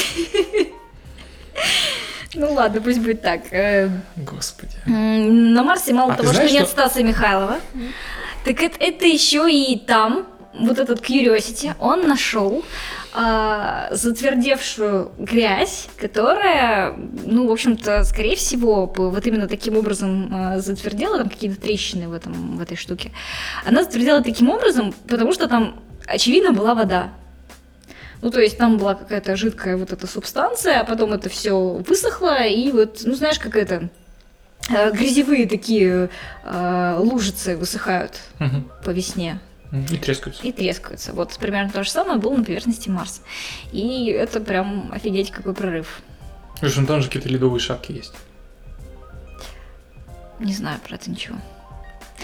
Ну 2.37 2.53
ладно, 2.53 2.81
пусть 2.81 2.99
будет 3.01 3.23
так. 3.23 3.43
Э, 3.53 3.89
Господи. 4.17 4.73
На 4.87 5.63
Марсе 5.63 5.93
мало 5.93 6.15
А 6.15 6.17
того, 6.17 6.33
что 6.33 6.43
нет 6.43 6.63
что- 6.67 6.73
Стаса 6.73 7.03
Михайлова, 7.05 7.59
так 8.45 8.61
это, 8.61 8.77
это 8.81 9.07
еще 9.07 9.49
и 9.49 9.79
там, 9.79 10.27
вот 10.59 10.79
этот 10.79 11.01
Curiosity, 11.01 11.75
он 11.79 12.07
нашел 12.07 12.65
а, 13.13 13.89
затвердевшую 13.91 15.13
грязь, 15.19 15.89
которая, 15.97 16.95
ну, 17.25 17.47
в 17.49 17.53
общем-то, 17.53 18.05
скорее 18.05 18.37
всего, 18.37 18.87
вот 18.87 19.27
именно 19.27 19.49
таким 19.49 19.77
образом 19.77 20.31
а, 20.33 20.59
затвердела, 20.61 21.19
там 21.19 21.29
какие-то 21.29 21.61
трещины 21.61 22.09
в, 22.09 22.13
этом, 22.13 22.57
в 22.57 22.61
этой 22.61 22.77
штуке. 22.77 23.13
Она 23.65 23.83
затвердела 23.83 24.23
таким 24.23 24.51
образом, 24.51 24.95
потому 25.09 25.33
что 25.33 25.49
там, 25.49 25.81
очевидно, 26.07 26.53
была 26.53 26.75
вода. 26.75 27.13
Ну, 28.23 28.31
то 28.31 28.41
есть 28.41 28.57
там 28.57 28.79
была 28.79 28.95
какая-то 28.95 29.37
жидкая 29.37 29.77
вот 29.77 29.93
эта 29.93 30.07
субстанция, 30.07 30.81
а 30.81 30.85
потом 30.85 31.13
это 31.13 31.29
все 31.29 31.83
высохло, 31.87 32.45
и 32.47 32.71
вот, 32.71 33.03
ну, 33.05 33.15
знаешь, 33.15 33.39
как 33.39 33.55
это, 33.57 33.91
э, 34.71 34.93
грязевые 34.93 35.47
такие 35.47 36.09
э, 36.45 36.97
лужицы 36.99 37.57
высыхают 37.57 38.21
по 38.83 38.91
весне 38.91 39.41
И 39.91 39.97
трескаются. 39.97 40.43
и 40.43 40.53
трескаются. 40.53 41.13
Вот 41.13 41.37
примерно 41.39 41.71
то 41.71 41.83
же 41.85 41.91
самое 41.91 42.19
было 42.19 42.37
на 42.37 42.45
поверхности 42.45 42.89
Марса. 42.89 43.21
И 43.73 44.07
это 44.07 44.41
прям 44.41 44.91
офигеть 44.93 45.31
какой 45.31 45.55
прорыв. 45.55 46.01
Слушай, 46.61 46.81
ну 46.81 46.87
там 46.87 47.01
же 47.01 47.09
какие-то 47.09 47.29
ледовые 47.29 47.61
шапки 47.61 47.93
есть. 47.93 48.15
Не 50.39 50.53
знаю 50.53 50.79
про 50.87 50.97
это 50.97 51.11
ничего. 51.11 51.37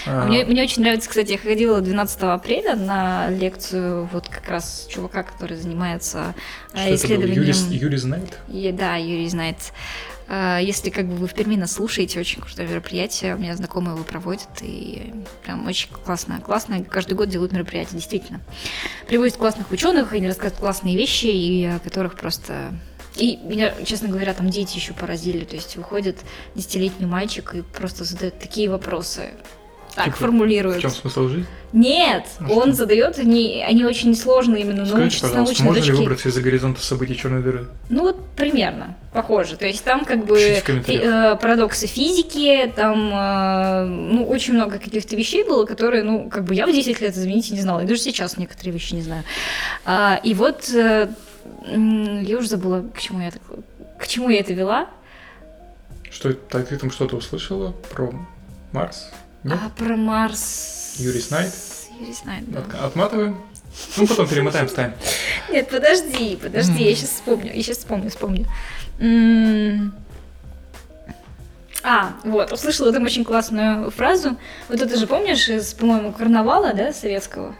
А, 0.06 0.24
Мне, 0.26 0.44
мне 0.44 0.62
очень 0.62 0.82
нравится, 0.82 1.08
кстати, 1.08 1.32
я 1.32 1.38
ходила 1.38 1.80
12 1.80 2.22
апреля 2.22 2.74
на 2.76 3.28
лекцию 3.28 4.08
вот 4.12 4.28
как 4.28 4.48
раз 4.48 4.86
чувака, 4.88 5.22
который 5.24 5.56
занимается 5.56 6.34
что 6.68 6.78
это 6.78 6.88
был? 6.88 6.94
исследованием... 6.96 7.42
Юрий, 7.42 7.76
Юрий 7.78 7.96
знает? 7.98 8.38
И- 8.48 8.72
да, 8.72 8.96
Юрий 8.96 9.28
знает. 9.28 9.56
А, 10.32 10.58
Если 10.58 10.90
как 10.90 11.08
бы 11.08 11.16
вы 11.16 11.26
в 11.26 11.34
Перми 11.34 11.56
нас 11.56 11.72
слушаете, 11.72 12.20
очень 12.20 12.40
крутое 12.40 12.68
мероприятие. 12.68 13.34
У 13.34 13.38
меня 13.38 13.56
знакомые 13.56 13.96
его 13.96 14.04
проводят, 14.04 14.48
и 14.62 15.12
прям 15.42 15.66
очень 15.66 15.90
классно. 15.90 16.40
Классно, 16.40 16.84
каждый 16.84 17.14
год 17.14 17.28
делают 17.28 17.52
мероприятия, 17.52 17.96
действительно. 17.96 18.40
Привозят 19.08 19.38
классных 19.38 19.72
ученых, 19.72 20.12
они 20.12 20.28
рассказывают 20.28 20.60
классные 20.60 20.96
вещи, 20.96 21.26
и 21.26 21.64
о 21.64 21.80
которых 21.80 22.14
просто... 22.14 22.72
И 23.16 23.38
меня, 23.38 23.74
честно 23.84 24.06
говоря, 24.06 24.32
там 24.32 24.50
дети 24.50 24.76
еще 24.76 24.92
поразили. 24.94 25.44
То 25.44 25.56
есть 25.56 25.76
выходит 25.76 26.18
десятилетний 26.54 27.06
мальчик 27.06 27.52
и 27.56 27.62
просто 27.62 28.04
задает 28.04 28.38
такие 28.38 28.70
вопросы. 28.70 29.30
Так 29.94 30.04
Типа, 30.06 30.16
формулирует. 30.18 30.78
В 30.78 30.80
чем 30.80 30.90
смысл 30.90 31.28
жизни? 31.28 31.46
Нет, 31.72 32.24
А 32.40 32.52
он 32.52 32.68
что? 32.68 32.72
задает, 32.72 33.18
они, 33.18 33.64
они 33.66 33.84
очень 33.84 34.14
сложные 34.16 34.62
именно 34.62 34.86
Скажите, 34.86 35.20
пожалуйста, 35.20 35.36
научной 35.36 35.64
можно 35.66 35.80
ли 35.80 35.86
точки. 35.86 36.00
выбраться 36.00 36.28
из-за 36.28 36.42
горизонта 36.42 36.80
событий 36.82 37.16
черной 37.16 37.42
дыры? 37.42 37.66
Ну 37.88 38.02
вот 38.02 38.16
примерно 38.36 38.96
похоже. 39.12 39.56
То 39.56 39.66
есть 39.66 39.82
там 39.84 40.04
как 40.04 40.24
бы 40.24 40.36
фи- 40.38 41.00
э, 41.02 41.36
парадоксы 41.36 41.86
физики, 41.86 42.72
там 42.74 43.10
э, 43.12 43.84
ну 43.84 44.24
очень 44.26 44.54
много 44.54 44.78
каких-то 44.78 45.14
вещей 45.16 45.44
было, 45.44 45.64
которые, 45.64 46.02
ну 46.04 46.28
как 46.28 46.44
бы 46.44 46.54
я 46.54 46.66
в 46.66 46.72
10 46.72 47.00
лет, 47.00 47.16
извините, 47.16 47.54
не 47.54 47.60
знала. 47.60 47.80
И 47.80 47.86
даже 47.86 48.00
сейчас 48.00 48.36
некоторые 48.36 48.72
вещи 48.72 48.94
не 48.94 49.02
знаю. 49.02 49.24
А, 49.84 50.20
и 50.22 50.34
вот 50.34 50.70
э, 50.74 51.08
я 51.66 52.38
уже 52.38 52.48
забыла, 52.48 52.84
к 52.94 53.00
чему 53.00 53.20
я 53.20 53.30
так, 53.32 53.42
к 53.98 54.06
чему 54.06 54.28
я 54.28 54.40
это 54.40 54.52
вела. 54.52 54.88
Что 56.10 56.32
ты 56.32 56.76
там 56.78 56.90
что-то 56.90 57.16
услышала 57.16 57.72
про 57.94 58.12
Марс? 58.72 59.10
Нет? 59.44 59.58
А 59.64 59.68
про 59.70 59.96
Марс. 59.96 60.94
Юрий 60.98 61.20
знает? 61.20 61.52
Юрий 61.98 62.12
знает, 62.12 62.50
да. 62.50 62.60
От- 62.60 62.74
Отматываем? 62.74 63.40
Ну, 63.96 64.06
потом 64.06 64.26
перемотаем, 64.28 64.68
ставим. 64.68 64.92
Нет, 65.50 65.68
подожди, 65.68 66.36
подожди, 66.42 66.82
я 66.82 66.94
сейчас 66.94 67.10
вспомню, 67.10 67.52
я 67.54 67.62
сейчас 67.62 67.78
вспомню, 67.78 68.10
вспомню. 68.10 68.46
А, 71.82 72.12
вот, 72.24 72.52
услышала 72.52 72.92
там 72.92 73.04
очень 73.04 73.24
классную 73.24 73.90
фразу. 73.90 74.36
Вот 74.68 74.82
это 74.82 74.96
же 74.98 75.06
помнишь 75.06 75.48
из, 75.48 75.72
по-моему, 75.72 76.12
карнавала, 76.12 76.74
да, 76.74 76.92
советского? 76.92 77.54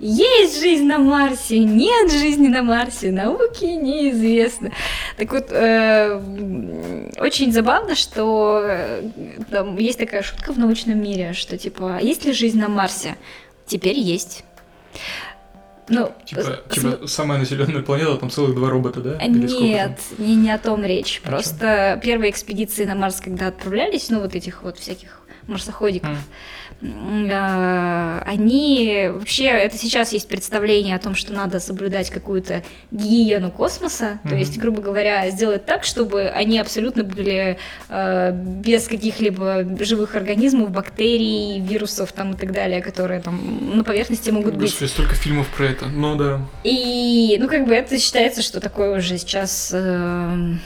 Есть 0.00 0.58
жизнь 0.60 0.84
на 0.86 0.98
Марсе, 0.98 1.58
нет 1.58 2.10
жизни 2.10 2.48
на 2.48 2.62
Марсе, 2.62 3.10
науке 3.12 3.76
неизвестно. 3.76 4.72
Так 5.18 5.30
вот, 5.32 5.48
э, 5.50 7.12
очень 7.18 7.52
забавно, 7.52 7.94
что 7.94 8.62
э, 8.64 9.10
там 9.50 9.76
есть 9.76 9.98
такая 9.98 10.22
шутка 10.22 10.54
в 10.54 10.58
научном 10.58 11.02
мире, 11.02 11.34
что 11.34 11.58
типа, 11.58 11.96
«А 11.98 12.00
есть 12.00 12.24
ли 12.24 12.32
жизнь 12.32 12.58
на 12.58 12.68
Марсе? 12.68 13.16
Теперь 13.66 13.98
есть. 13.98 14.44
Ну, 15.90 16.12
Типа, 16.24 16.42
с- 16.42 16.74
типа 16.74 17.06
самая 17.06 17.38
населенная 17.38 17.82
планета, 17.82 18.16
там 18.16 18.30
целых 18.30 18.54
два 18.54 18.70
робота, 18.70 19.00
да? 19.00 19.18
Или 19.18 19.46
Нет, 19.48 19.98
не, 20.18 20.36
не 20.36 20.50
о 20.50 20.58
том 20.58 20.84
речь. 20.84 21.20
Чём? 21.20 21.30
Просто 21.30 22.00
первые 22.02 22.30
экспедиции 22.30 22.84
на 22.84 22.94
Марс, 22.94 23.20
когда 23.20 23.48
отправлялись, 23.48 24.08
ну 24.08 24.20
вот 24.20 24.34
этих 24.34 24.62
вот 24.62 24.78
всяких 24.78 25.20
марсоходиков, 25.48 26.10
а, 26.10 26.16
они 26.82 29.08
вообще, 29.12 29.44
это 29.44 29.76
сейчас 29.76 30.12
есть 30.12 30.28
представление 30.28 30.96
о 30.96 30.98
том, 30.98 31.14
что 31.14 31.32
надо 31.32 31.60
соблюдать 31.60 32.10
какую-то 32.10 32.62
гигиену 32.90 33.50
космоса, 33.50 34.18
то 34.22 34.30
Мгм. 34.30 34.38
есть, 34.38 34.58
грубо 34.58 34.80
говоря, 34.82 35.28
сделать 35.30 35.64
так, 35.66 35.84
чтобы 35.84 36.28
они 36.28 36.58
абсолютно 36.58 37.04
были 37.04 37.58
э, 37.88 38.32
без 38.32 38.88
каких-либо 38.88 39.64
живых 39.84 40.16
организмов, 40.16 40.70
бактерий, 40.70 41.60
вирусов 41.60 42.12
там 42.12 42.32
и 42.32 42.36
так 42.36 42.52
далее, 42.52 42.80
которые 42.80 43.20
там 43.20 43.76
на 43.76 43.84
поверхности 43.84 44.30
могут 44.30 44.54
быть. 44.54 44.70
Господи, 44.70 44.88
столько 44.88 45.14
фильмов 45.14 45.48
про 45.48 45.66
это. 45.66 45.86
Ну 45.86 46.16
да. 46.16 46.40
И, 46.64 47.36
ну, 47.40 47.48
как 47.48 47.66
бы 47.66 47.74
это 47.74 47.98
считается, 47.98 48.42
что 48.42 48.60
такое 48.60 48.98
уже 48.98 49.18
сейчас 49.18 49.70
эм, 49.74 50.60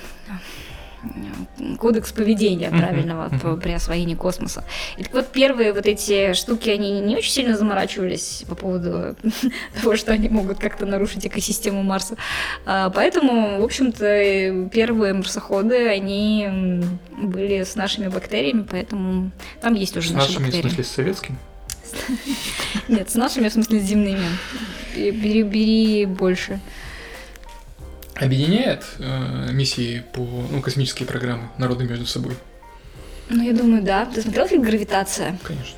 кодекс 1.79 2.13
поведения 2.13 2.71
правильного 2.71 3.29
по- 3.41 3.57
при 3.57 3.73
освоении 3.73 4.15
космоса. 4.15 4.65
И 4.97 5.03
так 5.05 5.13
вот 5.15 5.29
первые 5.29 5.73
вот 5.73 5.87
эти 5.87 6.33
штуки, 6.35 6.71
они 6.71 7.01
не 7.01 7.17
очень 7.17 7.33
сильно 7.33 7.57
заморачивались 7.57 8.45
по 8.49 8.55
поводу 8.55 9.17
того, 9.83 9.97
что 9.97 10.13
они 10.13 10.29
могут 10.29 10.59
как-то 10.59 10.87
нарушить 10.87 11.27
экосистему 11.27 11.83
Марса. 11.83 12.17
А, 12.67 12.91
Поэтому, 12.91 13.61
в 13.61 13.65
общем-то, 13.65 14.69
первые 14.73 15.15
марсоходы, 15.15 15.89
они 15.89 16.83
были 17.17 17.63
с 17.63 17.75
нашими 17.77 18.09
бактериями, 18.09 18.67
поэтому 18.71 19.31
там 19.61 19.75
есть 19.75 19.97
уже 19.97 20.09
С 20.09 20.13
наши 20.13 20.29
нашими, 20.33 20.43
в 20.43 20.47
бактерии. 20.47 20.63
смысле, 20.69 20.85
с 20.85 20.89
советскими? 20.89 21.37
Нет, 22.89 23.11
с 23.11 23.15
нашими, 23.15 23.49
в 23.49 23.53
смысле, 23.53 23.81
с 23.81 23.85
земными. 23.85 24.27
Бери, 24.97 25.43
бери 25.43 26.07
больше. 26.07 26.61
Объединяет 28.17 28.85
э, 28.99 29.51
миссии 29.53 30.05
по 30.13 30.21
ну, 30.21 30.61
космические 30.63 31.07
программы 31.09 31.49
народы 31.59 31.85
между 31.85 32.07
собой? 32.07 32.35
Ну, 33.29 33.43
я 33.43 33.53
думаю, 33.53 33.83
да. 33.83 34.05
Ты 34.07 34.23
смотрел 34.23 34.47
фильм 34.47 34.63
«Гравитация»? 34.63 35.39
Конечно. 35.43 35.77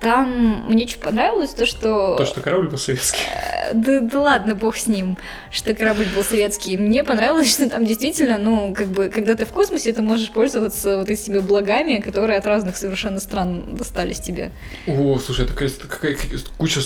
Там 0.00 0.66
мне 0.68 0.84
очень 0.84 1.00
понравилось 1.00 1.50
то, 1.54 1.64
что... 1.64 2.14
То, 2.16 2.26
что 2.26 2.42
корабль 2.42 2.68
был 2.68 2.76
советский. 2.78 3.20
Э, 3.26 3.72
Да, 3.72 4.00
да 4.00 4.20
ладно, 4.20 4.54
бог 4.54 4.76
с 4.76 4.86
ним, 4.86 5.16
что 5.50 5.74
корабль 5.74 6.04
был 6.14 6.22
советский. 6.22 6.76
Мне 6.76 7.02
понравилось, 7.04 7.50
что 7.50 7.68
там 7.70 7.86
действительно, 7.86 8.36
ну, 8.38 8.74
как 8.74 8.88
бы, 8.88 9.08
когда 9.08 9.34
ты 9.34 9.46
в 9.46 9.48
космосе, 9.48 9.92
ты 9.94 10.02
можешь 10.02 10.30
пользоваться 10.30 10.98
вот 10.98 11.08
этими 11.08 11.38
благами, 11.38 12.00
которые 12.00 12.38
от 12.38 12.46
разных 12.46 12.76
совершенно 12.76 13.18
стран 13.18 13.76
достались 13.76 14.20
тебе. 14.20 14.52
О, 14.86 15.18
слушай, 15.18 15.46
это 15.46 15.54
какая- 15.54 15.70
какая 15.70 16.14
какая- 16.14 16.38
куча 16.58 16.80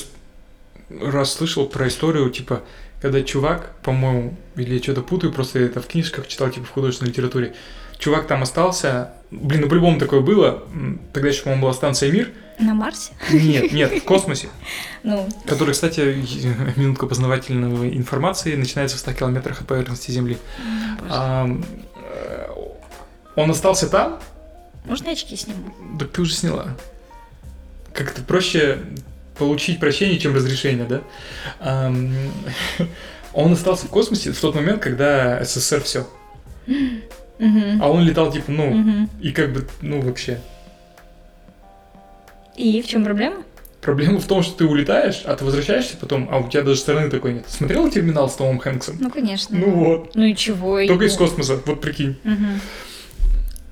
раз 0.89 1.33
слышал 1.35 1.67
про 1.67 1.89
историю, 1.89 2.31
типа, 2.31 2.63
когда 3.01 3.23
чувак, 3.23 3.75
по-моему, 3.83 4.37
или 4.57 4.75
я 4.75 4.83
что-то 4.83 5.03
путаю, 5.03 5.33
просто 5.33 5.59
это 5.61 5.81
в 5.81 5.87
книжках 5.87 6.27
читал, 6.27 6.51
типа, 6.51 6.67
в 6.67 6.71
художественной 6.71 7.11
литературе. 7.11 7.55
Чувак 7.99 8.27
там 8.27 8.43
остался, 8.43 9.13
блин, 9.31 9.63
ну 9.63 9.69
по-любому 9.69 9.99
такое 9.99 10.21
было, 10.21 10.63
тогда 11.13 11.29
еще, 11.29 11.43
по-моему, 11.43 11.63
была 11.63 11.73
станция 11.75 12.13
«Мир». 12.13 12.31
На 12.61 12.75
Марсе? 12.75 13.13
Нет, 13.31 13.73
нет, 13.73 13.93
в 13.93 14.05
космосе, 14.05 14.49
Ну, 15.03 15.29
который, 15.47 15.75
кстати, 15.75 16.01
минутка 16.77 17.07
познавательной 17.07 17.97
информации, 17.97 18.55
начинается 18.57 18.97
в 18.97 19.01
100 19.01 19.13
километрах 19.15 19.61
от 19.61 19.67
поверхности 19.67 20.11
Земли. 20.11 20.39
э, 21.09 21.59
Он 23.37 23.51
остался 23.51 23.89
там, 23.89 24.21
можно 24.89 25.13
очки 25.13 25.37
сниму? 25.37 25.75
Так 25.99 26.11
ты 26.11 26.23
уже 26.23 26.35
сняла. 26.35 26.69
Как-то 27.93 28.23
проще 28.23 28.79
получить 29.39 29.81
прощение, 29.81 30.19
чем 30.19 30.35
разрешение, 30.35 30.87
да? 30.87 31.03
Он 33.35 33.53
остался 33.53 33.87
в 33.87 33.91
космосе 33.91 34.33
в 34.33 34.41
тот 34.41 34.55
момент, 34.55 34.83
когда 34.83 35.43
СССР 35.45 35.83
все. 35.83 36.07
А 37.81 37.89
он 37.89 38.05
летал, 38.05 38.33
типа, 38.33 38.51
ну, 38.51 39.07
и 39.21 39.31
как 39.31 39.53
бы, 39.53 39.67
ну, 39.81 40.01
вообще. 40.01 40.41
И 42.57 42.83
в 42.83 42.87
чем 42.89 43.05
проблема? 43.05 43.45
Проблема 43.81 44.19
в 44.19 44.27
том, 44.27 44.43
что 44.43 44.59
ты 44.59 44.65
улетаешь, 44.67 45.23
а 45.25 45.37
ты 45.37 45.45
возвращаешься 45.45 45.97
потом, 45.97 46.29
а 46.33 46.39
у 46.39 46.49
тебя 46.49 46.63
даже 46.63 46.81
стороны 46.81 47.09
такой 47.11 47.35
нет. 47.35 47.45
Смотрел 47.49 47.89
терминал 47.89 48.29
с 48.29 48.35
Томом 48.35 48.59
Хэнксом? 48.59 48.97
Ну, 48.99 49.09
конечно. 49.09 49.57
Ну 49.57 49.71
вот. 49.71 50.17
Ну 50.17 50.25
и 50.25 50.35
чего? 50.35 50.85
Только 50.85 51.05
и- 51.05 51.07
из 51.09 51.15
космоса, 51.17 51.61
вот 51.65 51.81
прикинь. 51.81 52.17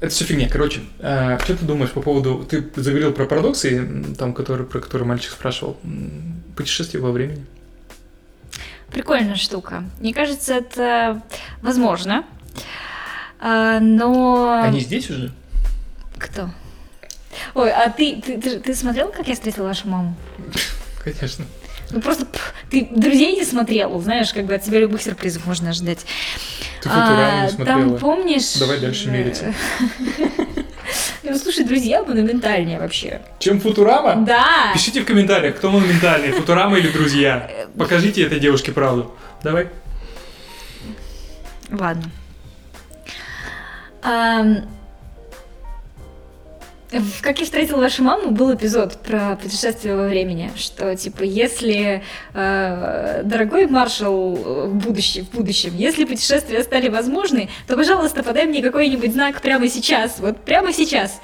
Это 0.01 0.11
все 0.11 0.25
фигня. 0.25 0.49
Короче, 0.49 0.81
а, 1.01 1.39
что 1.39 1.57
ты 1.57 1.65
думаешь 1.65 1.91
по 1.91 2.03
поводу... 2.03 2.45
Ты 2.45 2.69
заговорил 2.77 3.13
про 3.13 3.25
парадоксы, 3.25 4.15
там, 4.19 4.35
который, 4.35 4.67
про 4.67 4.81
который 4.81 5.07
мальчик 5.07 5.31
спрашивал. 5.31 5.79
Путешествие 6.55 7.03
во 7.03 7.13
времени. 7.13 7.45
Прикольная 8.91 9.37
штука. 9.37 9.85
Мне 10.01 10.13
кажется, 10.13 10.55
это 10.55 11.23
возможно. 11.63 12.25
А, 13.41 13.81
но... 13.81 14.61
Они 14.63 14.81
здесь 14.81 15.11
уже? 15.11 15.33
Кто? 16.19 16.51
Ой, 17.55 17.71
а 17.73 17.91
ты, 17.91 18.21
ты, 18.21 18.41
ты, 18.41 18.61
ты 18.61 18.75
смотрел, 18.75 19.11
как 19.11 19.29
я 19.29 19.35
встретила 19.35 19.65
вашу 19.65 19.89
маму? 19.89 20.17
Конечно. 21.03 21.45
Ну 21.91 22.01
просто 22.01 22.27
ты 22.71 22.89
друзей 22.91 23.37
не 23.37 23.45
смотрел, 23.45 24.01
знаешь, 24.01 24.33
как 24.33 24.47
бы 24.47 24.55
от 24.55 24.63
тебя 24.63 24.81
любых 24.81 25.03
сюрпризов 25.03 25.47
можно 25.47 25.71
ожидать. 25.71 26.01
Ты 26.87 26.95
Футураму 26.95 27.47
А, 27.47 27.49
смотрела. 27.49 27.81
Там 27.81 27.99
помнишь? 27.99 28.55
Давай 28.59 28.81
дальше 28.81 29.09
э, 29.09 29.13
мериться. 29.13 29.55
Ну, 31.29 31.37
слушай, 31.37 31.65
друзья 31.65 32.05
монументальнее 32.05 32.79
вообще. 32.79 33.21
Чем 33.41 33.59
Футурама? 33.59 34.15
Да. 34.25 34.71
Пишите 34.75 35.01
в 35.01 35.05
комментариях, 35.05 35.57
кто 35.57 35.73
монументальнее, 35.73 36.33
Футурама 36.33 36.79
или 36.79 36.89
друзья. 36.89 37.51
Покажите 37.77 38.23
этой 38.23 38.39
девушке 38.39 38.71
правду. 38.71 39.13
Давай. 39.43 39.69
Ладно. 41.71 42.05
В 46.93 47.23
«Как 47.23 47.39
я 47.41 47.45
встретила 47.45 47.81
вашу 47.81 48.03
маму» 48.05 48.31
был 48.31 48.55
эпизод 48.55 48.99
про 49.03 49.37
путешествие 49.43 49.97
во 49.97 50.07
времени, 50.07 50.53
что, 50.57 50.95
типа, 50.95 51.25
если, 51.25 52.05
э, 52.33 53.23
дорогой 53.25 53.67
маршал 53.67 54.37
э, 54.37 54.67
в 54.69 54.75
будущем, 54.75 55.27
в 55.27 55.37
будущем, 55.37 55.73
если 55.77 56.05
путешествия 56.05 56.63
стали 56.63 56.89
возможны, 56.89 57.49
то, 57.67 57.77
пожалуйста, 57.77 58.23
подай 58.23 58.47
мне 58.47 58.63
какой-нибудь 58.63 59.13
знак 59.13 59.41
прямо 59.43 59.69
сейчас, 59.69 60.21
вот 60.21 60.45
прямо 60.45 60.73
сейчас. 60.73 61.21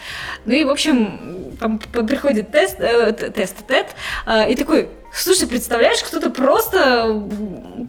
Ну 0.46 0.52
и, 0.52 0.64
в 0.64 0.70
общем, 0.70 1.54
там 1.60 1.78
приходит 1.78 2.50
тест, 2.50 2.80
э, 2.80 3.12
тест, 3.12 3.56
тет, 3.68 3.86
э, 4.26 4.50
и 4.50 4.56
такой, 4.56 4.88
слушай, 5.14 5.46
представляешь, 5.46 6.02
кто-то 6.02 6.30
просто 6.30 7.22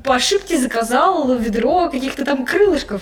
по 0.04 0.16
ошибке 0.16 0.58
заказал 0.58 1.36
ведро 1.36 1.90
каких-то 1.90 2.24
там 2.24 2.46
крылышков. 2.46 3.02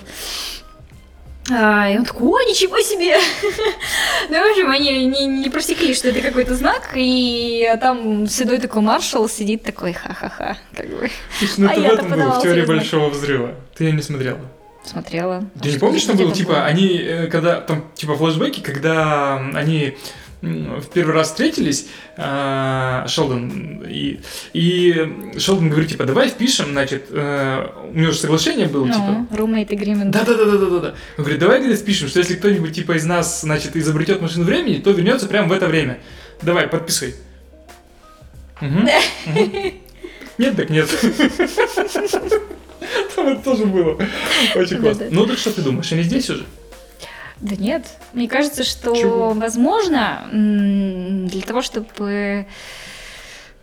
А, 1.52 1.90
и 1.90 1.98
он 1.98 2.06
такой, 2.06 2.30
о, 2.30 2.50
ничего 2.50 2.80
себе! 2.80 3.18
ну, 4.30 4.36
в 4.36 4.52
общем, 4.52 4.70
они 4.70 5.06
не, 5.06 5.26
не 5.26 5.50
просекли, 5.50 5.94
что 5.94 6.10
это 6.10 6.22
какой-то 6.22 6.56
знак, 6.56 6.92
и 6.96 7.70
там 7.82 8.28
седой 8.28 8.60
такой 8.60 8.82
маршал 8.82 9.28
сидит 9.28 9.64
такой, 9.64 9.94
ха-ха-ха, 9.94 10.58
как 10.76 10.88
бы. 10.88 11.10
Слушай, 11.40 11.56
ну 11.58 11.70
А 11.70 11.74
это 11.74 11.82
в 11.82 11.86
этом 11.86 12.10
подавала 12.10 12.40
в 12.40 12.44
теории 12.44 12.66
большого 12.66 13.10
взрыва. 13.10 13.56
Ты 13.76 13.86
ее 13.86 13.92
не 13.92 14.02
смотрела. 14.02 14.40
Смотрела. 14.84 15.44
Ты 15.62 15.74
не 15.74 15.78
помнишь, 15.78 16.06
там 16.06 16.18
было, 16.18 16.32
типа, 16.32 16.66
они, 16.66 16.98
э, 16.98 17.28
когда, 17.28 17.62
там, 17.62 17.92
типа, 17.94 18.16
флешбеки, 18.16 18.62
когда 18.62 19.36
они 19.54 19.98
в 20.42 20.90
первый 20.94 21.14
раз 21.14 21.28
встретились, 21.28 21.88
а, 22.18 23.06
Шелдон, 23.08 23.84
и, 23.88 24.20
и 24.54 25.34
Шелдон 25.38 25.70
говорит, 25.70 25.92
типа, 25.92 26.06
давай 26.06 26.30
впишем, 26.30 26.72
значит, 26.72 27.06
э, 27.12 27.68
у 27.94 27.98
него 27.98 28.12
же 28.12 28.18
соглашение 28.18 28.68
было, 28.68 28.88
типа, 28.88 29.28
Ну, 29.30 29.38
roommate 29.38 29.70
agreement. 29.70 30.10
Да, 30.10 30.24
да, 30.24 30.34
да, 30.34 30.46
да, 30.46 30.58
да, 30.58 30.66
да, 30.66 30.80
да. 30.80 30.96
Он 31.18 31.24
говорит, 31.24 31.40
давай, 31.40 31.60
говорит, 31.60 31.78
спишем, 31.78 32.08
что 32.08 32.20
если 32.20 32.36
кто-нибудь 32.36 32.74
типа 32.74 32.94
из 32.98 33.06
нас, 33.06 33.42
значит, 33.42 33.76
изобретет 33.76 34.20
машину 34.22 34.46
времени, 34.46 34.80
то 34.80 34.90
вернется 34.92 35.28
прямо 35.28 35.48
в 35.48 35.52
это 35.52 35.68
время. 35.68 36.00
Давай, 36.42 36.68
подписывай. 36.68 37.14
Нет, 40.38 40.56
так 40.56 40.70
нет. 40.72 40.90
Там 43.16 43.28
это 43.28 43.44
тоже 43.44 43.66
было. 43.66 44.00
Очень 44.56 44.78
классно. 44.80 45.06
Ну 45.12 45.28
так 45.28 45.38
что 45.38 45.52
ты 45.52 45.62
думаешь, 45.62 45.92
они 45.92 46.02
здесь 46.02 46.30
уже? 46.30 46.46
Да 47.42 47.56
нет. 47.56 47.88
Мне 48.14 48.28
кажется, 48.28 48.64
что, 48.64 48.96
Чего? 48.96 49.32
возможно, 49.32 50.28
для 50.32 51.42
того, 51.42 51.62
чтобы... 51.62 52.46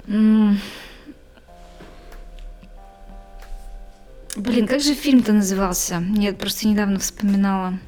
Блин, 0.07 0.59
как 4.69 4.81
же 4.81 4.95
фильм-то 4.95 5.33
назывался? 5.33 6.03
Я 6.17 6.33
просто 6.33 6.69
недавно 6.69 6.99
вспоминала. 6.99 7.79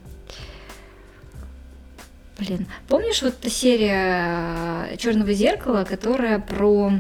Блин, 2.39 2.67
помнишь 2.89 3.23
вот 3.23 3.35
эта 3.39 3.51
серия 3.51 4.97
Черного 4.97 5.33
зеркала, 5.33 5.85
которая 5.85 6.39
про 6.39 6.93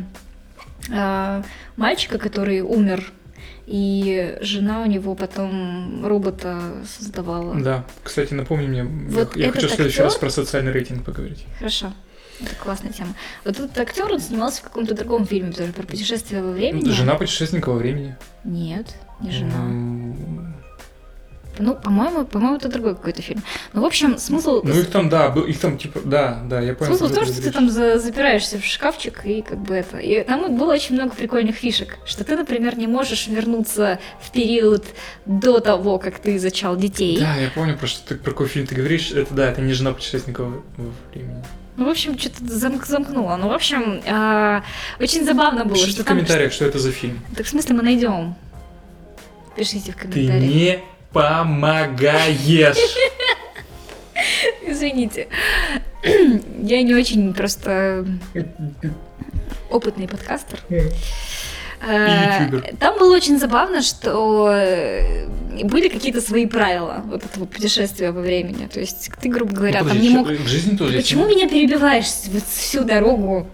э, 0.90 1.42
мальчика, 1.76 2.18
который 2.18 2.60
умер, 2.60 3.12
и 3.70 4.36
жена 4.40 4.82
у 4.82 4.86
него 4.86 5.14
потом 5.14 6.04
робота 6.04 6.60
создавала. 6.98 7.54
Да. 7.54 7.84
Кстати, 8.02 8.34
напомни 8.34 8.66
мне, 8.66 8.82
Вот 8.84 9.36
я, 9.36 9.46
я 9.46 9.52
хочу 9.52 9.68
в 9.68 9.70
следующий 9.70 10.02
раз 10.02 10.14
актер- 10.16 10.20
про 10.20 10.30
социальный 10.30 10.72
рейтинг 10.72 11.04
поговорить. 11.04 11.44
Хорошо. 11.58 11.92
Это 12.40 12.54
классная 12.56 12.90
тема. 12.90 13.14
Вот 13.44 13.58
этот 13.60 13.78
актер, 13.78 14.10
он 14.10 14.18
снимался 14.18 14.60
в 14.60 14.64
каком-то 14.64 14.94
другом 14.94 15.24
фильме 15.26 15.52
тоже 15.52 15.72
про 15.72 15.84
путешествие 15.84 16.42
во 16.42 16.50
времени. 16.50 16.90
Жена 16.90 17.14
путешественника 17.14 17.68
во 17.68 17.76
времени. 17.76 18.16
Нет, 18.44 18.96
не 19.20 19.30
жена. 19.30 19.54
М, 19.54 19.99
Ну, 21.60 21.74
по-моему, 21.74 22.24
по-моему, 22.24 22.56
это 22.56 22.68
другой 22.68 22.94
какой-то 22.96 23.22
фильм. 23.22 23.42
Ну, 23.72 23.82
в 23.82 23.84
общем, 23.84 24.18
смысл... 24.18 24.60
Ну 24.64 24.70
их 24.78 24.90
там, 24.90 25.08
да, 25.08 25.28
был- 25.28 25.44
их 25.44 25.58
там 25.60 25.76
типа, 25.78 26.00
да, 26.04 26.40
да, 26.48 26.60
я 26.60 26.74
понял. 26.74 26.96
Смысл 26.96 27.12
в 27.12 27.14
том, 27.14 27.24
что 27.24 27.34
что 27.34 27.42
ты 27.42 27.48
ты 27.48 27.54
там 27.54 27.70
за- 27.70 27.98
запираешься 27.98 28.58
в 28.58 28.64
шкафчик 28.64 29.24
и 29.24 29.42
как 29.42 29.58
бы 29.58 29.74
это. 29.74 29.98
И 29.98 30.22
там 30.24 30.56
было 30.56 30.72
очень 30.72 30.94
много 30.94 31.14
прикольных 31.14 31.56
фишек, 31.56 31.98
что 32.06 32.24
ты, 32.24 32.36
например, 32.36 32.76
не 32.78 32.86
можешь 32.86 33.26
вернуться 33.28 33.98
в 34.20 34.30
период 34.30 34.84
до 35.26 35.60
того, 35.60 35.98
как 35.98 36.18
ты 36.18 36.38
зачал 36.38 36.76
детей. 36.76 37.18
Да, 37.18 37.36
я 37.36 37.50
помню, 37.50 37.76
про 37.76 37.86
что 37.86 38.08
ты 38.08 38.14
про 38.16 38.30
какой 38.30 38.46
фильм 38.48 38.66
ты 38.66 38.74
говоришь. 38.74 39.10
Это 39.12 39.34
да, 39.34 39.50
это 39.50 39.60
не 39.60 39.72
жена 39.72 39.92
путешественника 39.92 40.42
во 40.42 40.62
времени. 41.12 41.44
Ну, 41.76 41.86
в 41.86 41.88
общем, 41.88 42.18
что-то 42.18 42.36
замк 42.44 42.84
замкнуло. 42.84 43.36
Ну, 43.36 43.48
в 43.48 43.52
общем, 43.52 44.02
а, 44.06 44.62
очень 45.00 45.24
забавно 45.24 45.64
было, 45.64 45.74
Пишите 45.74 45.92
что 45.92 46.02
в 46.02 46.06
комментариях, 46.06 46.52
что 46.52 46.64
это 46.66 46.78
за 46.78 46.92
фильм. 46.92 47.20
Так 47.36 47.46
в 47.46 47.48
смысле 47.48 47.74
мы 47.76 47.82
найдем? 47.82 48.34
Пишите 49.56 49.92
в 49.92 49.96
Ты 49.96 50.02
комментариях. 50.08 50.42
не 50.54 50.78
помогаешь. 51.12 52.76
Извините. 54.66 55.28
Я 56.62 56.82
не 56.82 56.94
очень 56.94 57.34
просто 57.34 58.06
опытный 59.70 60.08
подкастер. 60.08 60.60
Э. 61.82 62.62
Там 62.78 62.98
было 62.98 63.16
очень 63.16 63.38
забавно, 63.38 63.80
что 63.80 64.50
э, 64.52 65.26
были 65.64 65.88
какие-то 65.88 66.20
свои 66.20 66.46
правила 66.46 67.02
вот 67.06 67.24
этого 67.24 67.46
путешествия 67.46 68.10
во 68.10 68.20
времени. 68.20 68.66
То 68.66 68.80
есть 68.80 69.10
ты, 69.20 69.30
грубо 69.30 69.54
говоря, 69.54 69.82
Ну, 69.82 69.88
там 69.88 70.00
не 70.00 70.10
мог... 70.10 70.28
В 70.28 70.46
жизни 70.46 70.76
тоже 70.76 70.96
есть 70.96 71.08
Почему 71.08 71.26
меня 71.26 71.48
перебиваешь 71.48 72.06
вот 72.26 72.42
всю 72.42 72.84
дорогу? 72.84 73.48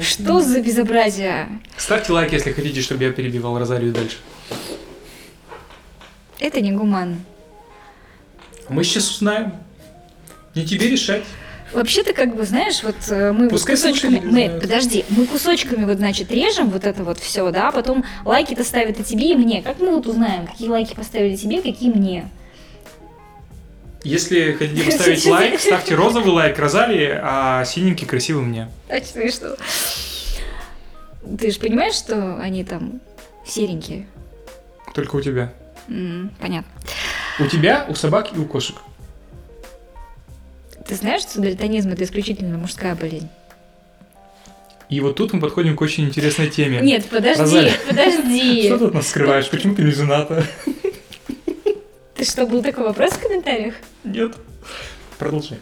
Что 0.00 0.40
за 0.40 0.60
безобразие? 0.60 1.48
Ставьте 1.76 2.12
лайк, 2.12 2.32
если 2.32 2.52
хотите, 2.52 2.80
чтобы 2.80 3.04
я 3.04 3.10
перебивал 3.12 3.58
Розалию 3.58 3.92
дальше. 3.92 4.16
Это 6.38 6.60
не 6.60 6.72
гуманно. 6.72 7.18
Мы 8.68 8.84
сейчас 8.84 9.10
узнаем. 9.10 9.52
Не 10.54 10.64
тебе 10.64 10.88
решать. 10.90 11.24
Вообще-то, 11.72 12.12
как 12.12 12.36
бы, 12.36 12.44
знаешь, 12.44 12.82
вот 12.84 12.94
э, 13.08 13.32
мы 13.32 13.44
вот 13.44 13.50
Пускай 13.50 13.74
кусочками... 13.74 14.20
Мы, 14.24 14.60
подожди, 14.60 15.04
мы 15.08 15.26
кусочками 15.26 15.84
вот, 15.84 15.96
значит, 15.96 16.30
режем 16.30 16.70
вот 16.70 16.84
это 16.84 17.02
вот 17.02 17.18
все, 17.18 17.50
да, 17.50 17.68
а 17.68 17.72
потом 17.72 18.04
лайки-то 18.24 18.62
ставят 18.62 19.00
и 19.00 19.02
тебе, 19.02 19.32
и 19.32 19.34
мне. 19.34 19.60
Как 19.60 19.80
мы 19.80 19.90
вот 19.90 20.06
узнаем, 20.06 20.46
какие 20.46 20.68
лайки 20.68 20.94
поставили 20.94 21.34
тебе, 21.34 21.60
какие 21.62 21.90
мне? 21.90 22.30
Если 24.04 24.52
хотите 24.52 24.84
поставить 24.90 25.26
лайк, 25.26 25.60
ставьте 25.60 25.96
розовый 25.96 26.32
лайк 26.32 26.58
Розалии, 26.58 27.18
а 27.20 27.64
синенький 27.64 28.06
красивый 28.06 28.44
мне. 28.44 28.68
Точно 28.88 29.20
и 29.20 29.30
что? 29.30 29.56
Ты 31.38 31.50
же 31.50 31.58
понимаешь, 31.58 31.94
что 31.94 32.36
они 32.36 32.64
там 32.64 33.00
серенькие? 33.44 34.06
Только 34.94 35.16
у 35.16 35.20
тебя. 35.20 35.52
М, 35.88 36.30
понятно. 36.40 36.70
У 37.38 37.46
тебя, 37.46 37.86
у 37.88 37.94
собак 37.94 38.28
и 38.34 38.38
у 38.38 38.44
кошек. 38.46 38.76
Ты 40.86 40.94
знаешь, 40.96 41.22
что 41.22 41.40
дальтонизм 41.40 41.90
это 41.90 42.04
исключительно 42.04 42.58
мужская 42.58 42.94
болезнь? 42.94 43.28
И 44.90 45.00
вот 45.00 45.16
тут 45.16 45.32
мы 45.32 45.40
подходим 45.40 45.76
к 45.76 45.80
очень 45.80 46.04
интересной 46.04 46.48
теме. 46.50 46.80
Нет, 46.80 47.06
подожди, 47.06 47.40
Розалия. 47.40 47.72
подожди. 47.88 48.66
Что 48.66 48.78
ты 48.78 48.84
от 48.86 48.94
нас 48.94 49.08
скрываешь? 49.08 49.48
Почему 49.48 49.74
ты 49.74 49.82
не 49.82 49.90
жената? 49.90 50.44
Ты 52.14 52.24
что, 52.24 52.46
был 52.46 52.62
такой 52.62 52.84
вопрос 52.84 53.12
в 53.12 53.20
комментариях? 53.20 53.74
Нет. 54.04 54.36
Продолжай. 55.18 55.58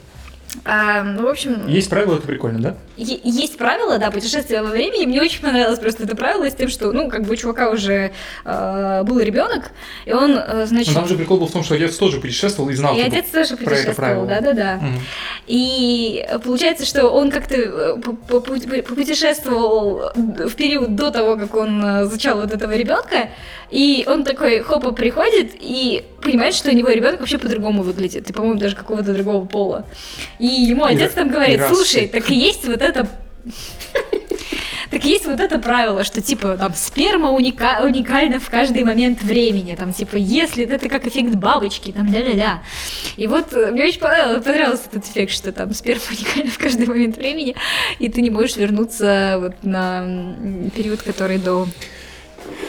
А, 0.64 1.02
ну, 1.02 1.22
в 1.22 1.28
общем, 1.28 1.66
Есть 1.66 1.90
правило, 1.90 2.16
это 2.16 2.26
прикольно, 2.26 2.60
да? 2.60 2.76
Есть 2.96 3.56
правило, 3.58 3.98
да, 3.98 4.10
путешествия 4.10 4.62
во 4.62 4.70
времени. 4.70 5.06
Мне 5.06 5.20
очень 5.20 5.40
понравилось 5.40 5.78
просто 5.78 6.04
это 6.04 6.14
правило 6.14 6.48
с 6.48 6.54
тем, 6.54 6.68
что, 6.68 6.92
ну, 6.92 7.08
как 7.08 7.24
бы 7.24 7.32
у 7.32 7.36
чувака 7.36 7.70
уже 7.70 8.12
э, 8.44 9.02
был 9.04 9.18
ребенок, 9.18 9.72
и 10.04 10.12
он, 10.12 10.32
э, 10.32 10.58
Но 10.60 10.66
значит, 10.66 10.94
там 10.94 11.08
же 11.08 11.16
прикол 11.16 11.38
был 11.38 11.46
в 11.46 11.52
том, 11.52 11.64
что 11.64 11.74
отец 11.74 11.96
тоже 11.96 12.20
путешествовал 12.20 12.70
и 12.70 12.74
знал. 12.74 12.96
и 12.96 13.00
отец 13.00 13.30
тоже 13.30 13.56
путешествовал, 13.56 14.26
да-да-да. 14.26 14.76
Мгм. 14.76 15.00
И 15.46 16.26
получается, 16.44 16.86
что 16.86 17.08
он 17.08 17.30
как-то 17.30 17.56
э, 17.56 17.96
попутешествовал 18.28 20.12
в 20.14 20.54
период 20.54 20.94
до 20.94 21.10
того, 21.10 21.36
как 21.36 21.54
он 21.54 21.84
э, 21.84 22.04
зачал 22.06 22.40
вот 22.40 22.52
этого 22.52 22.72
ребенка, 22.76 23.30
и 23.72 24.04
он 24.06 24.22
такой 24.22 24.60
хопа 24.60 24.92
приходит 24.92 25.52
и 25.58 26.04
понимает, 26.22 26.54
что 26.54 26.70
у 26.70 26.74
него 26.74 26.90
ребенок 26.90 27.20
вообще 27.20 27.38
по-другому 27.38 27.82
выглядит, 27.82 28.28
и, 28.28 28.32
по-моему, 28.32 28.60
даже 28.60 28.76
какого-то 28.76 29.14
другого 29.14 29.46
пола. 29.46 29.86
И 30.38 30.46
ему 30.46 30.84
отец 30.84 31.12
там 31.12 31.30
говорит, 31.30 31.62
слушай, 31.68 32.06
так 32.06 32.30
и 32.30 32.34
есть 32.34 32.68
вот 32.68 32.82
это 32.82 33.08
так 34.90 35.04
есть 35.04 35.24
вот 35.24 35.40
это 35.40 35.58
правило, 35.58 36.04
что 36.04 36.20
типа 36.20 36.58
там 36.58 36.74
сперма 36.74 37.30
уника- 37.30 37.82
уникальна 37.82 38.38
в 38.38 38.50
каждый 38.50 38.84
момент 38.84 39.22
времени, 39.22 39.74
там 39.74 39.94
типа 39.94 40.16
если 40.16 40.66
это 40.66 40.90
как 40.90 41.06
эффект 41.06 41.34
бабочки, 41.36 41.92
там 41.92 42.12
ля-ля-ля. 42.12 42.62
И 43.16 43.26
вот 43.26 43.54
э, 43.54 43.70
мне 43.70 43.84
очень 43.84 44.00
понравилось, 44.00 44.44
понравился 44.44 44.82
этот 44.90 45.06
эффект, 45.06 45.32
что 45.32 45.50
там 45.50 45.72
сперма 45.72 46.02
уникальна 46.10 46.50
в 46.50 46.58
каждый 46.58 46.86
момент 46.86 47.16
времени, 47.16 47.56
и 47.98 48.10
ты 48.10 48.20
не 48.20 48.28
можешь 48.28 48.56
вернуться 48.56 49.38
вот 49.40 49.54
на 49.62 50.36
период, 50.76 51.00
который 51.00 51.38
до... 51.38 51.66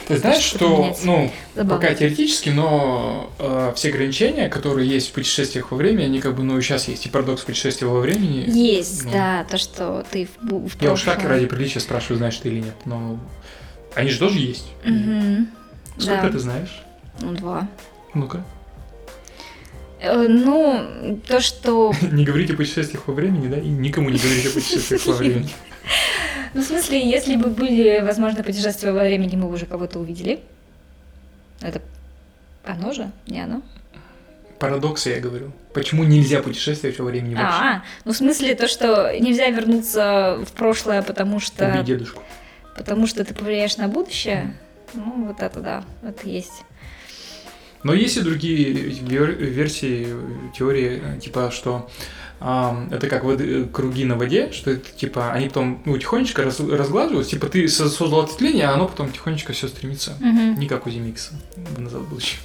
Ты 0.08 0.18
знаешь, 0.18 0.42
что, 0.42 0.94
ну, 1.04 1.30
Забавно. 1.54 1.74
пока 1.80 1.94
теоретически, 1.94 2.50
но 2.50 3.30
э, 3.38 3.72
все 3.74 3.88
ограничения, 3.88 4.48
которые 4.48 4.88
есть 4.88 5.08
в 5.08 5.12
путешествиях 5.12 5.70
во 5.70 5.76
времени, 5.76 6.04
они 6.04 6.20
как 6.20 6.34
бы, 6.36 6.42
ну, 6.42 6.58
и 6.58 6.62
сейчас 6.62 6.88
есть. 6.88 7.06
И 7.06 7.08
парадокс 7.08 7.42
путешествия 7.42 7.86
во 7.86 8.00
времени. 8.00 8.44
Есть, 8.48 9.04
Ну. 9.04 9.12
да, 9.12 9.44
то, 9.44 9.56
что 9.56 10.04
ты 10.10 10.28
в, 10.42 10.68
в 10.68 10.82
Я 10.82 10.92
уж 10.92 11.02
так 11.02 11.24
ради 11.24 11.46
приличия 11.46 11.80
спрашиваю, 11.80 12.18
знаешь 12.18 12.36
ты 12.36 12.48
или 12.50 12.60
нет. 12.60 12.74
Но 12.84 13.18
они 13.94 14.10
же 14.10 14.18
тоже 14.18 14.38
есть. 14.40 14.66
Мгм. 14.84 15.48
Сколько 15.96 16.22
Да. 16.22 16.28
ты 16.30 16.38
знаешь? 16.38 16.82
Ну, 17.20 17.32
два. 17.32 17.68
Ну-ка. 18.12 18.44
Э, 20.00 20.26
ну, 20.28 21.18
то, 21.26 21.40
что 21.40 21.94
Не 22.12 22.24
говорите 22.24 22.52
о 22.52 22.56
путешествиях 22.56 23.06
во 23.06 23.14
времени, 23.14 23.48
да? 23.48 23.58
И 23.58 23.68
никому 23.68 24.10
не 24.10 24.18
говорите 24.18 24.48
о 24.48 24.52
путешествиях 24.52 25.06
во 25.06 25.14
времени. 25.14 25.48
Ну, 26.54 26.60
в 26.62 26.64
смысле, 26.64 27.08
если 27.08 27.36
бы 27.36 27.48
были, 27.50 28.00
возможно, 28.00 28.42
путешествия 28.42 28.92
во 28.92 29.00
времени, 29.02 29.36
мы 29.36 29.48
бы 29.48 29.54
уже 29.54 29.66
кого-то 29.66 29.98
увидели. 29.98 30.40
Это 31.60 31.80
оно 32.64 32.92
же, 32.92 33.10
не 33.26 33.40
оно? 33.40 33.62
Парадоксы, 34.58 35.10
я 35.10 35.20
говорю. 35.20 35.52
Почему 35.74 36.04
нельзя 36.04 36.40
путешествовать 36.42 36.98
во 36.98 37.04
времени 37.06 37.34
вообще? 37.34 37.58
А, 37.60 37.82
ну 38.04 38.12
в 38.12 38.16
смысле 38.16 38.54
то, 38.54 38.68
что 38.68 39.12
нельзя 39.18 39.48
вернуться 39.50 40.38
в 40.46 40.52
прошлое, 40.52 41.02
потому 41.02 41.40
что, 41.40 41.68
Убить 41.68 41.84
дедушку. 41.84 42.22
потому 42.76 43.06
что 43.06 43.24
ты 43.24 43.34
повлияешь 43.34 43.76
на 43.76 43.88
будущее. 43.88 44.56
Ну, 44.94 45.26
вот 45.26 45.42
это 45.42 45.60
да, 45.60 45.84
это 46.02 46.28
есть. 46.28 46.62
Но 47.82 47.92
есть 47.92 48.16
и 48.16 48.20
другие 48.20 48.72
вер- 48.72 49.34
версии, 49.34 50.06
теории, 50.56 51.18
типа, 51.20 51.50
что 51.50 51.90
это 52.90 53.08
как 53.08 53.24
воды- 53.24 53.66
круги 53.66 54.04
на 54.04 54.16
воде, 54.16 54.52
что 54.52 54.70
это 54.72 54.90
типа 54.90 55.32
они 55.32 55.46
потом 55.48 55.82
ну, 55.86 55.96
тихонечко 55.96 56.42
раз- 56.44 56.60
разглаживаются, 56.60 57.30
типа 57.32 57.48
ты 57.48 57.66
со- 57.68 57.88
создал 57.88 58.20
ответвление, 58.20 58.66
а 58.66 58.74
оно 58.74 58.86
потом 58.86 59.10
тихонечко 59.10 59.52
все 59.54 59.66
стремится. 59.68 60.14
Мгм. 60.20 60.58
Не 60.58 60.66
как 60.68 60.86
у 60.86 60.90
Зимикса 60.90 61.32
в 61.56 61.80
назад 61.80 62.02
в 62.02 62.08
будущее. 62.10 62.40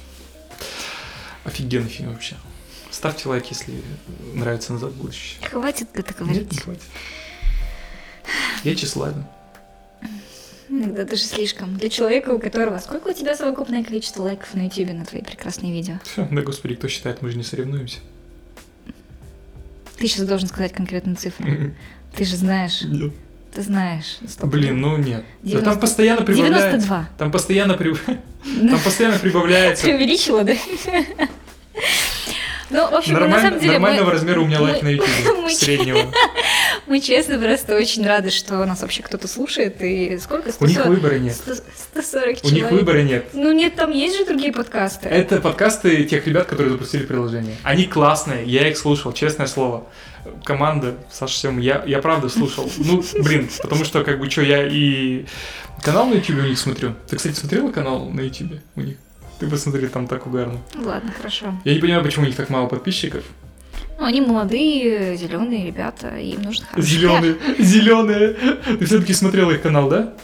Офигенный 1.44 1.88
фильм 1.88 2.12
вообще. 2.12 2.36
Ставьте 2.90 3.28
лайк, 3.28 3.44
если 3.50 3.74
нравится 4.34 4.72
назад 4.72 4.92
в 4.92 4.96
будущее. 4.96 5.38
Хватит 5.48 5.88
это 5.94 6.12
Нет, 6.12 6.20
не 6.20 6.32
говорить. 6.40 6.60
хватит. 6.62 6.82
Я 8.64 8.74
тщеславен. 8.74 9.24
Иногда 10.68 11.04
даже 11.04 11.22
слишком. 11.24 11.76
Для 11.76 11.88
человека, 11.88 12.30
у 12.30 12.38
которого... 12.38 12.78
Сколько 12.78 13.08
у 13.08 13.12
тебя 13.12 13.36
совокупное 13.36 13.82
количество 13.82 14.22
лайков 14.22 14.54
на 14.54 14.64
YouTube 14.66 14.92
на 14.92 15.04
твои 15.04 15.20
прекрасные 15.20 15.72
видео? 15.72 15.94
Да, 16.16 16.42
господи, 16.42 16.76
кто 16.76 16.86
считает, 16.88 17.22
мы 17.22 17.30
же 17.30 17.36
не 17.36 17.42
соревнуемся. 17.42 17.98
Ты 20.00 20.08
сейчас 20.08 20.26
должен 20.26 20.48
сказать 20.48 20.72
конкретную 20.72 21.16
цифру. 21.16 21.46
Ты 22.16 22.24
же 22.24 22.36
знаешь. 22.36 22.80
Нет. 22.82 23.12
Ты 23.54 23.62
знаешь. 23.62 24.18
Блин, 24.42 24.80
ну 24.80 24.96
нет. 24.96 25.24
Да 25.42 25.48
90 25.50 25.64
там 25.70 25.80
постоянно 25.80 26.22
прибавляется. 26.22 26.78
92. 26.78 27.08
Там 27.18 27.30
постоянно, 27.32 27.74
при- 27.74 27.94
там 28.68 28.80
постоянно 28.80 29.18
прибавляется. 29.18 29.84
Преувеличила, 29.84 30.44
да? 30.44 30.54
Ну, 32.70 32.88
в 32.88 32.94
общем, 32.94 33.14
на 33.14 33.40
самом 33.40 33.58
деле, 33.58 33.72
нормального 33.72 34.12
размера 34.12 34.40
у 34.40 34.46
меня 34.46 34.60
лайк 34.60 34.82
на 34.82 34.88
YouTube 34.88 35.50
среднего. 35.50 36.12
Мы 36.90 37.00
честно 37.00 37.38
просто 37.38 37.76
очень 37.76 38.04
рады, 38.04 38.30
что 38.30 38.66
нас 38.66 38.82
вообще 38.82 39.04
кто-то 39.04 39.28
слушает. 39.28 39.80
И 39.80 40.18
сколько? 40.18 40.50
У 40.58 40.66
них 40.66 40.78
140 40.80 40.88
выбора 40.88 41.18
нет. 41.20 41.36
100 41.36 41.54
140 41.92 42.26
У 42.26 42.30
них 42.30 42.40
человек. 42.42 42.72
выбора 42.72 43.02
нет. 43.02 43.26
Ну 43.32 43.52
нет, 43.52 43.76
там 43.76 43.92
есть 43.92 44.18
же 44.18 44.26
другие 44.26 44.52
подкасты. 44.52 45.08
Это 45.08 45.40
подкасты 45.40 46.04
тех 46.04 46.26
ребят, 46.26 46.48
которые 46.48 46.72
запустили 46.72 47.04
приложение. 47.04 47.56
Они 47.62 47.84
классные, 47.84 48.44
я 48.44 48.68
их 48.68 48.76
слушал, 48.76 49.12
честное 49.12 49.46
слово. 49.46 49.86
Команда, 50.44 50.96
Саша 51.12 51.34
Сем, 51.34 51.60
я, 51.60 51.84
я 51.86 52.00
правда 52.00 52.28
слушал. 52.28 52.68
Ну, 52.78 53.04
блин, 53.22 53.48
потому 53.62 53.84
что, 53.84 54.02
как 54.02 54.18
бы, 54.18 54.28
что, 54.28 54.42
я 54.42 54.66
и 54.66 55.26
канал 55.82 56.06
на 56.06 56.14
YouTube 56.14 56.40
у 56.40 56.48
них 56.48 56.58
смотрю. 56.58 56.94
Ты, 57.08 57.16
кстати, 57.16 57.36
смотрела 57.36 57.70
канал 57.70 58.10
на 58.10 58.20
YouTube 58.20 58.58
у 58.74 58.80
них? 58.80 58.96
Ты 59.38 59.48
посмотри, 59.48 59.86
там 59.86 60.08
так 60.08 60.26
угарно. 60.26 60.58
Ладно, 60.74 61.12
хорошо. 61.16 61.54
Я 61.64 61.74
не 61.74 61.80
понимаю, 61.80 62.02
почему 62.02 62.24
у 62.24 62.26
них 62.26 62.36
так 62.36 62.50
мало 62.50 62.66
подписчиков. 62.66 63.22
Ну, 64.00 64.06
они 64.06 64.22
молодые, 64.22 65.14
зеленые 65.16 65.66
ребята, 65.66 66.16
и 66.16 66.30
им 66.30 66.42
нужно 66.42 66.64
хороший 66.66 66.88
Зеленые, 66.88 67.36
зеленые. 67.58 68.32
Ты 68.78 68.86
все-таки 68.86 69.12
смотрел 69.12 69.50
их 69.50 69.60
канал, 69.60 69.88
да? 69.90 70.14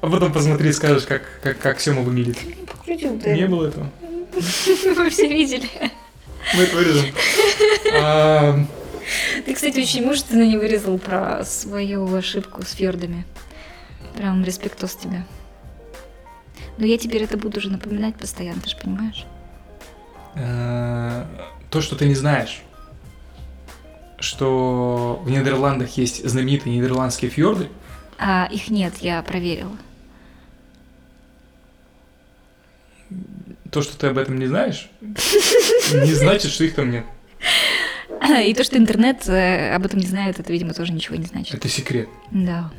А 0.00 0.08
потом 0.08 0.32
посмотри, 0.32 0.72
скажешь, 0.72 1.04
как, 1.04 1.22
как, 1.42 1.58
как 1.58 1.80
Сема 1.80 2.02
выглядит. 2.02 2.38
Не 2.86 3.46
было 3.46 3.68
этого. 3.68 3.88
Вы 4.34 5.10
все 5.10 5.28
видели. 5.28 5.68
Мы 6.56 6.62
это 6.64 6.76
вырежем. 6.76 7.04
А, 7.94 8.58
Ты, 9.46 9.54
кстати, 9.54 9.78
очень 9.80 10.04
мужественно 10.04 10.42
не 10.42 10.56
вырезал 10.56 10.98
про 10.98 11.44
свою 11.44 12.12
ошибку 12.14 12.62
с 12.64 12.72
фьордами. 12.72 13.24
Прям 14.16 14.42
респектос 14.44 14.96
тебе. 14.96 15.24
Но 16.78 16.86
я 16.86 16.98
теперь 16.98 17.22
это 17.22 17.36
буду 17.36 17.58
уже 17.58 17.70
напоминать 17.70 18.16
постоянно, 18.16 18.60
ты 18.60 18.70
же 18.70 18.76
понимаешь? 18.76 19.24
э, 20.34 21.24
То, 21.70 21.80
что 21.80 21.94
ты 21.96 22.06
не 22.06 22.14
знаешь, 22.14 22.62
что 24.18 25.20
в 25.24 25.30
Нидерландах 25.30 25.96
есть 25.96 26.28
знаменитые 26.28 26.76
нидерландские 26.76 27.30
фьорды, 27.30 27.68
А 28.18 28.48
их 28.50 28.68
нет, 28.70 28.94
я 29.00 29.22
проверила. 29.22 29.76
то, 33.70 33.82
что 33.82 33.98
ты 33.98 34.06
об 34.08 34.18
этом 34.18 34.38
не 34.38 34.46
знаешь, 34.46 34.88
не 35.00 36.14
значит, 36.14 36.50
что 36.50 36.64
их 36.64 36.74
там 36.74 36.90
нет. 36.90 37.04
И 38.44 38.54
то, 38.54 38.64
что 38.64 38.76
интернет 38.76 39.28
э, 39.28 39.74
об 39.74 39.84
этом 39.86 40.00
не 40.00 40.06
знает, 40.06 40.40
это, 40.40 40.52
видимо, 40.52 40.74
тоже 40.74 40.92
ничего 40.92 41.16
не 41.16 41.26
значит. 41.26 41.54
Это 41.54 41.68
секрет. 41.68 42.08
Да. 42.30 42.70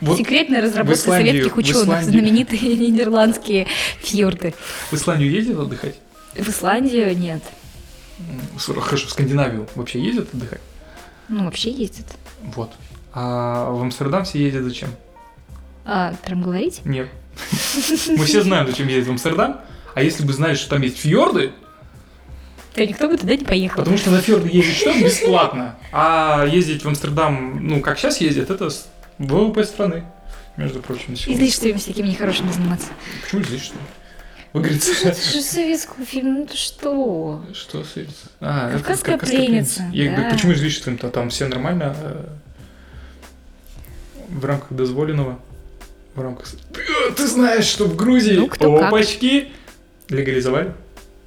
Вот 0.00 0.18
Секретная 0.18 0.62
разработка 0.62 0.98
советских 1.00 1.56
ученых, 1.56 2.02
знаменитые 2.02 2.76
нидерландские 2.76 3.66
фьорды. 4.00 4.54
в 4.90 4.94
Исландию 4.94 5.30
ездил 5.30 5.62
отдыхать? 5.62 5.96
В 6.34 6.48
Исландию 6.48 7.16
нет. 7.16 7.42
Хорошо, 8.80 9.06
в 9.06 9.10
Скандинавию 9.10 9.68
вообще 9.74 10.00
ездят 10.02 10.32
отдыхать? 10.34 10.60
Ну, 11.28 11.44
вообще 11.44 11.70
ездит. 11.70 12.06
Вот. 12.54 12.70
А 13.12 13.70
в 13.70 13.80
Амстердам 13.82 14.24
все 14.24 14.42
ездят 14.42 14.64
зачем? 14.64 14.90
А, 15.84 16.14
прям 16.24 16.42
говорить? 16.42 16.80
Нет. 16.84 17.08
Мы 18.08 18.24
все 18.24 18.42
знаем, 18.42 18.66
зачем 18.66 18.88
ездить 18.88 19.08
в 19.08 19.10
Амстердам. 19.12 19.60
А 19.94 20.02
если 20.02 20.24
бы 20.24 20.32
знали, 20.32 20.54
что 20.54 20.70
там 20.70 20.82
есть 20.82 20.98
фьорды, 20.98 21.52
Да 22.76 22.84
никто 22.86 23.08
бы 23.08 23.16
туда 23.16 23.34
не 23.34 23.44
поехал. 23.44 23.78
потому 23.78 23.96
что 23.98 24.10
на 24.10 24.20
фьорды 24.20 24.48
ездить 24.52 24.76
что? 24.76 24.92
Бесплатно. 24.92 25.76
А 25.92 26.44
ездить 26.46 26.84
в 26.84 26.88
Амстердам, 26.88 27.66
ну, 27.66 27.80
как 27.80 27.98
сейчас 27.98 28.20
ездят, 28.20 28.50
это 28.50 28.68
ВВП 29.18 29.64
страны, 29.64 30.04
между 30.56 30.80
прочим. 30.80 31.04
на 31.08 31.12
И 31.14 31.16
секунду. 31.16 31.38
злишь, 31.40 31.54
что 31.54 31.68
им 31.68 31.78
всякими 31.78 32.08
нехорошими 32.08 32.50
заниматься. 32.52 32.88
Почему 33.22 33.42
что? 33.58 33.74
Вы 34.52 34.60
говорите, 34.62 34.92
Это 35.04 35.20
же 35.32 35.40
советский 35.42 36.04
фильм, 36.04 36.34
ну 36.34 36.46
ты 36.46 36.56
что? 36.56 37.44
что 37.54 37.84
сыпется? 37.84 38.26
А, 38.40 38.72
Кавказская 38.72 39.16
это 39.16 39.26
пленница, 39.26 39.84
Я 39.92 40.16
да. 40.16 40.30
почему 40.30 40.52
излишеством-то? 40.52 41.08
Там 41.10 41.30
все 41.30 41.46
нормально 41.46 41.94
э, 42.00 42.24
в 44.28 44.44
рамках 44.44 44.72
дозволенного. 44.72 45.38
В 46.14 46.20
рамках... 46.20 46.48
Ты, 47.16 47.26
знаешь, 47.28 47.64
что 47.64 47.84
в 47.86 47.94
Грузии 47.94 48.34
Ну, 48.34 48.48
кто 48.48 48.76
как. 48.76 48.88
опачки 48.88 49.52
легализовали? 50.08 50.72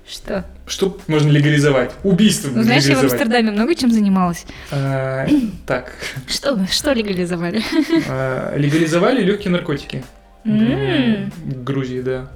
Что? 0.06 0.46
Что 0.68 0.98
можно 1.08 1.30
легализовать? 1.30 1.92
Убийство 2.04 2.50
Ну, 2.54 2.64
знаешь, 2.64 2.84
я 2.84 2.98
в. 2.98 3.04
Амстердаме 3.04 3.52
много 3.52 3.74
чем 3.76 3.90
занималась. 3.92 4.46
А, 4.72 5.26
Так, 5.66 5.94
Что, 6.28 6.66
что 6.68 6.92
легализовали? 6.92 7.62
а, 8.10 8.54
легализовали 8.58 9.24
легкие 9.24 9.52
наркотики. 9.52 10.04
М, 10.44 11.32
В 11.46 11.64
Грузии, 11.64 12.02
да. 12.02 12.30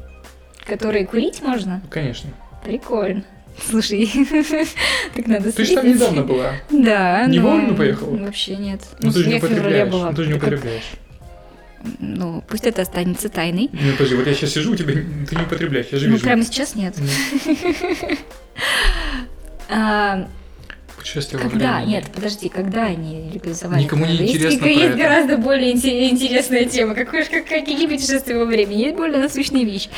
Которые 0.68 1.06
курить 1.06 1.42
можно? 1.42 1.82
Конечно. 1.90 2.30
Прикольно. 2.64 3.24
Слушай, 3.70 4.08
так 5.16 5.26
надо 5.28 5.52
Ты 5.52 5.66
же 5.66 5.76
там 5.76 5.88
недавно 5.88 6.22
была. 6.24 6.52
Да, 6.70 7.26
Не 7.26 7.40
но- 7.40 7.50
вовремя 7.50 7.74
поехала? 7.74 8.16
Вообще 8.18 8.56
нет. 8.58 8.82
Ну, 9.00 9.12
ты 9.12 9.20
же 9.24 9.30
не 9.30 9.36
употребляешь. 9.38 9.92
Ну, 9.92 10.14
ты 10.14 10.24
же 10.24 10.30
не 10.30 10.36
употребляешь. 10.36 10.84
Ну, 12.00 12.44
пусть 12.48 12.66
это 12.66 12.82
останется 12.84 13.30
тайной. 13.30 13.70
Ну, 13.72 13.92
подожди, 13.94 14.16
вот 14.16 14.28
я 14.28 14.34
сейчас 14.34 14.52
сижу, 14.52 14.74
у 14.74 14.76
тебя 14.76 14.94
ты 14.94 15.36
не 15.36 15.42
употребляешь, 15.44 15.88
я 15.92 15.98
же 16.00 16.08
Ну, 16.08 16.14
вижу. 16.14 16.26
прямо 16.26 16.44
сейчас 16.44 16.76
нет. 16.76 16.96
Ну, 16.98 17.08
А, 19.70 20.28
Путешествие 20.98 21.42
когда? 21.42 21.84
Нет, 21.84 22.06
подожди, 22.14 22.50
когда 22.50 22.86
они 22.86 23.30
легализовали? 23.34 23.84
Никому 23.84 24.06
не? 24.06 24.14
Есть- 24.16 24.36
интересно 24.36 24.66
Есть, 24.66 24.80
про 24.80 24.86
это. 24.88 24.98
гораздо 24.98 25.38
более 25.38 25.74
инте- 25.74 26.10
интересная 26.10 26.66
тема. 26.66 26.96
Какой, 26.96 27.24
как, 27.26 27.46
какие 27.46 27.88
путешествия 27.88 28.38
во 28.38 28.46
времени? 28.46 28.82
Есть 28.84 28.98
более 28.98 29.20
насущная 29.20 29.64
вещь. 29.64 29.90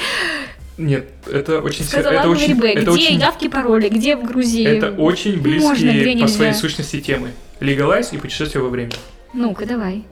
Нет, 0.79 1.09
это 1.27 1.59
очень... 1.59 1.83
Сказала 1.83 2.13
это 2.13 2.23
говори 2.23 2.41
очень, 2.45 2.55
Б. 2.55 2.67
это 2.71 2.81
Где 2.81 2.89
очень, 2.91 3.19
явки, 3.19 3.49
пароли? 3.49 3.89
Где 3.89 4.15
в 4.15 4.23
Грузии? 4.23 4.65
это 4.65 4.91
очень 4.91 5.35
Можно, 5.35 5.73
где 5.73 5.91
близкие 5.91 6.03
по 6.03 6.17
нельзя. 6.21 6.27
своей 6.35 6.53
сущности 6.53 7.01
темы. 7.01 7.31
Легалайз 7.59 8.13
и 8.13 8.17
путешествие 8.17 8.63
во 8.63 8.69
времени. 8.69 8.95
Ну-ка, 9.33 9.65
давай. 9.65 10.05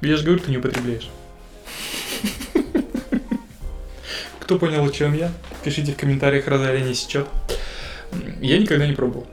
Я 0.00 0.16
же 0.16 0.24
говорю, 0.24 0.40
ты 0.42 0.50
не 0.50 0.58
употребляешь. 0.58 1.08
Кто 4.40 4.58
понял, 4.58 4.84
о 4.84 4.90
чем 4.90 5.14
я? 5.14 5.30
Пишите 5.64 5.92
в 5.92 5.96
комментариях, 5.96 6.48
Розалия 6.48 6.82
не 6.84 6.94
сечет. 6.94 7.28
Я 8.40 8.58
никогда 8.58 8.86
не 8.86 8.94
пробовал. 8.94 9.28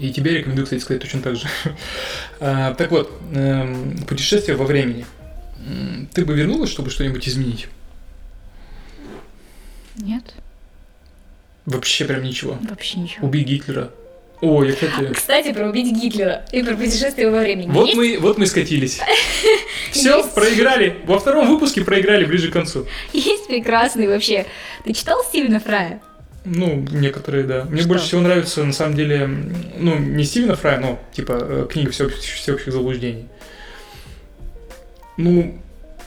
И 0.00 0.12
тебе 0.12 0.38
рекомендую, 0.38 0.66
кстати, 0.66 0.80
сказать 0.80 1.02
точно 1.02 1.20
так 1.20 1.34
же. 1.36 1.48
А, 2.40 2.72
Так 2.74 2.92
вот, 2.92 3.10
эм, 3.34 3.96
путешествие 4.06 4.56
во 4.56 4.64
времени. 4.64 5.04
Ты 6.14 6.24
бы 6.24 6.34
вернулась, 6.34 6.70
чтобы 6.70 6.90
что-нибудь 6.90 7.28
изменить? 7.28 7.66
Нет, 9.98 10.34
Вообще 11.66 12.06
прям 12.06 12.22
ничего. 12.22 12.56
вообще 12.62 12.98
ничего. 13.00 13.26
Убить 13.26 13.46
Гитлера. 13.46 13.90
О, 14.40 14.62
я, 14.62 14.72
кстати... 14.72 15.12
Кстати, 15.12 15.52
про 15.52 15.68
убить 15.68 15.92
Гитлера 16.00 16.44
и 16.52 16.62
про 16.62 16.76
путешествие 16.76 17.30
во 17.30 17.40
времени. 17.40 17.70
Вот 17.70 17.86
Есть? 17.86 17.96
мы, 17.98 18.18
вот 18.20 18.38
мы 18.38 18.46
скатились. 18.46 19.00
Все, 19.90 20.26
проиграли. 20.28 20.96
Во 21.06 21.18
втором 21.18 21.48
выпуске 21.48 21.82
проиграли 21.82 22.24
ближе 22.24 22.48
к 22.50 22.52
концу. 22.52 22.86
Есть 23.12 23.48
прекрасный 23.48 24.06
вообще. 24.06 24.46
Ты 24.84 24.92
читал 24.92 25.22
Стивена 25.24 25.58
Фрая? 25.58 26.00
Ну, 26.44 26.86
некоторые, 26.92 27.44
да. 27.44 27.64
Мне 27.64 27.80
Что? 27.80 27.88
больше 27.88 28.06
всего 28.06 28.20
нравится, 28.20 28.64
на 28.64 28.72
самом 28.72 28.94
деле, 28.94 29.28
ну, 29.76 29.98
не 29.98 30.24
Стивена 30.24 30.54
Фрая, 30.54 30.78
но, 30.78 31.00
типа, 31.12 31.32
э, 31.40 31.66
книга 31.70 31.90
всеобщих, 31.90 32.22
всеобщих 32.22 32.72
заблуждений. 32.72 33.26
Ну, 35.16 35.58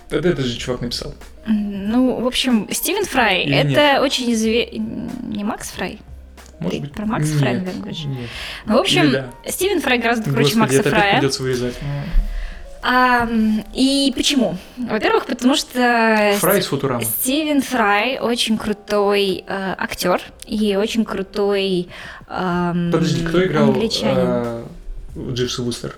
это 0.10 0.30
этот 0.30 0.46
же 0.46 0.58
чувак 0.58 0.82
написал. 0.82 1.14
Ну, 1.46 2.22
в 2.22 2.28
общем, 2.28 2.68
Стивен 2.72 3.06
Фрай 3.06 3.44
Или 3.44 3.74
это 3.74 4.02
очень 4.02 4.32
известный... 4.34 4.80
Не 5.24 5.44
Макс 5.44 5.70
Фрай? 5.72 6.00
Может 6.60 6.76
Ты 6.78 6.82
быть. 6.84 6.92
про 6.94 7.06
Макса 7.08 7.32
Нет, 7.32 7.40
Фрая, 7.40 7.54
наверное, 7.56 7.82
говоришь? 7.82 8.06
Нет. 8.06 8.30
Ну, 8.68 8.78
в 8.78 8.80
общем, 8.82 9.04
Или 9.06 9.12
да. 9.44 9.52
Стивен 9.52 9.82
Фрай 9.82 9.98
гораздо 9.98 10.26
круче 10.26 10.42
Господи, 10.56 10.60
Макса 10.60 10.80
это 10.82 10.90
опять 10.90 11.00
Фрая. 11.02 11.14
придется 11.18 11.44
вырезать. 11.44 11.76
А, 12.84 13.30
и 13.76 14.12
почему? 14.16 14.58
Во-первых, 14.78 15.26
потому 15.28 15.56
что 15.56 16.34
Фрай 16.40 16.60
из 16.60 16.66
Футурамы. 16.66 17.04
Стивен 17.06 17.62
Фрай 17.62 18.18
очень 18.20 18.58
крутой 18.58 19.44
э, 19.48 19.76
актер 19.78 20.20
и 20.48 20.76
очень 20.76 21.06
крутой 21.06 21.90
эм, 22.28 22.92
Подожди, 22.92 23.24
кто 23.24 23.46
играл 23.46 23.66
англичанин. 23.70 24.18
э, 24.18 24.64
Дживса 25.34 25.62
Вустер? 25.62 25.96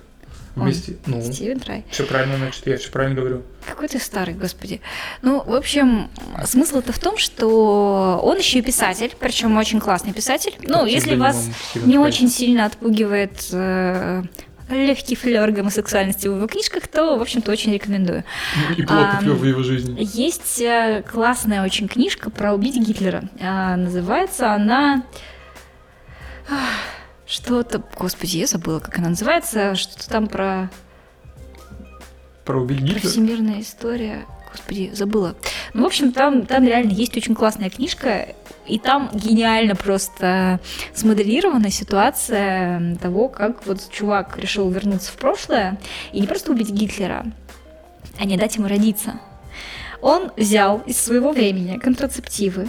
Он. 0.56 0.72
Ну, 1.08 1.22
Стивен 1.22 1.60
Фрай. 1.60 1.84
все 1.90 2.06
правильно, 2.06 2.38
значит, 2.38 2.68
я 2.68 2.78
все 2.78 2.92
правильно 2.92 3.16
говорю. 3.20 3.42
Какой 3.68 3.88
ты 3.88 4.00
старый, 4.00 4.36
господи. 4.36 4.82
Ну, 5.22 5.42
в 5.42 5.56
общем, 5.56 6.10
смысл 6.46 6.78
это 6.80 6.92
в 6.94 7.00
том, 7.00 7.18
что 7.18 8.20
он 8.24 8.38
еще 8.38 8.60
и 8.60 8.62
писатель, 8.62 9.12
причем 9.20 9.58
очень 9.58 9.80
классный 9.80 10.14
писатель. 10.14 10.54
Ну, 10.62 10.80
Как 10.82 10.88
если 10.88 11.16
псевдонимом 11.16 11.28
вас 11.28 11.50
Стивен 11.70 11.88
не 11.88 11.96
Фрай. 11.96 12.08
очень 12.08 12.30
сильно 12.30 12.66
отпугивает 12.66 13.48
э, 13.52 14.24
легкий 14.70 15.16
флер 15.16 15.52
гомосексуальности 15.52 16.28
в 16.28 16.36
его 16.36 16.48
книжках, 16.48 16.88
то, 16.88 17.18
в 17.18 17.22
общем-то, 17.22 17.52
очень 17.52 17.74
рекомендую. 17.74 18.24
И 18.78 18.84
плотный 18.84 19.06
Ам, 19.18 19.20
флёр 19.24 19.36
в 19.38 19.44
его 19.46 19.64
жизни. 19.64 19.96
Есть 20.14 20.62
э, 20.62 21.04
классная 21.12 21.64
очень 21.64 21.88
книжка 21.88 22.30
про 22.30 22.54
убить 22.54 22.76
Гитлера. 22.78 23.24
А, 23.42 23.76
называется 23.76 24.52
она... 24.54 25.04
ах, 26.50 26.60
Что-то... 27.26 27.82
Господи, 27.98 28.38
я 28.38 28.48
забыла, 28.48 28.80
как 28.80 28.98
она 29.00 29.10
называется. 29.10 29.76
Что-то 29.76 30.10
там 30.10 30.28
про... 30.28 30.70
Про 32.46 32.62
убить 32.62 33.02
про 33.02 33.08
всемирная 33.08 33.62
история. 33.62 34.26
Господи, 34.52 34.92
забыла. 34.94 35.36
Ну, 35.74 35.84
в 35.84 35.86
общем, 35.86 36.12
там, 36.12 36.46
там 36.46 36.66
реально 36.66 36.92
есть 36.92 37.18
очень 37.18 37.34
классная 37.34 37.70
книжка, 37.70 38.36
и 38.68 38.78
там 38.78 39.10
гениально 39.14 39.76
просто 39.76 40.60
смоделирована 40.94 41.72
ситуация 41.72 42.96
того, 42.98 43.30
как 43.30 43.66
вот 43.66 43.90
чувак 43.90 44.38
решил 44.38 44.70
вернуться 44.70 45.12
в 45.12 45.16
прошлое 45.16 45.80
и 46.12 46.22
не 46.22 46.28
просто 46.28 46.52
убить 46.52 46.70
Гитлера, 46.70 47.26
а 48.20 48.26
не 48.26 48.38
дать 48.38 48.56
ему 48.56 48.68
родиться. 48.68 49.20
Он 50.02 50.32
взял 50.38 50.84
из 50.86 50.98
своего 50.98 51.32
времени 51.32 51.80
контрацептивы 51.80 52.68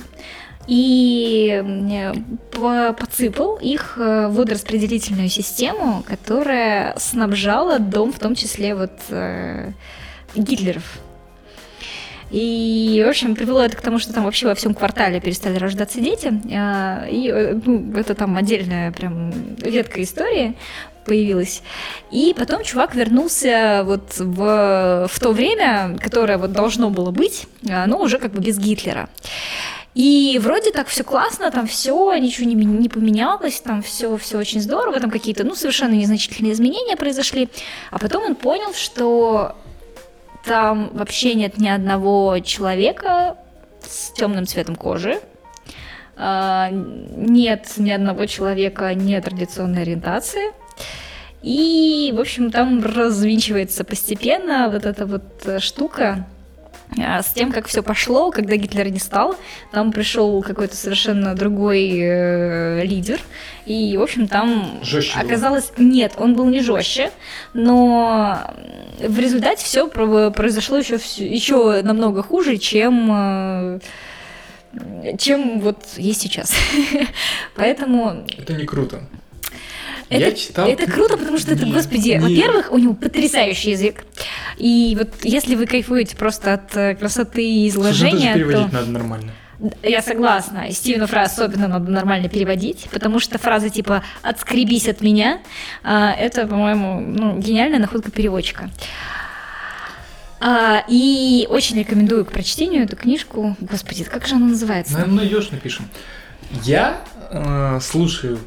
и 0.66 2.12
по- 2.52 2.92
подсыпал 2.92 3.56
их 3.56 3.94
э, 3.98 4.28
в 4.28 4.36
водораспределительную 4.36 5.28
систему, 5.28 6.02
которая 6.06 6.94
снабжала 6.98 7.78
дом, 7.78 8.12
в 8.12 8.18
том 8.18 8.34
числе 8.34 8.74
вот 8.74 8.92
э, 9.10 9.72
Гитлеров. 10.34 10.84
И, 12.30 13.02
в 13.06 13.08
общем, 13.08 13.36
привело 13.36 13.62
это 13.62 13.76
к 13.76 13.82
тому, 13.82 13.98
что 13.98 14.12
там 14.12 14.24
вообще 14.24 14.46
во 14.46 14.54
всем 14.54 14.74
квартале 14.74 15.20
перестали 15.20 15.56
рождаться 15.56 16.00
дети. 16.00 16.32
А, 16.52 17.06
И 17.08 17.28
э, 17.28 17.60
ну, 17.64 17.96
это 17.96 18.14
там 18.14 18.36
отдельная 18.36 18.90
прям 18.90 19.32
редкая 19.62 20.04
история 20.04 20.54
появилась. 21.04 21.62
И 22.10 22.34
потом 22.36 22.64
чувак 22.64 22.94
вернулся 22.94 23.82
вот 23.84 24.14
в, 24.18 25.06
в 25.10 25.20
то 25.20 25.32
время, 25.32 25.98
которое 26.00 26.38
вот 26.38 26.52
должно 26.52 26.88
было 26.88 27.10
быть, 27.10 27.46
но 27.60 28.00
уже 28.00 28.18
как 28.18 28.32
бы 28.32 28.40
без 28.40 28.58
Гитлера. 28.58 29.10
И 29.94 30.40
вроде 30.42 30.72
так 30.72 30.88
все 30.88 31.04
классно, 31.04 31.50
там 31.52 31.68
все, 31.68 32.14
ничего 32.16 32.48
не, 32.48 32.54
не 32.54 32.88
поменялось, 32.88 33.60
там 33.60 33.80
все, 33.80 34.16
все 34.16 34.38
очень 34.38 34.60
здорово, 34.60 34.98
там 34.98 35.10
какие-то, 35.10 35.44
ну, 35.44 35.54
совершенно 35.54 35.94
незначительные 35.94 36.52
изменения 36.52 36.96
произошли. 36.96 37.48
А 37.92 37.98
потом 38.00 38.24
он 38.24 38.34
понял, 38.34 38.74
что 38.74 39.56
там 40.44 40.90
вообще 40.92 41.34
нет 41.34 41.58
ни 41.58 41.68
одного 41.68 42.40
человека 42.40 43.38
с 43.82 44.10
темным 44.12 44.46
цветом 44.46 44.74
кожи, 44.74 45.20
а, 46.16 46.70
нет 46.70 47.72
ни 47.76 47.90
одного 47.90 48.26
человека 48.26 48.92
нетрадиционной 48.94 49.82
ориентации. 49.82 50.52
И, 51.42 52.12
в 52.16 52.20
общем, 52.20 52.50
там 52.50 52.82
развинчивается 52.82 53.84
постепенно 53.84 54.70
вот 54.72 54.86
эта 54.86 55.04
вот 55.04 55.22
э, 55.44 55.58
штука 55.58 56.26
с 56.96 57.32
тем, 57.34 57.52
как 57.52 57.66
все 57.66 57.82
пошло, 57.82 58.30
когда 58.30 58.56
Гитлер 58.56 58.88
не 58.90 58.98
стал, 58.98 59.36
там 59.72 59.92
пришел 59.92 60.42
какой-то 60.42 60.76
совершенно 60.76 61.34
другой 61.34 61.90
э, 61.98 62.84
лидер, 62.84 63.20
и, 63.66 63.96
в 63.96 64.02
общем, 64.02 64.28
там 64.28 64.80
Жестче 64.82 65.18
был. 65.18 65.26
оказалось... 65.26 65.72
Нет, 65.78 66.14
он 66.18 66.34
был 66.34 66.46
не 66.46 66.60
жестче, 66.60 67.10
но 67.52 68.54
в 68.98 69.18
результате 69.18 69.64
все 69.64 69.88
произошло 69.88 70.78
еще, 70.78 70.94
еще 70.94 71.82
намного 71.82 72.22
хуже, 72.22 72.58
чем... 72.58 73.10
э, 73.12 73.80
чем 75.18 75.60
вот 75.60 75.78
есть 75.96 76.20
сейчас. 76.22 76.52
Поэтому 77.56 78.24
Это 78.36 78.54
не 78.54 78.64
круто. 78.64 79.02
Это, 80.08 80.24
Я 80.24 80.32
читал... 80.32 80.68
это 80.68 80.90
круто, 80.90 81.16
потому 81.16 81.38
что 81.38 81.52
это, 81.54 81.66
господи, 81.66 82.10
не. 82.10 82.18
во-первых, 82.20 82.72
у 82.72 82.78
него 82.78 82.94
потрясающий 82.94 83.70
язык. 83.70 84.04
И 84.58 84.94
вот 84.98 85.08
если 85.24 85.54
вы 85.54 85.66
кайфуете 85.66 86.16
просто 86.16 86.54
от 86.54 86.76
э, 86.76 86.94
красоты 86.94 87.44
и 87.44 87.70
Слушай, 87.70 87.84
ну 87.84 87.90
изложения, 87.90 88.34
переводить 88.34 88.70
то 88.70 88.74
надо 88.74 88.90
нормально. 88.90 89.32
я 89.82 90.02
согласна. 90.02 90.68
И 90.68 90.72
Стивена 90.72 91.06
Фра 91.06 91.22
особенно 91.22 91.68
надо 91.68 91.90
нормально 91.90 92.28
переводить, 92.28 92.86
потому 92.92 93.18
что 93.20 93.38
фраза 93.38 93.70
типа 93.70 94.02
«отскребись 94.22 94.88
от 94.88 95.00
меня» 95.00 95.40
а, 95.82 96.12
это, 96.12 96.46
по-моему, 96.46 97.00
ну, 97.00 97.38
гениальная 97.38 97.78
находка 97.78 98.10
переводчика. 98.10 98.70
А, 100.40 100.84
и 100.88 101.46
очень 101.48 101.78
рекомендую 101.78 102.24
к 102.26 102.32
прочтению 102.32 102.84
эту 102.84 102.96
книжку. 102.96 103.56
Господи, 103.60 104.04
как 104.04 104.26
же 104.26 104.34
она 104.34 104.46
называется? 104.48 104.92
Наверное, 104.94 105.16
найдешь, 105.18 105.50
напишем. 105.50 105.88
Я 106.62 107.00
э, 107.30 107.78
слушаю 107.80 108.38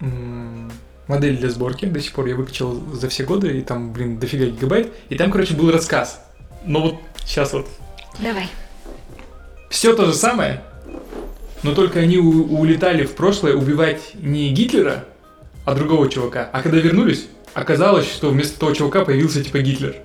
м, 0.00 0.70
модель 1.10 1.36
для 1.36 1.50
сборки. 1.50 1.84
До 1.84 2.00
сих 2.00 2.12
пор 2.12 2.26
я 2.26 2.34
выкачал 2.36 2.72
за 2.92 3.08
все 3.08 3.24
годы, 3.24 3.58
и 3.58 3.60
там, 3.62 3.92
блин, 3.92 4.18
дофига 4.18 4.46
гигабайт. 4.46 4.92
И 5.10 5.16
там, 5.16 5.30
короче, 5.30 5.54
был 5.54 5.70
рассказ. 5.70 6.24
Но 6.64 6.80
вот 6.80 6.94
сейчас 7.24 7.52
вот 7.52 7.66
Давай. 8.18 8.48
все 9.68 9.94
то 9.94 10.06
же 10.06 10.14
самое, 10.14 10.62
но 11.62 11.74
только 11.74 12.00
они 12.00 12.18
у- 12.18 12.58
улетали 12.58 13.04
в 13.04 13.12
прошлое 13.12 13.54
убивать 13.54 14.12
не 14.14 14.50
Гитлера, 14.50 15.04
а 15.64 15.74
другого 15.74 16.08
чувака. 16.08 16.48
А 16.52 16.62
когда 16.62 16.78
вернулись, 16.78 17.26
оказалось, 17.54 18.06
что 18.10 18.30
вместо 18.30 18.58
того 18.58 18.72
чувака 18.72 19.04
появился 19.04 19.42
типа 19.44 19.58
Гитлер. 19.58 19.96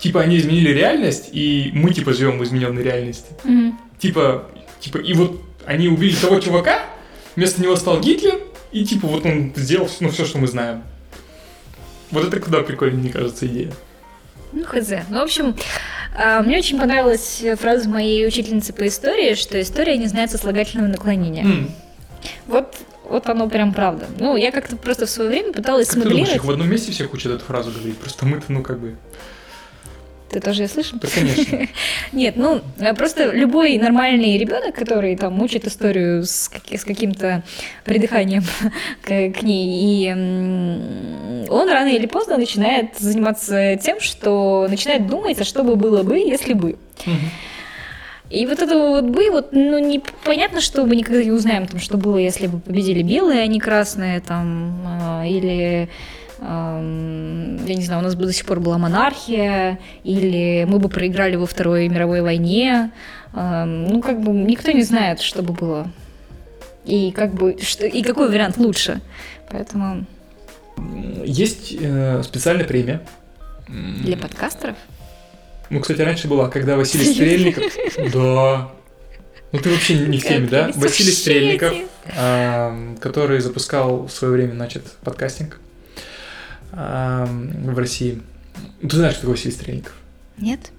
Типа 0.00 0.20
они 0.20 0.36
изменили 0.38 0.70
реальность, 0.70 1.30
и 1.32 1.70
мы 1.72 1.92
типа 1.92 2.12
живем 2.12 2.38
в 2.38 2.44
измененной 2.44 2.82
реальности. 2.82 3.28
Мгм. 3.44 3.78
Типа, 3.98 4.46
типа, 4.80 4.98
и 4.98 5.14
вот 5.14 5.40
они 5.64 5.88
убили 5.88 6.14
того 6.14 6.38
чувака, 6.38 6.84
вместо 7.34 7.62
него 7.62 7.76
стал 7.76 8.00
Гитлер, 8.00 8.38
и 8.80 8.84
типа 8.84 9.06
вот 9.06 9.24
он 9.24 9.52
сделал 9.56 9.88
ну, 10.00 10.10
все, 10.10 10.24
что 10.26 10.38
мы 10.38 10.46
знаем. 10.46 10.82
Вот 12.10 12.26
это 12.26 12.38
куда 12.40 12.60
прикольнее, 12.62 13.00
мне 13.00 13.10
кажется, 13.10 13.46
идея. 13.46 13.72
Ну, 14.52 14.64
хз. 14.64 14.90
Ну, 15.08 15.20
в 15.20 15.22
общем, 15.22 15.56
а, 16.16 16.42
мне 16.42 16.58
очень 16.58 16.78
понравилась 16.78 17.42
фраза 17.58 17.88
моей 17.88 18.26
учительницы 18.26 18.72
по 18.72 18.86
истории, 18.86 19.34
что 19.34 19.60
история 19.60 19.96
не 19.96 20.06
знает 20.06 20.30
сослагательного 20.30 20.88
наклонения. 20.88 21.44
М, 21.44 21.70
Вот, 22.46 22.76
вот 23.08 23.28
оно 23.28 23.48
прям 23.48 23.72
правда. 23.72 24.06
Ну, 24.18 24.36
я 24.36 24.50
как-то 24.52 24.76
просто 24.76 25.06
в 25.06 25.10
свое 25.10 25.30
время 25.30 25.52
пыталась 25.52 25.88
Как 25.88 25.94
ты 25.96 26.00
думаешь, 26.02 26.12
смоделировать. 26.28 26.36
их 26.36 26.44
в 26.44 26.50
одном 26.50 26.70
месте 26.70 26.92
всех 26.92 27.12
учат 27.14 27.32
эту 27.32 27.44
фразу 27.44 27.70
говорить? 27.70 27.96
Просто 27.98 28.26
мы-то, 28.26 28.52
ну, 28.52 28.62
как 28.62 28.78
бы... 28.78 28.96
Ты 30.36 30.40
тоже 30.40 30.64
ее 30.64 30.68
слышал? 30.68 30.98
Да, 31.00 31.08
конечно. 31.08 31.66
Нет, 32.12 32.36
ну, 32.36 32.60
э, 32.78 32.92
просто 32.92 33.30
любой 33.32 33.78
нормальный 33.78 34.36
ребенок, 34.36 34.74
который 34.74 35.16
там 35.16 35.40
учит 35.40 35.66
историю 35.66 36.24
с, 36.24 36.50
с 36.52 36.84
каким-то 36.84 37.42
придыханием 37.86 38.42
к, 39.02 39.06
к 39.06 39.42
ней, 39.42 40.10
и 40.10 40.12
он 40.12 41.70
рано 41.70 41.88
или 41.88 42.04
поздно 42.04 42.36
начинает 42.36 42.98
заниматься 42.98 43.76
тем, 43.76 43.98
что 43.98 44.66
начинает 44.68 45.06
думать, 45.06 45.40
а 45.40 45.44
что 45.44 45.62
бы 45.62 45.74
было 45.74 46.02
бы, 46.02 46.18
если 46.18 46.52
бы. 46.52 46.76
И 48.28 48.44
вот 48.44 48.58
это 48.58 48.76
вот 48.76 49.04
бы, 49.04 49.30
вот, 49.30 49.52
ну, 49.52 49.78
непонятно, 49.78 50.60
что 50.60 50.84
мы 50.84 50.96
никогда 50.96 51.24
не 51.24 51.30
узнаем, 51.30 51.66
там, 51.66 51.80
что 51.80 51.96
было, 51.96 52.18
если 52.18 52.46
бы 52.46 52.58
победили 52.58 53.02
белые, 53.02 53.40
а 53.40 53.46
не 53.46 53.58
красные, 53.58 54.20
там, 54.20 54.82
а, 54.84 55.24
или, 55.26 55.88
ам, 56.40 57.64
я 57.64 57.74
не 57.74 57.84
знаю, 57.84 58.00
у 58.00 58.04
нас 58.04 58.14
бы 58.14 58.26
до 58.26 58.32
сих 58.32 58.46
пор 58.46 58.60
была 58.60 58.78
монархия, 58.78 59.78
или 60.04 60.64
мы 60.68 60.78
бы 60.78 60.88
проиграли 60.88 61.36
во 61.36 61.46
Второй 61.46 61.88
мировой 61.88 62.22
войне. 62.22 62.90
Ам, 63.32 63.86
ну, 63.86 64.00
как 64.00 64.20
бы, 64.20 64.32
никто 64.32 64.72
не 64.72 64.82
знает, 64.82 65.20
что 65.20 65.42
бы 65.42 65.52
было. 65.52 65.90
И 66.84 67.10
как 67.10 67.34
бы, 67.34 67.56
что, 67.60 67.86
и 67.86 68.02
какой 68.02 68.28
вариант 68.28 68.58
лучше. 68.58 69.00
Поэтому 69.50 70.06
Есть 71.24 71.74
э, 71.78 72.22
специальная 72.22 72.64
премия. 72.64 73.00
Для 73.68 74.16
подкастеров 74.16 74.76
Ну, 75.70 75.80
кстати, 75.80 76.00
раньше 76.00 76.28
была, 76.28 76.48
когда 76.48 76.76
Василий 76.76 77.12
Стрельников... 77.12 77.64
Да. 78.12 78.70
Ну, 79.52 79.58
ты 79.60 79.70
вообще 79.70 79.94
не 79.94 80.18
в 80.18 80.22
теме, 80.24 80.48
да? 80.48 80.70
Василий. 80.74 81.12
Стрельников, 81.12 81.72
ам, 82.16 82.96
который 83.00 83.40
запускал 83.40 84.06
в 84.06 84.10
свое 84.10 84.34
время, 84.34 84.52
значит, 84.52 84.84
подкастинг 85.02 85.60
в 86.72 87.78
России. 87.78 88.22
Ну, 88.80 88.88
Ты 88.88 88.96
знаешь, 88.96 89.14
кто 89.14 89.22
такой 89.22 89.34
Василий 89.34 89.54
Стрельников? 89.54 89.94
Нет? 90.38 90.72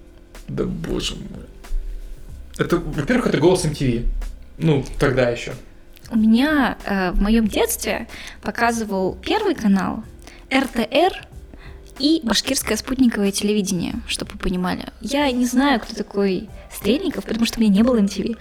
Да 0.48 0.64
боже 0.64 1.14
мой. 1.14 1.44
Это, 2.58 2.76
во-первых, 2.76 3.28
это 3.28 3.38
голос 3.38 3.64
MTV. 3.64 4.06
Ну, 4.58 4.84
тогда 4.98 5.28
еще. 5.30 5.52
У 6.10 6.16
меня 6.16 6.78
э, 6.84 7.12
в 7.12 7.20
моем 7.20 7.46
детстве 7.46 8.08
показывал 8.42 9.16
первый 9.22 9.54
канал, 9.54 10.02
РТР 10.52 11.26
и 11.98 12.20
башкирское 12.24 12.76
спутниковое 12.76 13.30
телевидение, 13.30 13.96
чтобы 14.06 14.32
вы 14.32 14.38
понимали. 14.38 14.86
Я 15.00 15.30
не 15.30 15.44
знаю, 15.44 15.80
кто 15.80 15.94
такой 15.94 16.48
Стрельников, 16.72 17.24
потому 17.24 17.46
что 17.46 17.58
у 17.58 17.62
меня 17.62 17.72
не 17.72 17.82
было 17.82 18.00
MTV. 18.00 18.36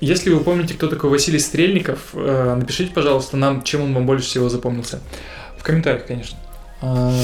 Если 0.00 0.30
вы 0.30 0.40
помните, 0.40 0.74
кто 0.74 0.88
такой 0.88 1.10
Василий 1.10 1.40
Стрельников, 1.40 2.10
э, 2.14 2.54
напишите, 2.58 2.92
пожалуйста, 2.92 3.36
нам, 3.36 3.62
чем 3.62 3.82
он 3.82 3.94
вам 3.94 4.06
больше 4.06 4.26
всего 4.26 4.48
запомнился. 4.48 5.00
В 5.58 5.62
комментариях, 5.62 6.06
конечно. 6.06 6.38
Ам, 6.80 7.14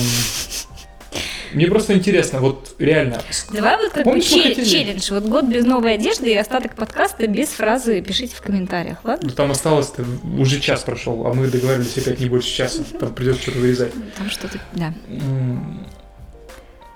Мне 1.52 1.66
просто 1.68 1.94
интересно, 1.94 2.40
вот 2.40 2.74
реально. 2.78 3.20
Давай 3.52 3.76
вот 3.76 3.92
как 3.92 4.04
бы 4.04 4.10
Помнишь, 4.10 4.28
хотели- 4.28 4.64
челлендж. 4.64 5.12
Вот 5.12 5.24
год 5.24 5.44
без 5.44 5.64
новой 5.64 5.94
одежды 5.94 6.32
и 6.32 6.36
остаток 6.36 6.74
подкаста 6.74 7.26
без 7.28 7.48
фразы 7.50 8.00
пишите 8.02 8.34
в 8.34 8.40
комментариях, 8.42 8.98
ладно? 9.04 9.28
Ну, 9.28 9.34
Там 9.34 9.52
осталось 9.52 9.92
уже 10.36 10.60
час 10.60 10.82
прошел, 10.82 11.26
а 11.26 11.32
мы 11.32 11.46
договаривались 11.48 11.96
опять 11.96 12.18
не 12.18 12.28
больше 12.28 12.48
часа. 12.48 12.82
Там 12.98 13.14
придется 13.14 13.42
что-то 13.42 13.58
вырезать. 13.60 13.92
Там 14.16 14.28
что-то, 14.28 14.58
да, 14.72 14.92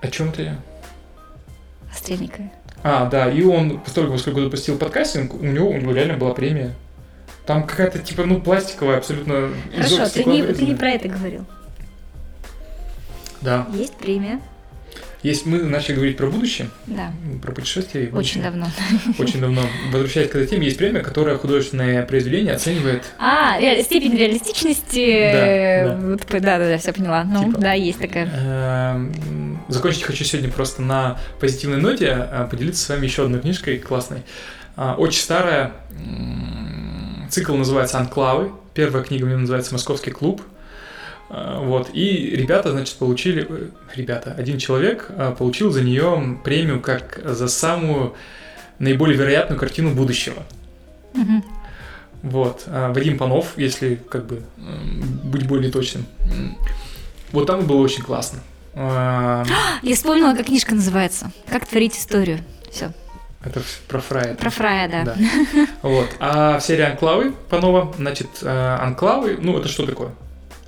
О 0.01 0.07
чем 0.07 0.31
ты? 0.31 0.55
Стрельникова. 1.95 2.49
А, 2.83 3.05
да, 3.07 3.29
и 3.29 3.43
он, 3.43 3.79
поскольку, 3.79 4.13
поскольку 4.13 4.41
запустил 4.41 4.77
подкастинг, 4.77 5.33
у 5.33 5.45
него, 5.45 5.69
у 5.69 5.77
него 5.77 5.91
реально 5.91 6.17
была 6.17 6.33
премия. 6.33 6.73
Там 7.45 7.65
какая-то, 7.65 7.99
типа, 7.99 8.25
ну, 8.25 8.41
пластиковая, 8.41 8.97
абсолютно 8.97 9.49
Хорошо, 9.75 10.03
ты 10.05 10.09
стекла 10.09 10.33
не, 10.33 10.43
ты 10.43 10.65
не 10.65 10.75
про 10.75 10.91
это 10.91 11.09
говорил. 11.09 11.45
Да. 13.41 13.67
Есть 13.73 13.93
премия, 13.95 14.39
Есть, 15.23 15.45
мы 15.45 15.61
начали 15.63 15.95
говорить 15.95 16.17
про 16.17 16.27
будущее, 16.27 16.69
да, 16.87 17.11
про 17.41 17.51
путешествия. 17.51 18.09
очень 18.13 18.41
давно. 18.41 18.67
Очень 19.17 19.41
давно. 19.41 19.61
Возвращаясь 19.91 20.29
к 20.29 20.35
этой 20.35 20.47
теме, 20.47 20.65
есть 20.65 20.77
премия, 20.77 21.01
которая 21.01 21.37
художественное 21.37 22.05
произведение 22.05 22.53
оценивает 22.53 23.03
А, 23.19 23.59
ре- 23.59 23.83
степень 23.83 24.15
реалистичности. 24.15 25.31
Да, 25.31 25.89
да. 25.95 26.07
вот, 26.07 26.25
да, 26.41 26.57
да, 26.57 26.69
да, 26.69 26.77
все 26.77 26.93
поняла. 26.93 27.23
Ну, 27.25 27.45
Типа. 27.45 27.59
да, 27.59 27.73
есть 27.73 27.99
такая. 27.99 28.29
Эм, 28.33 29.59
Закончить 29.67 30.03
хочу 30.03 30.23
сегодня 30.23 30.49
просто 30.51 30.81
на 30.81 31.19
позитивной 31.39 31.77
ноте, 31.81 32.11
а, 32.11 32.47
поделиться 32.47 32.83
с 32.85 32.89
вами 32.89 33.05
еще 33.05 33.25
одной 33.25 33.41
книжкой 33.41 33.77
классной. 33.77 34.23
А, 34.75 34.95
Очень 34.95 35.21
старая, 35.21 35.73
цикл 37.29 37.55
называется 37.55 37.99
«Анклавы», 37.99 38.51
первая 38.73 39.03
книга 39.03 39.25
мне 39.25 39.35
называется 39.37 39.73
«Московский 39.73 40.11
клуб». 40.11 40.41
А, 41.29 41.61
Вот, 41.61 41.89
и 41.93 42.35
ребята, 42.35 42.71
значит, 42.71 42.95
получили, 42.95 43.45
э, 43.47 43.69
ребята, 43.95 44.33
один 44.37 44.57
человек 44.57 45.07
а, 45.09 45.31
получил 45.31 45.71
за 45.71 45.83
нее 45.83 46.39
премию 46.43 46.81
как 46.81 47.21
за 47.23 47.47
самую 47.47 48.15
наиболее 48.79 49.17
вероятную 49.17 49.59
картину 49.59 49.91
будущего. 49.93 50.43
Мгм. 51.13 51.43
Вот. 52.23 52.63
А 52.67 52.91
Вадим 52.91 53.17
Панов, 53.17 53.57
если 53.57 53.95
как 53.95 54.25
бы 54.25 54.41
быть 55.23 55.47
более 55.47 55.71
точным. 55.71 56.05
Вот 57.31 57.45
там 57.45 57.65
было 57.65 57.81
очень 57.81 58.03
классно. 58.03 58.39
Я 58.73 59.45
вспомнила, 59.95 60.33
как 60.35 60.47
книжка 60.47 60.73
называется. 60.73 61.31
Как 61.47 61.65
творить 61.67 61.97
историю. 61.97 62.39
Все. 62.71 62.91
Это 63.43 63.61
про 63.87 63.99
Фрая. 63.99 64.35
Про 64.35 64.49
Фрая, 64.49 64.89
да. 64.89 65.03
Да. 65.03 65.15
Вот. 65.81 66.09
А 66.19 66.59
в 66.59 66.63
серии 66.63 66.83
Анклавы 66.83 67.33
Панова, 67.49 67.93
значит, 67.97 68.27
Анклавы, 68.43 69.37
ну, 69.39 69.57
это 69.57 69.67
что 69.69 69.85
такое? 69.85 70.11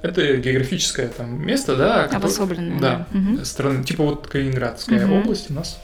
Это 0.01 0.37
географическое 0.37 1.07
там 1.09 1.45
место, 1.45 1.75
да? 1.75 2.05
Обособленное, 2.05 2.79
Да. 2.79 3.07
да. 3.11 3.17
Мгм. 3.17 3.45
Страны, 3.45 3.83
типа 3.83 4.03
вот 4.03 4.27
Калининградская 4.27 5.05
Мгм. 5.05 5.13
область 5.19 5.51
у 5.51 5.53
нас. 5.53 5.79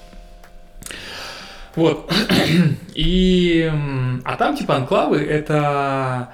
Вот. 1.76 2.12
И... 2.96 3.72
А 4.26 4.36
там 4.36 4.58
типа 4.58 4.76
анклавы— 4.76 5.18
это 5.30 6.30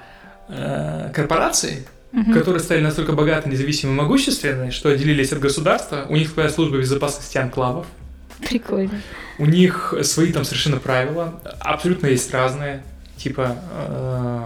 э, 0.48 1.10
корпорации, 1.14 1.86
Мгм. 2.12 2.32
которые 2.32 2.60
стали 2.60 2.80
настолько 2.80 3.12
богаты, 3.12 3.50
независимы 3.50 3.92
и 3.92 3.96
могущественны, 3.96 4.70
что 4.70 4.88
отделились 4.90 5.32
от 5.32 5.40
государства. 5.40 6.06
У 6.08 6.16
них 6.16 6.30
своя 6.30 6.48
служба 6.48 6.78
безопасности 6.78 7.36
анклавов. 7.38 7.86
Прикольно. 8.48 9.00
У 9.38 9.46
них 9.46 9.94
свои 10.02 10.32
там 10.32 10.44
совершенно 10.44 10.78
правила, 10.78 11.40
абсолютно 11.60 12.06
есть 12.06 12.32
разные, 12.32 12.82
типа 13.16 13.56
э, 13.70 14.42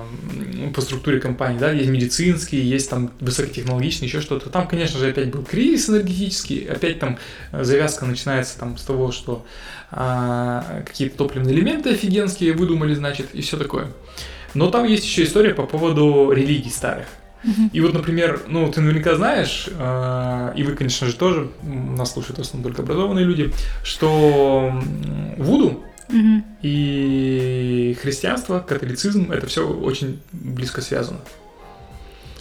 по 0.75 0.81
структуре 0.81 1.21
компании, 1.21 1.59
да, 1.59 1.73
есть 1.73 1.89
медицинские, 1.89 2.69
есть 2.69 2.91
там 2.91 3.11
высокотехнологичные, 3.21 4.09
еще 4.09 4.21
что-то. 4.21 4.51
Там, 4.51 4.69
конечно 4.69 4.99
же, 4.99 5.09
опять 5.09 5.31
был 5.31 5.43
кризис 5.43 5.89
энергетический, 5.89 6.65
опять 6.65 6.99
там 6.99 7.19
э, 7.53 7.65
завязка 7.65 8.05
начинается 8.05 8.59
там 8.59 8.77
с 8.77 8.83
того, 8.83 9.13
что 9.13 9.45
а, 9.91 10.83
какие-то 10.87 11.17
топливные 11.17 11.55
элементы 11.55 11.91
офигенские 11.91 12.53
выдумали, 12.53 12.95
значит, 12.95 13.29
и 13.33 13.41
все 13.41 13.57
такое. 13.57 13.89
Но 14.55 14.71
там 14.71 14.85
есть 14.85 15.05
еще 15.05 15.25
история 15.25 15.55
по 15.55 15.65
поводу 15.65 16.31
религий 16.33 16.71
старых. 16.71 17.07
И 17.73 17.81
вот, 17.81 17.95
например, 17.95 18.43
ну, 18.49 18.71
ты 18.71 18.81
наверняка 18.81 19.15
знаешь, 19.15 19.69
э, 19.71 20.53
и 20.57 20.63
вы, 20.65 20.75
конечно 20.75 21.07
же, 21.07 21.15
тоже, 21.15 21.51
нас 21.63 22.13
слушают 22.13 22.39
в 22.39 22.41
основном 22.43 22.71
только 22.71 22.83
образованные 22.83 23.25
люди, 23.25 23.53
что 23.85 24.73
Вуду 25.37 25.85
Мгм. 26.09 26.45
и 26.63 27.97
христианство, 28.01 28.61
католицизм, 28.61 29.31
это 29.31 29.47
все 29.47 29.69
очень 29.69 30.21
близко 30.33 30.81
связано. 30.81 31.21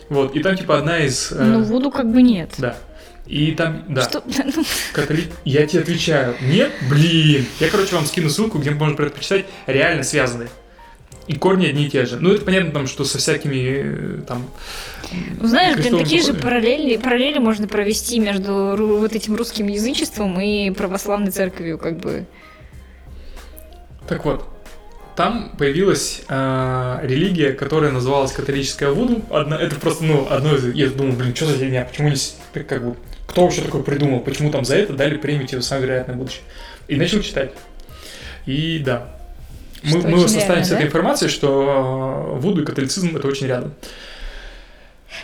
Вот, 0.10 0.36
и 0.36 0.42
там, 0.42 0.56
типа, 0.56 0.78
одна 0.78 1.00
из... 1.00 1.32
э, 1.34 1.44
Ну, 1.44 1.64
Вуду 1.64 1.92
как 1.92 2.10
бы 2.12 2.22
нет. 2.22 2.52
Да. 2.58 2.78
И 3.26 3.52
там, 3.52 3.84
да, 3.90 4.04
Что? 4.04 4.20
католи- 4.94 5.30
Я 5.44 5.68
тебе 5.68 5.82
отвечаю, 5.82 6.36
нет, 6.42 6.72
блин. 6.90 7.46
Я, 7.60 7.68
короче, 7.70 7.96
вам 7.96 8.06
скину 8.06 8.30
ссылку, 8.30 8.58
где 8.58 8.72
можно 8.72 8.96
про 8.96 9.08
это 9.08 9.16
почитать, 9.18 9.46
реально 9.66 10.04
связаны. 10.04 10.48
И 11.28 11.34
корни 11.36 11.66
одни 11.68 11.88
и 11.88 11.90
те 11.90 12.06
же. 12.06 12.18
Ну, 12.22 12.32
это 12.34 12.46
понятно, 12.46 12.72
там, 12.72 12.88
что 12.88 13.04
со 13.04 13.18
всякими 13.18 13.56
э, 13.84 14.22
там... 14.26 14.46
Ну, 15.42 15.48
Знаешь, 15.48 15.76
блин, 15.76 15.98
такие 15.98 16.22
же 16.22 16.34
параллели, 16.34 16.96
параллели 16.96 17.38
можно 17.40 17.68
провести 17.68 18.18
между 18.20 18.54
вот 18.78 19.12
этим 19.12 19.36
русским 19.36 19.68
язычеством 19.68 20.40
и 20.40 20.72
православной 20.72 21.32
церковью, 21.32 21.78
как 21.78 21.98
бы. 21.98 22.26
Так 24.08 24.24
вот, 24.26 24.46
там 25.16 25.52
появилась 25.58 26.22
э, 26.30 27.00
религия, 27.04 27.52
которая 27.54 27.92
называлась 27.92 28.32
католическая 28.32 28.92
Вуду. 28.92 29.22
Одна, 29.32 29.58
это 29.60 29.76
просто, 29.76 30.04
ну, 30.04 30.28
одно 30.30 30.56
из... 30.56 30.74
Я 30.74 30.90
думал, 30.90 31.14
блин, 31.14 31.36
что 31.36 31.48
за 31.48 31.54
фигня, 31.58 31.86
почему 31.86 32.10
не... 32.10 32.16
с- 32.16 32.38
как, 32.54 32.86
бы, 32.86 32.96
кто 33.26 33.44
вообще 33.44 33.62
такое 33.62 33.82
придумал, 33.82 34.20
почему 34.20 34.52
там 34.52 34.64
за 34.64 34.76
это 34.76 34.94
дали 34.94 35.18
премию, 35.18 35.48
типа, 35.48 35.62
самое 35.62 35.88
вероятное 35.88 36.16
будущее. 36.16 36.44
И 36.88 36.96
начал 36.96 37.22
читать. 37.22 37.52
И 38.46 38.82
да. 38.86 39.10
Мы, 39.84 40.00
Что 40.00 40.08
мы 40.08 40.20
составим 40.22 40.48
реально, 40.48 40.66
с 40.66 40.68
этой 40.72 40.82
да? 40.82 40.88
информацией, 40.88 41.30
что 41.30 42.34
э, 42.36 42.40
Вуду 42.40 42.62
и 42.62 42.66
католицизм 42.66 43.16
это 43.18 43.28
очень 43.28 43.48
рядом. 43.48 43.74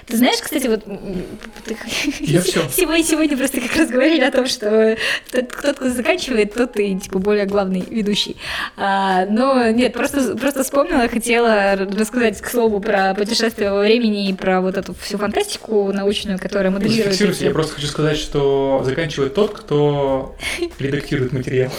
Ты 0.06 0.18
знаешь, 0.18 0.40
кстати, 0.42 0.68
вот 0.68 0.84
Я 2.20 2.42
всё. 2.42 2.62
сегодня, 2.76 3.04
сегодня 3.04 3.38
просто 3.38 3.62
как 3.62 3.76
раз 3.76 3.90
говорили 3.90 4.24
о 4.24 4.32
том, 4.32 4.48
что 4.48 4.98
тот, 5.32 5.52
кто 5.52 5.74
кто 5.74 5.90
заканчивает, 5.90 6.54
тот 6.54 6.78
и 6.78 6.98
типа 6.98 7.20
более 7.20 7.46
главный 7.46 7.82
ведущий. 7.90 8.38
А, 8.78 9.26
но 9.26 9.70
нет, 9.70 9.94
просто 9.94 10.36
просто 10.38 10.64
вспомнила, 10.64 11.08
хотела 11.08 11.76
рассказать 11.76 12.42
к 12.42 12.50
слову 12.50 12.80
про 12.80 13.14
путешествие 13.14 13.72
во 13.72 13.82
времени 13.82 14.30
и 14.30 14.34
про 14.34 14.62
вот 14.62 14.78
эту 14.78 14.94
всю 14.96 15.18
фантастику 15.18 15.92
научную, 15.92 16.40
которая 16.40 16.72
моделирует. 16.72 17.42
Я 17.42 17.52
просто 17.52 17.76
хочу 17.76 17.88
сказать, 17.88 18.18
что 18.18 18.82
заканчивает 18.86 19.34
тот, 19.34 19.54
кто 19.58 20.36
редактирует 20.80 21.34
материал, 21.34 21.72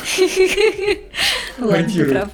монтирует. 1.59 2.29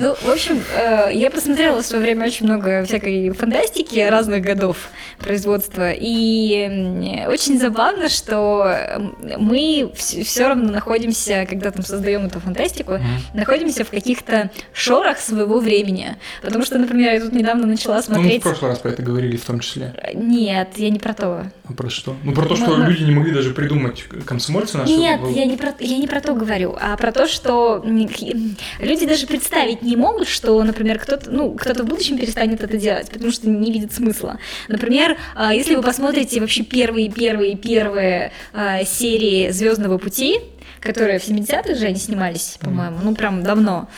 Ну, 0.00 0.14
в 0.14 0.28
общем, 0.28 0.62
э, 0.76 1.10
я 1.12 1.30
посмотрела 1.30 1.82
в 1.82 1.86
свое 1.86 2.04
время 2.04 2.26
очень 2.26 2.46
много 2.46 2.84
всякой 2.84 3.30
фантастики 3.30 3.98
разных 4.00 4.42
годов 4.42 4.76
производства, 5.18 5.90
и 5.92 7.24
очень 7.28 7.58
забавно, 7.58 8.08
что 8.08 9.00
мы 9.38 9.92
все 9.96 10.48
равно 10.48 10.70
находимся, 10.72 11.46
когда 11.48 11.70
там 11.70 11.84
создаем 11.84 12.26
эту 12.26 12.40
фантастику, 12.40 12.92
Мгм. 12.94 13.04
находимся 13.34 13.84
в 13.84 13.90
каких-то 13.90 14.50
шорах 14.72 15.18
своего 15.18 15.58
времени. 15.58 16.16
Потому 16.42 16.64
что, 16.64 16.78
например, 16.78 17.14
я 17.14 17.20
тут 17.20 17.32
недавно 17.32 17.66
начала 17.66 17.94
Ну, 17.94 18.00
мы 18.00 18.02
в 18.02 18.04
смотреть... 18.20 18.42
прошлый 18.42 18.70
раз 18.70 18.78
про 18.80 18.90
это 18.90 19.02
говорили 19.02 19.36
в 19.36 19.44
том 19.44 19.60
числе. 19.60 19.94
Нет, 20.14 20.70
я 20.76 20.90
не 20.90 20.98
про 20.98 21.14
то. 21.14 21.46
А 21.68 21.72
про 21.72 21.88
что? 21.90 22.16
Ну, 22.24 22.32
про 22.32 22.46
то, 22.46 22.56
что 22.56 22.76
Ну, 22.76 22.86
люди 22.88 23.02
не 23.04 23.12
могли 23.12 23.32
даже 23.32 23.50
придумать 23.54 24.04
комсомольцы 24.26 24.78
наши. 24.78 24.92
Нет, 24.92 25.20
был- 25.20 25.30
я 25.30 25.44
не, 25.46 25.56
про, 25.56 25.72
я 25.80 25.98
не 25.98 26.06
про 26.06 26.20
то 26.20 26.34
говорю, 26.34 26.76
а 26.80 26.96
про 26.96 27.12
то, 27.12 27.26
что 27.26 27.82
люди 27.84 29.06
даже 29.06 29.26
представить 29.26 29.82
не 29.82 29.96
могут, 29.96 30.28
что, 30.28 30.62
например, 30.62 30.98
кто-то, 30.98 31.30
ну, 31.30 31.52
кто-то 31.52 31.84
в 31.84 31.86
будущем 31.86 32.18
перестанет 32.18 32.62
это 32.62 32.76
делать, 32.76 33.10
потому 33.10 33.30
что 33.30 33.48
не 33.48 33.72
видит 33.72 33.92
смысла. 33.92 34.38
Например, 34.78 35.16
а, 35.36 35.54
если 35.54 35.76
вы 35.76 35.82
посмотрите 35.82 36.40
вообще 36.40 36.64
первые-первые-первые 36.64 38.32
а, 38.52 38.84
серии 38.84 39.50
Звездного 39.50 39.98
пути, 39.98 40.40
которые 40.80 41.20
в 41.20 41.22
70-х 41.28 41.74
же 41.76 41.86
они 41.86 41.94
снимались, 41.96 42.56
по-моему, 42.60 42.98
ну 43.04 43.14
прям 43.14 43.44
давно. 43.44 43.88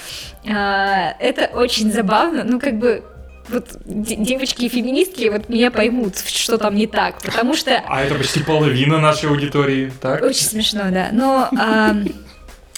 а, 0.47 1.15
Это 1.19 1.47
очень 1.47 1.91
забавно, 1.91 2.45
ну 2.45 2.61
как 2.61 2.79
бы 2.79 3.03
вот 3.49 3.69
де- 3.87 4.17
девочки-феминистки 4.17 5.31
вот 5.31 5.49
меня 5.49 5.71
поймут, 5.71 6.19
что 6.19 6.59
там 6.59 6.75
не 6.75 6.87
так, 6.87 7.23
потому 7.23 7.55
что 7.55 7.83
А 7.89 8.03
это 8.03 8.17
почти 8.17 8.41
половина 8.43 8.99
нашей 8.99 9.31
аудитории, 9.31 9.91
так? 10.03 10.23
очень 10.23 10.45
смешно, 10.45 10.83
да. 10.91 11.09
Но 11.13 11.49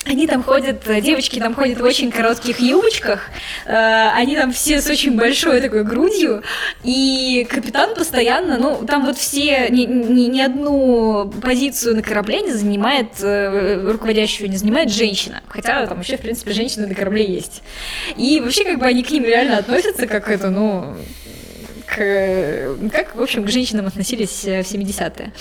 они 0.05 0.27
там 0.27 0.43
ходят, 0.43 0.83
девочки 1.03 1.39
там 1.39 1.55
ходят 1.55 1.81
в 1.81 1.85
очень 1.85 2.11
коротких 2.11 2.61
юбочках, 2.61 3.31
э, 3.67 4.09
они 4.15 4.37
там 4.37 4.53
все 4.53 4.81
с 4.81 4.89
очень 4.89 5.17
большой 5.17 5.61
такой 5.61 5.85
грудью, 5.85 6.43
и 6.83 7.47
капитан 7.51 7.95
постоянно, 7.95 8.59
ну, 8.59 8.87
там 8.87 9.05
вот 9.05 9.19
все, 9.19 9.69
ни, 9.71 9.85
ни, 9.85 10.27
ни 10.27 10.41
одну 10.41 11.31
позицию 11.43 11.97
на 11.97 12.03
корабле 12.03 12.41
не 12.41 12.53
занимает, 12.53 13.09
э, 13.21 13.91
руководящую 13.91 14.51
не 14.51 14.57
занимает 14.57 14.91
женщина, 14.91 15.43
хотя 15.49 15.87
там 15.87 15.99
вообще, 15.99 16.17
в 16.17 16.21
принципе, 16.21 16.53
женщины 16.53 16.87
на 16.87 16.95
корабле 16.95 17.27
есть. 17.27 17.63
И 18.17 18.41
вообще, 18.41 18.65
как 18.65 18.79
бы 18.79 18.87
они 18.87 19.03
к 19.03 19.11
ним 19.11 19.25
реально 19.25 19.59
относятся, 19.59 20.07
как 20.07 20.31
это, 20.31 20.51
ну, 20.51 20.97
как, 21.97 23.15
в 23.17 23.21
общем, 23.23 23.45
к 23.45 23.51
женщинам 23.51 23.87
относились 23.87 24.45
э, 24.45 24.63
в 24.63 24.67
70-е. 24.67 25.33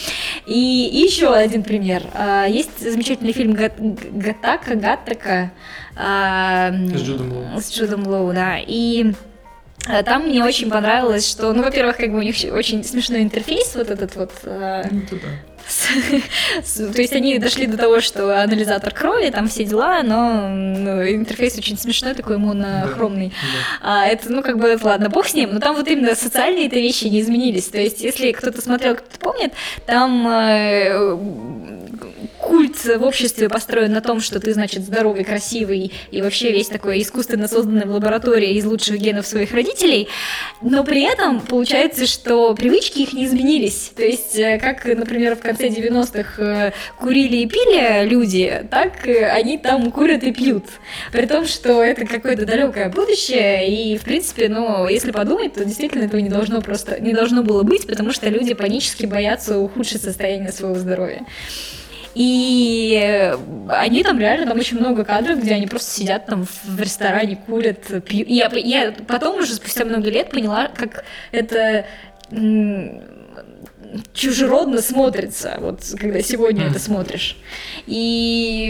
И, 0.46 0.88
и 0.88 0.98
еще 1.06 1.34
один 1.34 1.64
пример. 1.64 2.04
А, 2.14 2.46
Есть 2.46 2.80
замечательный 2.80 3.34
фильм 3.34 3.54
Гат- 3.54 3.80
Гатака, 3.80 4.76
Гаттака 4.76 5.52
а, 5.96 6.72
С 6.72 7.02
Джудом 7.02 7.32
Лоу. 7.34 7.62
с 7.62 7.72
Джудом 7.72 8.08
Лоу, 8.08 8.34
да. 8.34 8.58
И 8.66 9.14
а, 9.88 10.04
там 10.04 10.28
мне 10.28 10.44
очень 10.44 10.70
понравилось, 10.70 11.30
что, 11.30 11.54
ну, 11.54 11.64
во-первых, 11.64 11.98
как 11.98 12.12
бы 12.12 12.20
у 12.20 12.22
них 12.24 12.36
очень 12.52 12.84
смешной 12.84 13.22
интерфейс, 13.22 13.76
вот 13.76 13.90
этот 13.90 14.16
вот 14.16 14.32
Ну, 14.44 14.52
это 14.52 15.16
да. 15.16 15.28
То 16.94 17.02
есть 17.02 17.14
они 17.14 17.38
дошли 17.40 17.68
до 17.68 17.78
того, 17.78 18.00
что 18.02 18.42
анализатор 18.42 18.94
крови, 18.94 19.30
там 19.30 19.48
все 19.48 19.64
дела, 19.64 20.02
но 20.04 20.48
ну, 20.50 21.08
интерфейс 21.08 21.58
очень 21.58 21.78
смешной, 21.78 22.14
такой 22.14 22.38
монохромный. 22.38 23.34
А, 23.82 24.06
это, 24.06 24.32
ну, 24.32 24.42
как 24.42 24.58
бы, 24.58 24.78
ладно, 24.82 25.10
бог 25.10 25.28
с 25.28 25.34
ним, 25.34 25.54
но 25.54 25.60
там 25.60 25.76
вот 25.76 25.88
именно 25.88 26.16
социальные-то 26.16 26.76
вещи 26.76 27.06
не 27.06 27.22
изменились. 27.22 27.68
То 27.68 27.80
есть, 27.80 28.02
если 28.02 28.32
кто-то 28.32 28.62
смотрел, 28.62 28.96
кто-то 28.96 29.20
помнит, 29.20 29.54
там 29.86 30.28
э, 30.28 31.18
культ 32.48 32.86
в 32.86 33.04
обществе 33.04 33.50
построен 33.50 33.92
на 33.92 34.00
том, 34.00 34.22
что 34.22 34.40
ты, 34.40 34.54
значит, 34.54 34.84
здоровый, 34.84 35.26
красивый 35.26 35.92
и 36.12 36.22
вообще 36.22 36.54
весь 36.54 36.68
такой 36.68 37.02
искусственно 37.02 37.50
созданный 37.50 37.86
в 37.86 37.92
лаборатории 37.92 38.54
из 38.54 38.66
лучших 38.66 38.98
генов 39.00 39.28
своих 39.28 39.52
родителей, 39.52 40.08
но 40.62 40.86
при 40.86 41.04
этом 41.04 41.42
получается, 41.42 42.08
что 42.08 42.56
привычки 42.56 43.00
их 43.00 43.12
не 43.12 43.26
изменились. 43.26 43.92
То 43.94 44.02
есть, 44.02 44.38
э, 44.40 44.60
как, 44.60 44.86
например, 44.86 45.36
в 45.36 45.42
конце 45.42 45.68
90-х 45.68 46.42
э, 46.42 46.72
курили 46.98 47.38
и 47.38 47.48
пили 47.48 48.08
люди, 48.08 48.66
так 48.72 49.06
э, 49.06 49.26
они 49.26 49.58
там 49.58 49.92
курят 49.92 50.24
и 50.24 50.32
пьют. 50.32 50.64
При 51.12 51.26
том, 51.26 51.46
что 51.46 51.84
это 51.84 52.06
какое-то 52.06 52.46
далекое 52.46 52.90
будущее, 52.90 53.70
и, 53.70 53.98
в 53.98 54.04
принципе, 54.04 54.48
ну, 54.48 54.88
если 54.88 55.12
подумать, 55.12 55.56
то 55.56 55.66
действительно 55.66 56.06
этого 56.06 56.22
не 56.22 56.30
должно 56.30 56.62
просто, 56.62 56.98
не 57.02 57.14
должно 57.14 57.44
было 57.44 57.64
быть, 57.64 57.86
потому 57.88 58.14
что 58.14 58.30
люди 58.30 58.54
панически 58.54 59.06
боятся 59.06 59.60
ухудшить 59.60 60.02
состояние 60.02 60.54
своего 60.54 60.76
здоровья. 60.76 61.26
И 62.18 63.32
они 63.70 64.04
там 64.04 64.20
реально, 64.20 64.48
там 64.48 64.58
очень 64.58 64.80
много 64.80 65.06
кадров, 65.06 65.40
где 65.40 65.54
они 65.54 65.68
просто 65.68 65.92
сидят 65.92 66.26
там 66.26 66.48
в 66.64 66.82
ресторане, 66.82 67.36
курят, 67.46 68.04
пьют. 68.06 68.28
И 68.28 68.34
я, 68.34 68.50
я 68.56 68.96
потом 69.08 69.38
уже 69.38 69.54
спустя 69.54 69.86
много 69.86 70.10
лет 70.10 70.32
поняла, 70.32 70.68
как 70.76 71.06
это 71.32 71.86
чужеродно 74.14 74.82
смотрится, 74.82 75.58
вот 75.60 75.82
когда 75.96 76.24
сегодня 76.24 76.66
mm. 76.66 76.72
это 76.72 76.80
смотришь. 76.80 77.38
И 77.86 78.68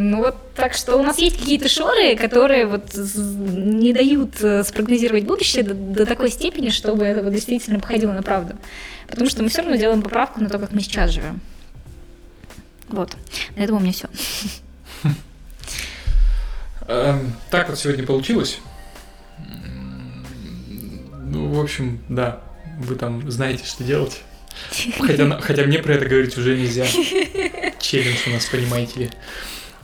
ну 0.00 0.24
вот 0.24 0.36
так 0.54 0.72
что 0.72 0.96
у 0.96 1.02
нас 1.02 1.18
есть 1.18 1.38
какие-то 1.38 1.68
шоры, 1.68 2.16
которые 2.16 2.64
вот 2.64 2.94
не 2.94 3.92
дают 3.92 4.42
э, 4.42 4.64
спрогнозировать 4.64 5.24
будущее 5.24 5.64
до, 5.64 5.74
до 5.74 6.06
такой 6.06 6.30
степени, 6.30 6.70
чтобы 6.70 7.04
это 7.04 7.22
вот 7.22 7.34
действительно 7.34 7.78
походило 7.78 8.12
на 8.12 8.22
правду. 8.22 8.54
Потому 9.06 9.28
что 9.28 9.42
мы 9.42 9.50
все 9.50 9.60
равно 9.60 9.76
делаем 9.76 10.00
поправку 10.00 10.40
на 10.40 10.48
то, 10.48 10.58
как 10.58 10.72
мы 10.72 10.80
сейчас 10.80 11.10
живем. 11.10 11.42
Вот. 12.88 13.16
На 13.56 13.62
этом 13.62 13.76
у 13.76 13.80
меня 13.80 13.92
все. 13.92 14.08
Эм, 16.88 17.32
так 17.50 17.68
вот 17.68 17.78
сегодня 17.78 18.04
получилось. 18.06 18.60
Ну, 21.24 21.52
в 21.52 21.60
общем, 21.60 22.00
да, 22.08 22.40
вы 22.78 22.94
там 22.94 23.28
знаете, 23.30 23.64
что 23.64 23.82
делать. 23.84 24.22
Хотя, 25.00 25.40
хотя 25.40 25.64
мне 25.64 25.80
про 25.80 25.94
это 25.94 26.06
говорить 26.06 26.36
уже 26.38 26.56
нельзя. 26.56 26.86
Челлендж 27.80 28.28
у 28.28 28.30
нас, 28.30 28.46
понимаете 28.46 29.00
ли. 29.00 29.10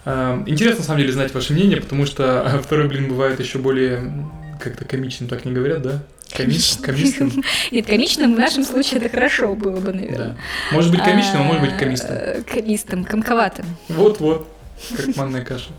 Эм, 0.04 0.48
интересно, 0.48 0.78
на 0.80 0.84
самом 0.84 1.00
деле, 1.00 1.12
знать 1.12 1.34
ваше 1.34 1.52
мнение, 1.52 1.80
потому 1.80 2.06
что 2.06 2.60
второй 2.64 2.88
блин 2.88 3.08
бывает 3.08 3.40
еще 3.40 3.58
более 3.58 4.30
как-то 4.60 4.84
комичным, 4.84 5.28
так 5.28 5.44
не 5.44 5.52
говорят, 5.52 5.82
да? 5.82 6.02
Комичным. 6.36 6.82
комичным. 6.84 7.44
Нет, 7.70 7.86
комичным 7.86 8.34
в 8.34 8.38
нашем 8.38 8.64
случае 8.64 9.00
это 9.00 9.08
хорошо 9.08 9.54
было 9.54 9.80
бы, 9.80 9.92
наверное. 9.92 10.28
Да. 10.28 10.36
Может 10.72 10.90
быть 10.90 11.02
комичным, 11.02 11.42
а 11.42 11.44
может 11.44 11.62
быть 11.62 11.76
комистым. 11.76 12.10
Э, 12.14 12.42
комистым, 12.42 13.04
комковатым. 13.04 13.66
Вот-вот, 13.88 14.48
как 14.96 15.16
манная 15.16 15.44
каша. 15.44 15.70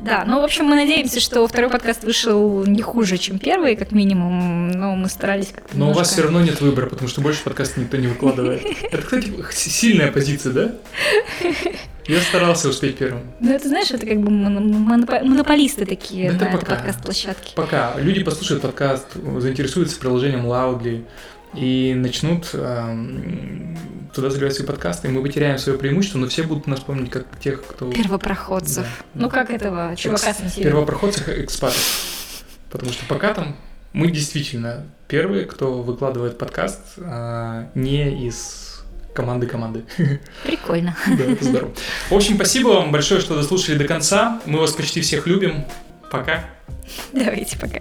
Да, 0.00 0.24
ну, 0.26 0.40
в 0.40 0.44
общем, 0.44 0.66
мы 0.66 0.76
надеемся, 0.76 1.20
что 1.20 1.46
второй 1.46 1.70
подкаст 1.70 2.04
вышел 2.04 2.64
не 2.64 2.82
хуже, 2.82 3.18
чем 3.18 3.38
первый, 3.38 3.76
как 3.76 3.92
минимум, 3.92 4.70
но 4.70 4.94
мы 4.94 5.08
старались 5.08 5.48
как-то 5.48 5.76
Но 5.76 5.86
немножко... 5.86 5.96
у 5.96 5.98
вас 6.00 6.12
все 6.12 6.22
равно 6.22 6.40
нет 6.42 6.60
выбора, 6.60 6.86
потому 6.86 7.08
что 7.08 7.20
больше 7.20 7.42
подкаст 7.42 7.76
никто 7.76 7.96
не 7.96 8.06
выкладывает. 8.06 8.62
Это, 8.92 9.02
кстати, 9.02 9.68
сильная 9.68 10.12
позиция, 10.12 10.52
да? 10.52 10.72
Я 12.06 12.20
старался 12.20 12.68
успеть 12.68 12.98
первым. 12.98 13.22
Ну, 13.40 13.52
это, 13.52 13.66
знаешь, 13.66 13.90
это 13.90 14.06
как 14.06 14.20
бы 14.20 14.30
монополисты 14.30 15.86
такие 15.86 16.30
на 16.30 16.46
подкаст-площадке. 16.46 17.52
Пока. 17.56 17.94
Люди 17.98 18.22
послушают 18.22 18.62
подкаст, 18.62 19.06
заинтересуются 19.38 19.98
приложением 19.98 20.46
Loudly, 20.46 21.04
и 21.54 21.94
начнут 21.94 22.50
э, 22.52 23.74
туда 24.14 24.30
заливать 24.30 24.54
свои 24.54 24.66
подкасты, 24.66 25.08
и 25.08 25.10
мы 25.10 25.22
потеряем 25.22 25.58
свое 25.58 25.78
преимущество, 25.78 26.18
но 26.18 26.28
все 26.28 26.42
будут 26.42 26.66
нас 26.66 26.80
помнить 26.80 27.10
как 27.10 27.26
тех, 27.40 27.64
кто... 27.64 27.90
Первопроходцев. 27.90 28.84
Да. 29.14 29.20
Ну, 29.22 29.30
как 29.30 29.50
этого 29.50 29.94
чувака 29.96 30.30
Экс... 30.30 30.54
с 30.54 30.56
Первопроходцев 30.56 31.28
экспатов. 31.28 32.44
Потому 32.70 32.92
что 32.92 33.04
пока 33.06 33.32
там 33.34 33.56
мы 33.92 34.10
действительно 34.10 34.86
первые, 35.08 35.44
кто 35.46 35.82
выкладывает 35.82 36.38
подкаст 36.38 36.82
э, 36.98 37.66
не 37.74 38.26
из 38.26 38.84
команды 39.14 39.46
команды. 39.46 39.84
Прикольно. 40.44 40.96
Да, 41.06 41.24
это 41.24 41.44
здорово. 41.44 41.72
В 42.10 42.14
общем, 42.14 42.34
спасибо 42.36 42.68
вам 42.68 42.92
большое, 42.92 43.20
что 43.20 43.34
дослушали 43.34 43.78
до 43.78 43.84
конца. 43.84 44.40
Мы 44.44 44.60
вас 44.60 44.72
почти 44.72 45.00
всех 45.00 45.26
любим. 45.26 45.64
Пока. 46.10 46.44
Давайте, 47.12 47.58
пока. 47.58 47.80